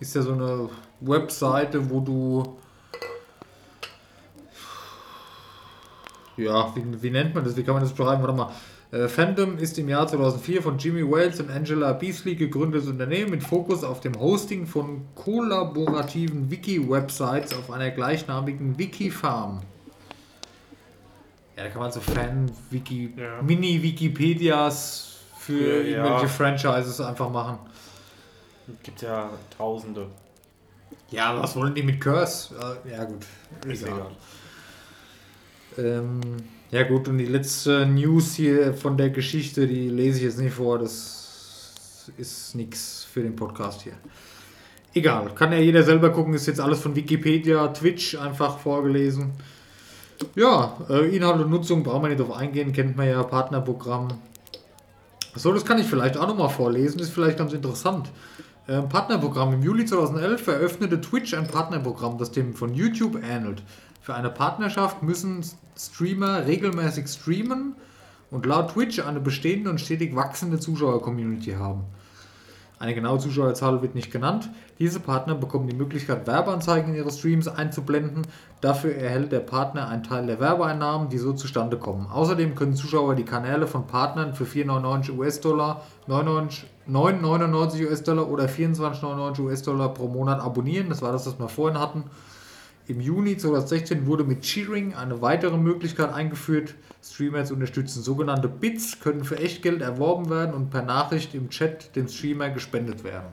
[0.00, 2.58] Ist ja so eine Webseite, wo du.
[6.36, 7.56] Ja, wie, wie nennt man das?
[7.56, 8.20] Wie kann man das beschreiben?
[8.20, 8.50] Warte mal.
[8.92, 13.42] Äh, Fandom ist im Jahr 2004 von Jimmy Wales und Angela Beasley gegründetes Unternehmen mit
[13.42, 19.62] Fokus auf dem Hosting von kollaborativen Wiki-Websites auf einer gleichnamigen Wiki-Farm.
[21.56, 23.40] Ja, da kann man so Fan-Wiki, Ja.
[23.42, 26.04] Mini-Wikipedias für ja.
[26.04, 27.58] irgendwelche Franchises einfach machen.
[28.82, 30.06] Gibt ja Tausende.
[31.10, 32.54] Ja, was wollen die mit Curse?
[32.86, 33.24] Äh, Ja, gut.
[33.66, 34.06] Ist Egal.
[35.76, 35.98] egal.
[35.98, 36.20] Ähm,
[36.72, 40.54] ja gut, und die letzte News hier von der Geschichte, die lese ich jetzt nicht
[40.54, 43.92] vor, das ist nichts für den Podcast hier.
[44.94, 49.32] Egal, kann ja jeder selber gucken, ist jetzt alles von Wikipedia, Twitch einfach vorgelesen.
[50.34, 54.08] Ja, äh, Inhalt und Nutzung brauchen wir nicht drauf eingehen, kennt man ja, Partnerprogramm.
[55.34, 58.10] So, das kann ich vielleicht auch nochmal vorlesen, ist vielleicht ganz interessant.
[58.66, 59.52] Ähm, Partnerprogramm.
[59.52, 63.62] Im Juli 2011 eröffnete Twitch ein Partnerprogramm, das dem von YouTube ähnelt.
[64.00, 65.42] Für eine Partnerschaft müssen
[65.76, 67.74] Streamer regelmäßig streamen
[68.30, 71.84] und laut Twitch eine bestehende und stetig wachsende Zuschauer-Community haben.
[72.78, 74.50] Eine genaue Zuschauerzahl wird nicht genannt.
[74.80, 78.26] Diese Partner bekommen die Möglichkeit, Werbeanzeigen in ihre Streams einzublenden.
[78.60, 82.08] Dafür erhält der Partner einen Teil der Werbeeinnahmen, die so zustande kommen.
[82.10, 89.94] Außerdem können Zuschauer die Kanäle von Partnern für 4,99 US-Dollar, 9,99 US-Dollar oder 24,99 US-Dollar
[89.94, 90.88] pro Monat abonnieren.
[90.88, 92.02] Das war das, was wir vorhin hatten.
[92.88, 98.02] Im Juni 2016 wurde mit Cheering eine weitere Möglichkeit eingeführt, Streamer zu unterstützen.
[98.02, 103.04] Sogenannte Bits können für Echtgeld erworben werden und per Nachricht im Chat dem Streamer gespendet
[103.04, 103.28] werden.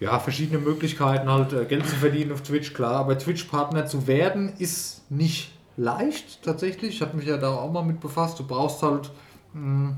[0.00, 4.52] Ja, verschiedene Möglichkeiten halt äh, Geld zu verdienen auf Twitch, klar, aber Twitch-Partner zu werden
[4.58, 6.96] ist nicht leicht tatsächlich.
[6.96, 8.38] Ich habe mich ja da auch mal mit befasst.
[8.38, 9.12] Du brauchst halt,
[9.52, 9.94] mh,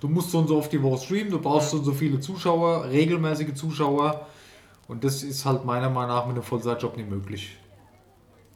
[0.00, 2.20] du musst so und so oft die Woche streamen, du brauchst so und so viele
[2.20, 4.26] Zuschauer, regelmäßige Zuschauer
[4.88, 7.56] und das ist halt meiner Meinung nach mit einem Vollzeitjob nicht möglich.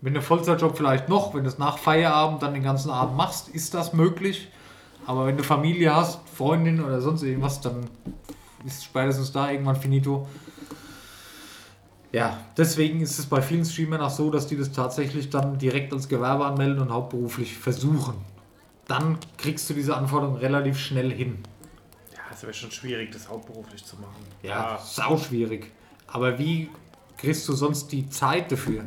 [0.00, 3.48] Mit einem Vollzeitjob vielleicht noch, wenn du es nach Feierabend dann den ganzen Abend machst,
[3.48, 4.48] ist das möglich.
[5.06, 7.88] Aber wenn du Familie hast, Freundin oder sonst irgendwas, dann
[8.64, 10.26] ist spätestens da irgendwann finito.
[12.12, 15.92] Ja, deswegen ist es bei vielen Streamern auch so, dass die das tatsächlich dann direkt
[15.92, 18.14] als Gewerbe anmelden und hauptberuflich versuchen.
[18.88, 21.38] Dann kriegst du diese Anforderung relativ schnell hin.
[22.12, 24.24] Ja, es wäre schon schwierig, das hauptberuflich zu machen.
[24.42, 25.70] Ja, sau schwierig.
[26.12, 26.68] Aber wie
[27.16, 28.84] kriegst du sonst die Zeit dafür?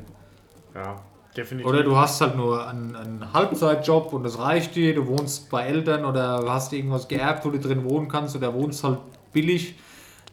[0.75, 1.01] Ja,
[1.35, 1.69] definitiv.
[1.69, 5.63] Oder du hast halt nur einen, einen Halbzeitjob und das reicht dir, du wohnst bei
[5.63, 8.99] Eltern oder hast irgendwas geerbt, wo du drin wohnen kannst oder wohnst halt
[9.31, 9.75] billig,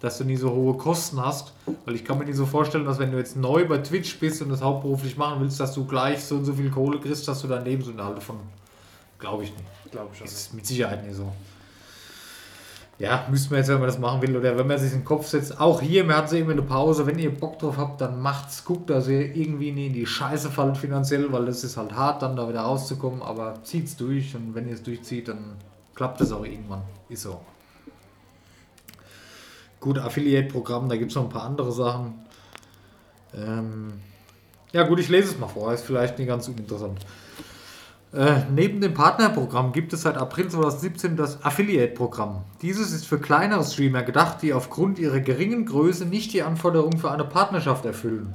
[0.01, 1.53] dass du nie so hohe Kosten hast.
[1.85, 4.41] Weil ich kann mir nicht so vorstellen, dass wenn du jetzt neu bei Twitch bist
[4.43, 7.43] und das hauptberuflich machen willst, dass du gleich so und so viel Kohle kriegst, dass
[7.43, 8.37] du dein Lebensunterhalt davon.
[9.19, 9.93] Glaube ich nicht.
[9.93, 10.27] glaube ich schon.
[10.27, 11.31] Ist mit Sicherheit nicht so.
[13.01, 15.05] Ja, müssten wir jetzt, wenn man das machen will, oder wenn man sich in den
[15.07, 18.03] Kopf setzt, auch hier, wir hatten sie eben eine Pause, wenn ihr Bock drauf habt,
[18.03, 21.79] dann macht's, guckt, dass ihr irgendwie nie in die Scheiße fallt finanziell, weil das ist
[21.79, 25.57] halt hart, dann da wieder rauszukommen, aber zieht's durch und wenn ihr es durchzieht, dann
[25.95, 26.83] klappt es auch irgendwann.
[27.09, 27.41] Ist so.
[29.81, 32.27] Gut, Affiliate-Programm, da gibt es noch ein paar andere Sachen.
[33.35, 33.95] Ähm,
[34.73, 37.01] ja gut, ich lese es mal vor, ist vielleicht nicht ganz uninteressant.
[38.13, 42.43] Äh, neben dem Partnerprogramm gibt es seit April 2017 das Affiliate-Programm.
[42.61, 47.13] Dieses ist für kleinere Streamer gedacht, die aufgrund ihrer geringen Größe nicht die Anforderungen für
[47.13, 48.35] eine Partnerschaft erfüllen.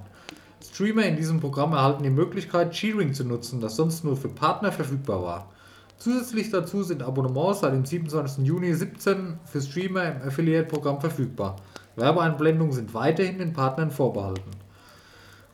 [0.63, 4.71] Streamer in diesem Programm erhalten die Möglichkeit, Cheering zu nutzen, das sonst nur für Partner
[4.71, 5.49] verfügbar war.
[5.97, 8.45] Zusätzlich dazu sind Abonnements seit dem 27.
[8.45, 11.57] Juni 17 für Streamer im Affiliate-Programm verfügbar.
[11.97, 14.51] Werbeeinblendungen sind weiterhin den Partnern vorbehalten.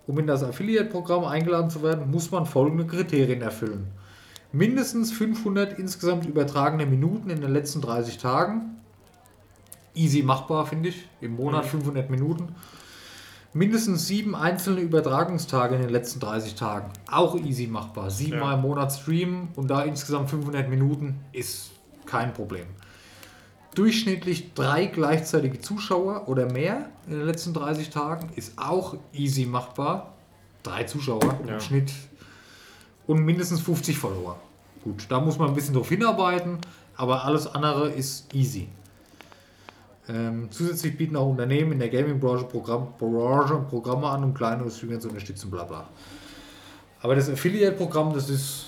[0.05, 3.87] Um in das Affiliate-Programm eingeladen zu werden, muss man folgende Kriterien erfüllen
[4.51, 8.77] mindestens 500 insgesamt übertragene Minuten in den letzten 30 Tagen.
[9.93, 11.07] Easy machbar, finde ich.
[11.19, 12.55] Im Monat 500 Minuten.
[13.53, 16.89] Mindestens sieben einzelne Übertragungstage in den letzten 30 Tagen.
[17.11, 18.09] Auch easy machbar.
[18.09, 18.55] Siebenmal Ja.
[18.55, 21.71] im Monat streamen und da insgesamt 500 Minuten ist
[22.05, 22.65] kein Problem.
[23.75, 30.13] Durchschnittlich drei gleichzeitige Zuschauer oder mehr in den letzten 30 Tagen ist auch easy machbar.
[30.63, 31.55] Drei Zuschauer Ja.
[31.55, 31.91] im Schnitt
[33.07, 34.37] und mindestens 50 Follower.
[34.83, 36.57] Gut, da muss man ein bisschen drauf hinarbeiten,
[36.95, 38.67] aber alles andere ist easy.
[40.09, 45.09] Ähm, zusätzlich bieten auch Unternehmen in der Gaming-Branche Programm, Programme an, um kleinere Streamer zu
[45.09, 45.87] unterstützen, bla bla.
[47.01, 48.65] Aber das Affiliate-Programm, das ist,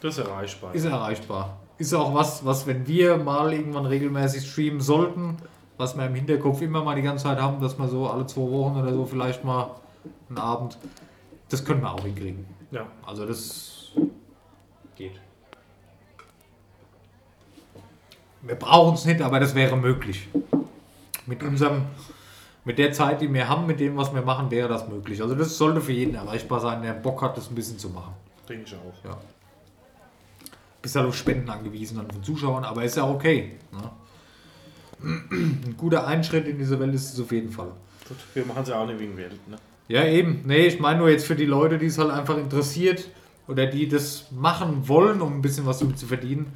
[0.00, 0.74] Das ist erreichbar.
[0.74, 1.58] ist erreichbar.
[1.78, 5.36] Ist auch was, was, wenn wir mal irgendwann regelmäßig streamen sollten,
[5.78, 8.42] was wir im Hinterkopf immer mal die ganze Zeit haben, dass wir so alle zwei
[8.42, 9.70] Wochen oder so vielleicht mal
[10.28, 10.78] einen Abend,
[11.48, 12.44] das können wir auch hinkriegen.
[12.72, 12.86] Ja.
[13.06, 13.92] Also das
[14.96, 15.20] geht.
[18.42, 20.28] Wir brauchen es nicht, aber das wäre möglich.
[21.26, 21.82] Mit unserem,
[22.64, 25.22] mit der Zeit, die wir haben, mit dem, was wir machen, wäre das möglich.
[25.22, 28.14] Also das sollte für jeden erreichbar sein, der Bock hat, das ein bisschen zu machen.
[28.48, 29.04] Denke ich auch.
[29.08, 29.18] Ja.
[30.80, 33.56] Bist halt auf Spenden angewiesen dann von Zuschauern, aber ist ja okay.
[33.70, 33.90] Ne?
[35.30, 37.70] Ein guter Einschritt in diese Welt ist es auf jeden Fall.
[38.08, 39.48] Gut, wir machen es ja auch nicht wegen Geld.
[39.48, 39.56] Ne?
[39.88, 40.42] Ja, eben.
[40.46, 43.08] Nee, ich meine nur jetzt für die Leute, die es halt einfach interessiert
[43.48, 46.52] oder die das machen wollen, um ein bisschen was damit zu verdienen.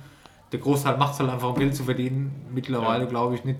[0.53, 2.47] Der Großteil macht es halt einfach, um Geld zu verdienen.
[2.53, 3.11] Mittlerweile Ja.
[3.11, 3.59] glaube ich nicht.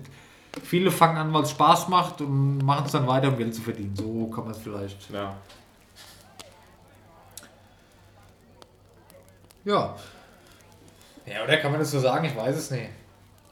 [0.63, 3.61] Viele fangen an, weil es Spaß macht und machen es dann weiter, um Geld zu
[3.61, 3.95] verdienen.
[3.95, 5.09] So kann man es vielleicht.
[5.11, 5.35] Ja.
[9.65, 9.95] Ja.
[11.25, 12.25] Ja, oder kann man das so sagen?
[12.25, 12.89] Ich weiß es nicht.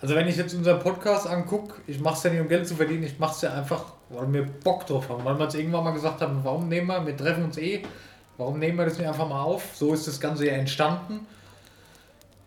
[0.01, 2.75] Also wenn ich jetzt unseren Podcast angucke, ich mache es ja nicht um Geld zu
[2.75, 5.23] verdienen, ich mache es ja einfach, weil wir Bock drauf haben.
[5.25, 7.83] Weil wir uns irgendwann mal gesagt haben, warum nehmen wir, wir treffen uns eh,
[8.37, 9.75] warum nehmen wir das nicht einfach mal auf?
[9.75, 11.25] So ist das Ganze ja entstanden.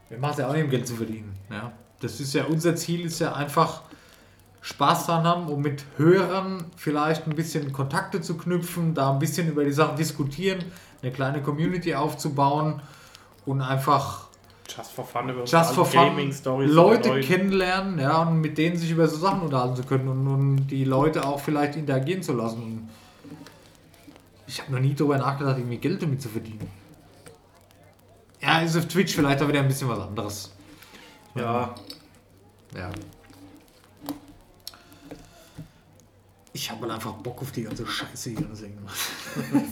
[0.08, 1.34] Wir machen es ja auch nicht um Geld zu verdienen.
[1.50, 1.72] Ja.
[2.00, 3.82] Das ist ja, unser Ziel ist ja einfach
[4.60, 9.48] Spaß dran haben, um mit Hörern vielleicht ein bisschen Kontakte zu knüpfen, da ein bisschen
[9.48, 10.64] über die Sachen diskutieren,
[11.02, 12.80] eine kleine Community aufzubauen
[13.46, 14.27] und einfach
[14.68, 16.16] Just for fun über Just for fun.
[16.66, 20.66] Leute kennenlernen, ja, und mit denen sich über so Sachen unterhalten zu können und, und
[20.68, 22.88] die Leute auch vielleicht interagieren zu lassen.
[24.46, 26.68] Ich habe noch nie darüber nachgedacht, irgendwie Geld damit zu verdienen.
[28.40, 30.54] Ja, ist auf Twitch vielleicht auch wieder ein bisschen was anderes.
[31.34, 31.74] Ja,
[32.74, 32.90] Ja.
[36.52, 38.48] Ich habe halt einfach Bock auf die ganze Scheiße hier.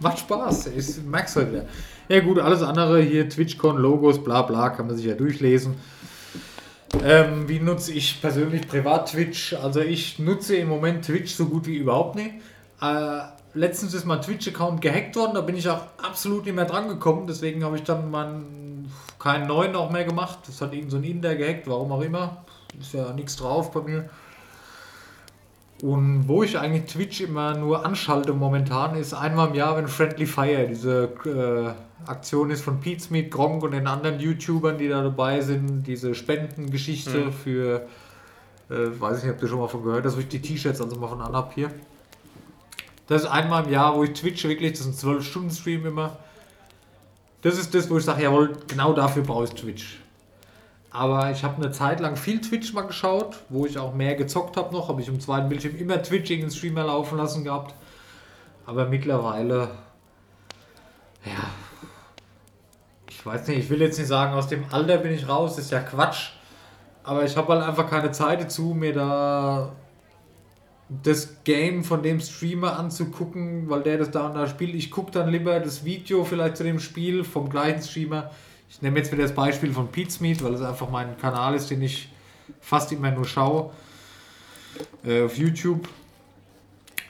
[0.00, 1.66] Macht Spaß, ich merk's halt wieder.
[2.08, 5.76] Ja gut, alles andere hier, TwitchCon, Logos, bla bla, kann man sich ja durchlesen.
[7.04, 9.52] Ähm, wie nutze ich persönlich privat Twitch?
[9.52, 12.30] Also ich nutze im Moment Twitch so gut wie überhaupt nicht.
[12.80, 13.20] Äh,
[13.52, 17.26] letztens ist mein Twitch-Account gehackt worden, da bin ich auch absolut nicht mehr dran gekommen,
[17.26, 20.38] deswegen habe ich dann meinen keinen neuen auch mehr gemacht.
[20.46, 22.44] Das hat irgend so ein Inder gehackt, warum auch immer.
[22.80, 24.08] Ist ja nichts drauf bei mir.
[25.82, 30.26] Und wo ich eigentlich Twitch immer nur anschalte momentan, ist einmal im Jahr, wenn Friendly
[30.26, 35.02] Fire, diese äh, Aktion ist von Pete's Meat, Gronk und den anderen YouTubern, die da
[35.02, 37.32] dabei sind, diese Spendengeschichte Mhm.
[37.32, 37.86] für,
[38.70, 40.80] äh, weiß ich nicht, ob du schon mal von gehört hast, wo ich die T-Shirts
[40.80, 41.70] also mal von anhab hier.
[43.06, 46.16] Das ist einmal im Jahr, wo ich Twitch wirklich, das ist ein 12-Stunden-Stream immer.
[47.42, 50.00] Das ist das, wo ich sage, jawohl, genau dafür brauche ich Twitch.
[50.90, 54.56] Aber ich habe eine Zeit lang viel Twitch mal geschaut, wo ich auch mehr gezockt
[54.56, 54.88] habe noch.
[54.88, 57.74] Habe ich im zweiten Bildschirm immer Twitch in den Streamer laufen lassen gehabt.
[58.64, 59.70] Aber mittlerweile,
[61.24, 61.50] ja,
[63.08, 65.70] ich weiß nicht, ich will jetzt nicht sagen, aus dem Alter bin ich raus, ist
[65.70, 66.30] ja Quatsch.
[67.02, 69.72] Aber ich habe halt einfach keine Zeit dazu, mir da
[70.88, 74.74] das Game von dem Streamer anzugucken, weil der das da und da spielt.
[74.74, 78.30] Ich gucke dann lieber das Video vielleicht zu dem Spiel vom gleichen Streamer.
[78.70, 81.70] Ich nehme jetzt wieder das Beispiel von Pete's Meat, weil es einfach mein Kanal ist,
[81.70, 82.08] den ich
[82.60, 83.70] fast immer nur schaue.
[85.04, 85.88] Äh, auf YouTube.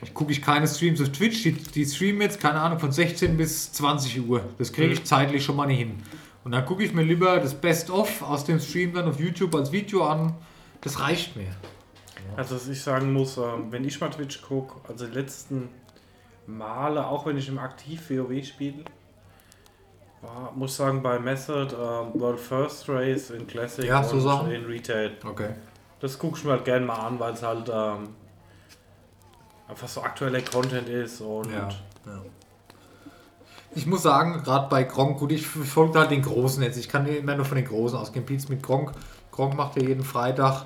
[0.02, 1.42] Ich gucke ich keine Streams auf Twitch.
[1.42, 4.42] Die, die streamen jetzt, keine Ahnung, von 16 bis 20 Uhr.
[4.58, 6.02] Das kriege ich zeitlich schon mal nicht hin.
[6.44, 9.72] Und dann gucke ich mir lieber das Best-of aus dem Stream dann auf YouTube als
[9.72, 10.34] Video an.
[10.80, 11.48] Das reicht mir.
[12.36, 15.68] Also was ich sagen muss, ähm, wenn ich mal Twitch gucke, also die letzten
[16.46, 18.84] Male, auch wenn ich im Aktiv WoW spiele,
[20.22, 24.50] war, muss sagen, bei Method ähm, World First Race in Classic Ja, so und Sachen.
[24.50, 25.12] in Retail.
[25.24, 25.50] Okay.
[26.00, 28.08] Das gucke ich mir halt gerne mal an, weil es halt ähm,
[29.68, 31.68] einfach so aktueller Content ist und Ja.
[32.06, 32.22] ja.
[33.74, 36.78] Ich muss sagen, gerade bei Gronk, gut, ich folge halt den Großen jetzt.
[36.78, 38.24] Ich kann immer nur von den Großen ausgehen.
[38.24, 38.92] Pietz mit Gronk.
[39.30, 40.64] Gronk macht ja jeden Freitag.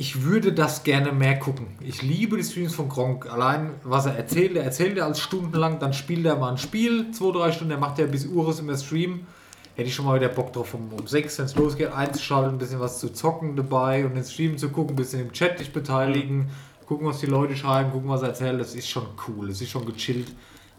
[0.00, 1.66] Ich würde das gerne mehr gucken.
[1.82, 3.30] Ich liebe die Streams von Gronk.
[3.30, 7.10] Allein, was er erzählt, er erzählt ja als stundenlang, dann spielt er mal ein Spiel,
[7.10, 9.26] zwei, drei Stunden, er macht ja bis Ures immer Stream.
[9.74, 12.58] Hätte ich schon mal wieder Bock drauf, um, um sechs, wenn es losgeht, einzuschalten, ein
[12.58, 15.70] bisschen was zu zocken dabei und den Stream zu gucken, ein bisschen im Chat dich
[15.70, 16.48] beteiligen,
[16.86, 18.58] gucken, was die Leute schreiben, gucken, was er erzählt.
[18.58, 20.28] Das ist schon cool, das ist schon gechillt.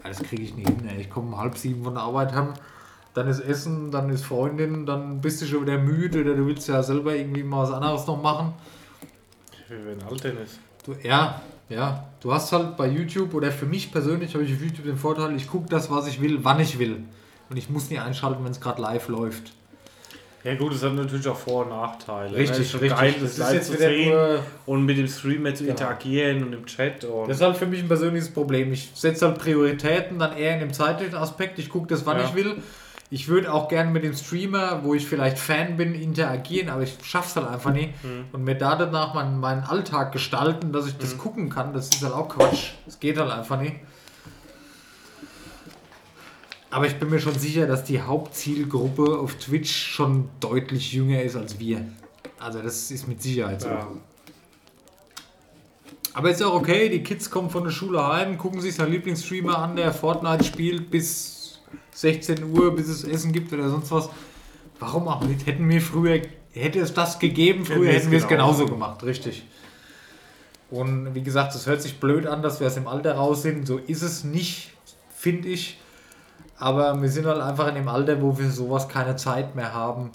[0.02, 0.89] Ja, Das kriege ich nie hin.
[0.89, 1.02] Ey.
[1.02, 2.56] Ich komme um halb sieben von der Arbeit heim,
[3.14, 6.68] dann ist Essen, dann ist Freundin, dann bist du schon wieder müde oder du willst
[6.68, 8.56] ja selber irgendwie mal was anderes noch machen.
[9.72, 10.60] Wie wenn Alten ist.
[10.85, 12.07] Du, ja, ja.
[12.22, 15.35] Du hast halt bei YouTube oder für mich persönlich habe ich auf YouTube den Vorteil,
[15.35, 17.03] ich gucke das, was ich will, wann ich will.
[17.49, 19.53] Und ich muss nie einschalten, wenn es gerade live läuft.
[20.43, 22.31] Ja gut, es hat natürlich auch Vor- und Nachteile.
[22.31, 22.38] ne?
[22.38, 22.98] Richtig, schon richtig.
[22.99, 25.73] Geil, Das das ist jetzt zu sehen nur- und mit dem Streamer zu Genau.
[25.73, 27.03] interagieren und im Chat.
[27.06, 28.72] Und Das ist halt für mich ein persönliches Problem.
[28.73, 31.60] Ich setze halt Prioritäten dann eher in dem zeitlichen Aspekt.
[31.60, 32.26] Ich gucke das, wann Ja.
[32.26, 32.56] ich will.
[33.13, 36.97] Ich würde auch gerne mit dem Streamer, wo ich vielleicht Fan bin, interagieren, aber ich
[37.03, 38.01] schaffe es halt einfach nicht.
[38.05, 38.27] Mhm.
[38.31, 42.01] Und mir da danach meinen, meinen Alltag gestalten, dass ich das gucken kann, das ist
[42.03, 42.71] halt auch Quatsch.
[42.85, 43.75] Das geht halt einfach nicht.
[46.69, 51.35] Aber ich bin mir schon sicher, dass die Hauptzielgruppe auf Twitch schon deutlich jünger ist
[51.35, 51.85] als wir.
[52.39, 53.67] Also das ist mit Sicherheit so.
[53.67, 53.88] ja.
[56.13, 59.57] Aber ist auch okay, die Kids kommen von der Schule heim, gucken sich seinen Lieblingsstreamer
[59.57, 61.40] an, der Fortnite spielt bis
[61.93, 64.10] 16 Uhr, bis es Essen gibt oder sonst was.
[64.80, 65.45] Warum auch nicht?
[65.45, 66.22] Hätten wir früher,
[66.53, 68.65] hätte es das gegeben, früher Hätten wir es hätten wir es genauso.
[68.65, 69.43] genauso gemacht, richtig.
[70.69, 73.68] Und wie gesagt, es hört sich blöd an, dass wir aus dem Alter raus sind.
[73.68, 74.72] So ist es nicht,
[75.15, 75.77] finde ich.
[76.57, 80.11] Aber wir sind halt einfach in dem Alter, wo wir sowas keine Zeit mehr haben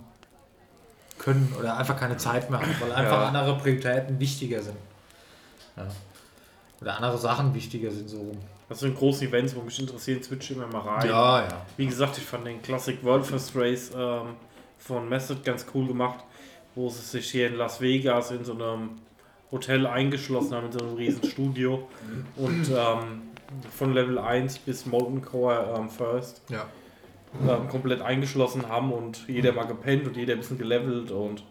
[1.18, 3.28] können oder einfach keine Zeit mehr haben, weil einfach Ja.
[3.28, 4.76] andere Prioritäten wichtiger sind.
[5.76, 5.86] Ja.
[6.80, 8.38] Oder andere Sachen wichtiger sind so rum.
[8.68, 11.08] Das sind große Events, wo mich interessieren, Twitch immer mal rein.
[11.08, 11.66] Ja, ja.
[11.76, 14.34] Wie gesagt, ich fand den Classic World First Race ähm,
[14.78, 16.24] von Method ganz cool gemacht,
[16.74, 18.90] wo sie sich hier in Las Vegas in so einem
[19.52, 21.86] Hotel eingeschlossen haben, in so einem riesen Studio
[22.34, 23.22] und ähm,
[23.72, 26.66] von Level 1 bis Molten Core ähm, First Ja.
[27.48, 31.44] ähm, komplett eingeschlossen haben und jeder mal gepennt und jeder ein bisschen gelevelt und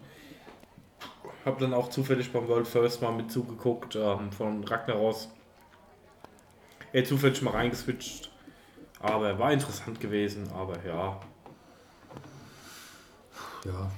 [1.46, 5.30] habe dann auch zufällig beim World First mal mit zugeguckt ähm, von Ragnaros.
[6.96, 8.30] Er zufällig mal reingeswitcht,
[9.00, 11.20] aber war interessant gewesen, aber ja.
[13.66, 13.90] Ja,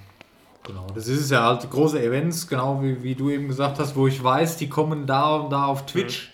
[0.64, 0.84] genau.
[0.92, 4.08] Das ist es ja halt große Events, genau wie, wie du eben gesagt hast, wo
[4.08, 6.32] ich weiß, die kommen da und da auf Twitch.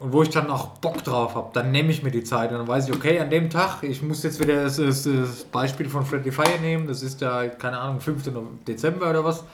[0.00, 2.58] Und wo ich dann auch Bock drauf habe, dann nehme ich mir die Zeit und
[2.58, 5.88] dann weiß ich, okay, an dem Tag, ich muss jetzt wieder das, das, das Beispiel
[5.88, 8.32] von Freddy Fire nehmen, das ist ja, keine Ahnung, 5.
[8.66, 9.44] Dezember oder was.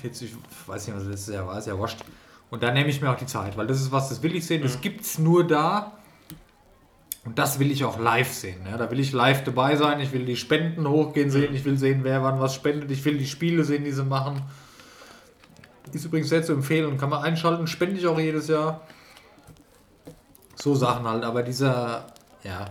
[0.00, 0.36] Jetzt, ich
[0.68, 2.04] weiß nicht, was letztes Jahr war, ist ja wurscht.
[2.52, 4.46] Und dann nehme ich mir auch die Zeit, weil das ist was, das will ich
[4.46, 5.92] sehen, das gibt es nur da.
[7.24, 8.66] Und das will ich auch live sehen.
[8.70, 8.76] Ja?
[8.76, 12.00] Da will ich live dabei sein, ich will die Spenden hochgehen sehen, ich will sehen,
[12.02, 14.42] wer wann was spendet, ich will die Spiele sehen, die sie machen.
[15.94, 18.82] Ist übrigens sehr zu empfehlen, kann man einschalten, spende ich auch jedes Jahr.
[20.54, 22.04] So Sachen halt, aber dieser,
[22.44, 22.66] ja,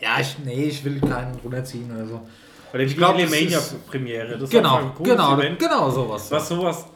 [0.00, 2.20] ja, ich, nee, ich will keinen runterziehen oder so.
[2.72, 3.58] Der Ich glaub, das Mania
[3.88, 4.38] Premiere.
[4.38, 5.58] Das Genau, cooles genau, Event.
[5.58, 6.30] genau sowas.
[6.30, 6.86] Was sowas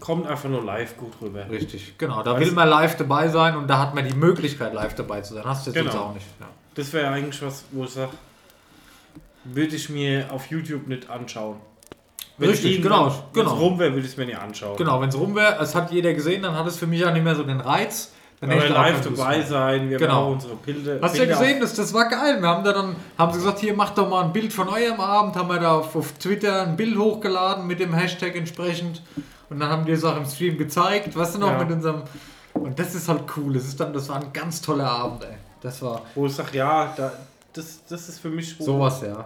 [0.00, 1.48] kommt einfach nur live gut rüber.
[1.50, 2.22] Richtig, genau.
[2.22, 5.20] Da Weißt will man live dabei sein und da hat man die Möglichkeit, live dabei
[5.22, 5.44] zu sein.
[5.44, 6.04] Hast du jetzt Genau.
[6.04, 6.26] auch nicht.
[6.40, 6.46] Ja.
[6.74, 8.10] Das wäre eigentlich was, wo ich sage,
[9.44, 11.56] würde ich mir auf YouTube nicht anschauen.
[12.38, 13.54] Richtig, irgendwann- genau, Wenn genau.
[13.54, 14.76] es rum wäre, würde ich es mir nicht anschauen.
[14.76, 17.12] Genau, wenn es rum wäre, es hat jeder gesehen, dann hat es für mich auch
[17.12, 18.12] nicht mehr so den Reiz.
[18.40, 20.12] Dann Aber live dabei sein, wir Genau.
[20.12, 20.98] haben auch unsere Bilder.
[21.00, 22.38] Hast du ja gesehen, das, das war geil.
[22.40, 25.00] Wir haben da dann, haben sie gesagt, hier macht doch mal ein Bild von eurem
[25.00, 29.02] Abend, haben wir da auf, auf Twitter ein Bild hochgeladen mit dem Hashtag entsprechend.
[29.48, 31.58] Und dann haben die es auch im Stream gezeigt, weißt du noch, Ja.
[31.64, 32.02] mit unserem.
[32.52, 33.54] Und das ist halt cool.
[33.54, 35.36] Das ist dann, das war ein ganz toller Abend, ey.
[35.62, 37.12] Das war Wo ich sage, ja, da,
[37.54, 39.24] das, das ist für mich sowas, ja.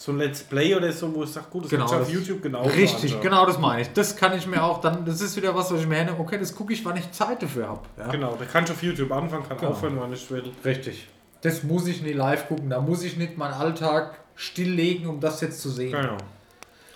[0.00, 2.40] So ein Let's Play oder so, wo ich sage, gut, das Genau, kannst auf YouTube
[2.40, 3.20] genau Richtig, anschauen.
[3.20, 3.88] genau das meine ich.
[3.94, 6.38] Das kann ich mir auch dann, das ist wieder was, was ich mir erinnere, okay,
[6.38, 7.80] das gucke ich, wann ich Zeit dafür habe.
[7.98, 8.06] Ja?
[8.06, 9.72] Genau, da kannst du auf YouTube anfangen, kann Genau.
[9.72, 10.44] aufhören, wann ich will.
[10.64, 11.08] Richtig.
[11.40, 15.40] Das muss ich nie live gucken, da muss ich nicht meinen Alltag stilllegen, um das
[15.40, 15.90] jetzt zu sehen.
[15.90, 16.16] Genau.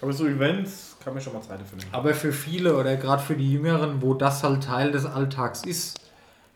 [0.01, 1.91] Aber so Events kann man schon mal Zeit dafür nehmen.
[1.93, 5.99] Aber für viele oder gerade für die Jüngeren, wo das halt Teil des Alltags ist,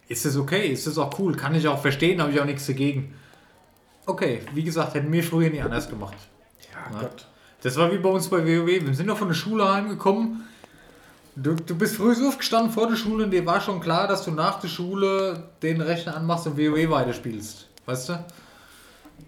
[0.06, 2.66] ist es okay, ist es auch cool, kann ich auch verstehen, habe ich auch nichts
[2.66, 3.14] dagegen.
[4.06, 6.14] Okay, wie gesagt, hätten wir früher nie anders gemacht.
[6.90, 7.02] Ja, Ja.
[7.02, 7.26] Gott.
[7.62, 8.66] Das war wie bei uns bei WoW.
[8.66, 10.44] Wir sind noch von der Schule heimgekommen.
[11.34, 14.24] Du, du bist früh so aufgestanden vor der Schule und dir war schon klar, dass
[14.24, 17.66] du nach der Schule den Rechner anmachst und WoW weiterspielst.
[17.86, 18.24] Weißt du?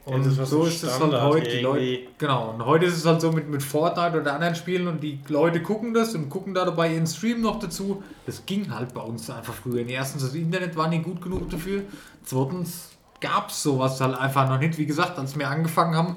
[0.04, 1.50] Und war so ist es halt heute.
[1.50, 2.50] Die Leute, genau.
[2.50, 5.62] Und heute ist es halt so mit, mit Fortnite oder anderen Spielen und die Leute
[5.62, 8.02] gucken das und gucken da dabei ihren Stream noch dazu.
[8.24, 9.84] Das ging halt bei uns einfach früher.
[9.84, 9.90] nicht.
[9.90, 11.82] Erstens, das Internet war nicht gut genug dafür.
[12.24, 12.90] Zweitens
[13.20, 14.78] gab es sowas halt einfach noch nicht.
[14.78, 16.16] Wie gesagt, als wir angefangen haben,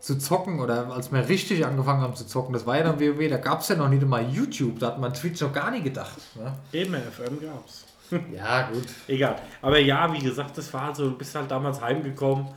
[0.00, 3.28] zu zocken oder als wir richtig angefangen haben zu zocken, das war ja dann WoW,
[3.28, 5.84] da gab es ja noch nicht einmal YouTube, da hat man Twitch noch gar nicht
[5.84, 6.16] gedacht.
[6.36, 6.52] Ne?
[6.72, 7.84] Eben, FM gab's.
[8.34, 8.86] Ja, gut.
[9.06, 9.36] Egal.
[9.62, 12.48] Aber ja, wie gesagt, das war so, du bist halt damals heimgekommen,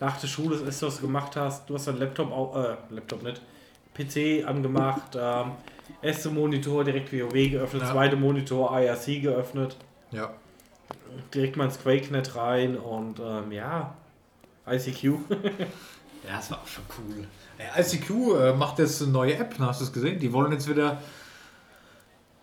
[0.00, 2.76] nach der Schule, das erste, was du gemacht hast, du hast deinen Laptop, auch, äh,
[2.90, 3.40] Laptop nicht,
[3.94, 5.52] PC angemacht, ähm,
[6.02, 7.92] erste Monitor direkt WoW geöffnet, Ja.
[7.92, 9.76] zweite Monitor IRC geöffnet,
[10.10, 10.30] Ja.
[11.32, 13.94] direkt mal ins QuakeNet rein und ähm, ja,
[14.68, 15.18] ICQ.
[16.26, 17.24] Ja, das war auch schon cool.
[17.58, 19.66] Ja, ICQ äh, macht jetzt eine neue App, ne?
[19.66, 20.18] hast du es gesehen?
[20.18, 21.00] Die wollen jetzt wieder.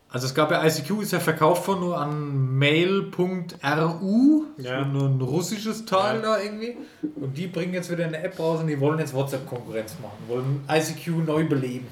[0.10, 4.88] Also es gab ja ICQ, ist ja verkauft von nur an mail.ru, Ja.
[4.93, 6.22] so ein russisches Teil Ja.
[6.22, 6.77] da irgendwie.
[7.15, 10.64] Und die bringen jetzt wieder eine App raus und die wollen jetzt WhatsApp-Konkurrenz machen, wollen
[10.69, 11.88] ICQ neu beleben.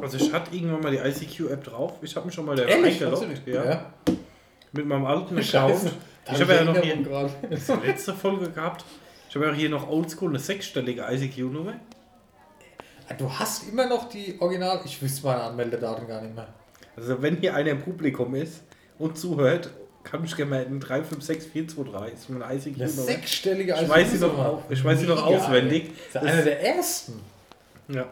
[0.00, 2.94] Also ich hatte irgendwann mal die ICQ-App drauf, ich habe mich schon mal da Ehrlich?
[3.04, 3.46] eingeloggt, nicht?
[3.46, 3.84] ja,
[4.72, 5.44] mit meinem alten Account.
[5.46, 5.90] Scheiße.
[6.32, 8.84] Ich habe ja noch die letzte Folge gehabt.
[9.30, 11.74] Ich habe ja hier noch oldschool eine sechsstellige ICQ-Nummer.
[13.16, 14.80] Du hast immer noch die Original.
[14.84, 16.48] Ich wüsste meine Anmeldedaten gar nicht mehr.
[16.96, 18.62] Also wenn hier einer im Publikum ist
[18.98, 19.70] und zuhört,
[20.02, 20.80] kann mich gerne melden.
[20.80, 22.88] 356423 ist meine Eine ICQ-Nummer.
[22.88, 25.92] sechsstellige Ich weiß sie noch, ich weiß sie noch auswendig.
[26.12, 27.20] Das ist einer der ersten.
[27.86, 28.06] Ja.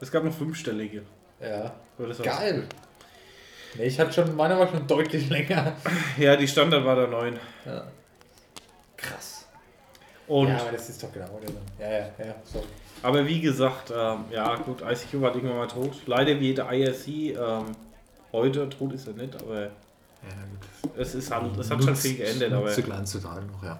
[0.00, 1.02] Es gab noch fünfstellige.
[1.40, 1.74] Ja.
[2.22, 2.68] Geil.
[3.74, 5.72] Nee, ich hatte schon, meine war schon deutlich länger.
[6.18, 7.36] Ja, die Standard war der 9.
[7.66, 7.84] Ja.
[8.96, 9.31] Krass.
[10.28, 11.38] Und, ja, aber das ist doch genau
[11.78, 11.86] der.
[11.86, 12.34] Ja, ja, ja.
[12.44, 12.62] So.
[13.02, 15.92] aber wie gesagt, ähm, ja gut, ICQ war irgendwann mal tot.
[16.06, 17.06] Leider wie jede IRC.
[17.08, 17.64] Ähm,
[18.32, 19.68] heute tot ist er nicht, aber Ja,
[20.82, 20.90] gut.
[20.96, 22.52] es ist halt, es hat schon viel geändert.
[22.52, 23.78] Aber Zu klein zu Teil noch, ja.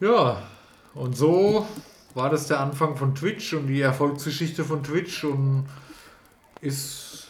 [0.00, 0.42] Ja,
[0.94, 1.66] und so
[2.14, 5.68] war das der Anfang von Twitch und die Erfolgsgeschichte von Twitch und
[6.60, 7.28] ist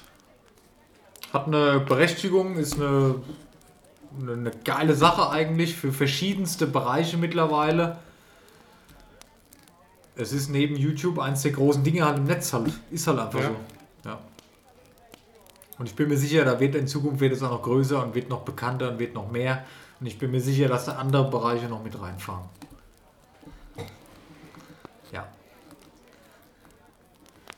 [1.32, 3.16] hat eine Berechtigung, ist eine,
[4.20, 7.98] eine, geile Sache eigentlich für verschiedenste Bereiche mittlerweile.
[10.16, 12.72] Es ist neben YouTube eins der großen Dinge halt im Netz halt.
[12.90, 13.48] Ist halt einfach Ja.
[13.48, 13.56] so.
[14.10, 14.18] Ja.
[15.78, 18.14] Und ich bin mir sicher, da wird in Zukunft wird es auch noch größer und
[18.14, 19.64] wird noch bekannter und wird noch mehr.
[20.00, 22.44] Und ich bin mir sicher, dass da andere Bereiche noch mit reinfahren.
[25.12, 25.26] Ja.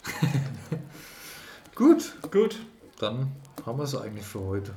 [1.75, 2.61] Gut, gut.
[3.01, 3.33] dann
[3.67, 4.75] haben wir es eigentlich für heute.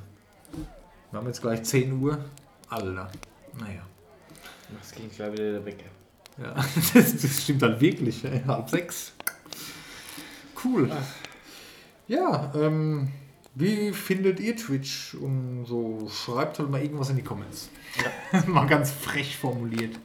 [1.10, 2.18] Wir haben jetzt gleich 10 Uhr.
[2.68, 3.10] Alter.
[3.58, 3.82] Naja.
[4.78, 5.84] Das ging gleich wieder weg.
[6.36, 6.54] Ja,
[6.94, 8.24] das, das stimmt halt wirklich.
[8.24, 8.42] Ey.
[8.46, 9.14] Halb sechs.
[10.62, 10.90] Cool.
[12.06, 13.08] Ja, ähm,
[13.54, 15.14] wie findet ihr Twitch?
[15.14, 17.70] Und so schreibt halt mal irgendwas in die Comments.
[18.46, 19.98] mal ganz frech formuliert.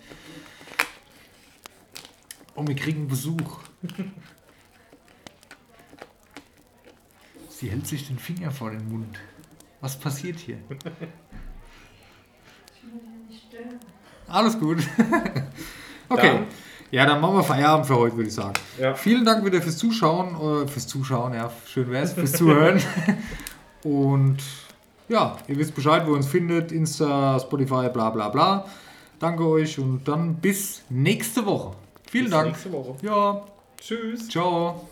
[2.56, 3.60] Und wir kriegen Besuch.
[7.50, 9.20] Sie hält sich den Finger vor den Mund.
[9.84, 10.60] Was passiert hier?
[14.30, 14.77] Alles gut.
[16.10, 16.27] okay.
[16.38, 16.47] Dann-
[16.89, 18.53] ja, dann machen wir Feierabend für heute, würde ich sagen.
[18.80, 18.93] Ja.
[18.93, 20.64] Vielen Dank wieder fürs Zuschauen.
[20.64, 22.80] Äh, fürs Zuschauen, ja, schön wäre es, fürs Zuhören.
[23.84, 24.38] Und
[25.10, 26.72] ja, ihr wisst Bescheid, wo ihr uns findet.
[26.72, 28.65] Insta, Spotify, bla bla bla.
[29.19, 31.76] Danke euch und dann bis nächste Woche.
[32.10, 32.47] Vielen Bis Dank.
[32.47, 32.95] nächste Woche.
[33.01, 33.43] Ja,
[33.77, 34.30] Tschüss.
[34.30, 34.88] ciao.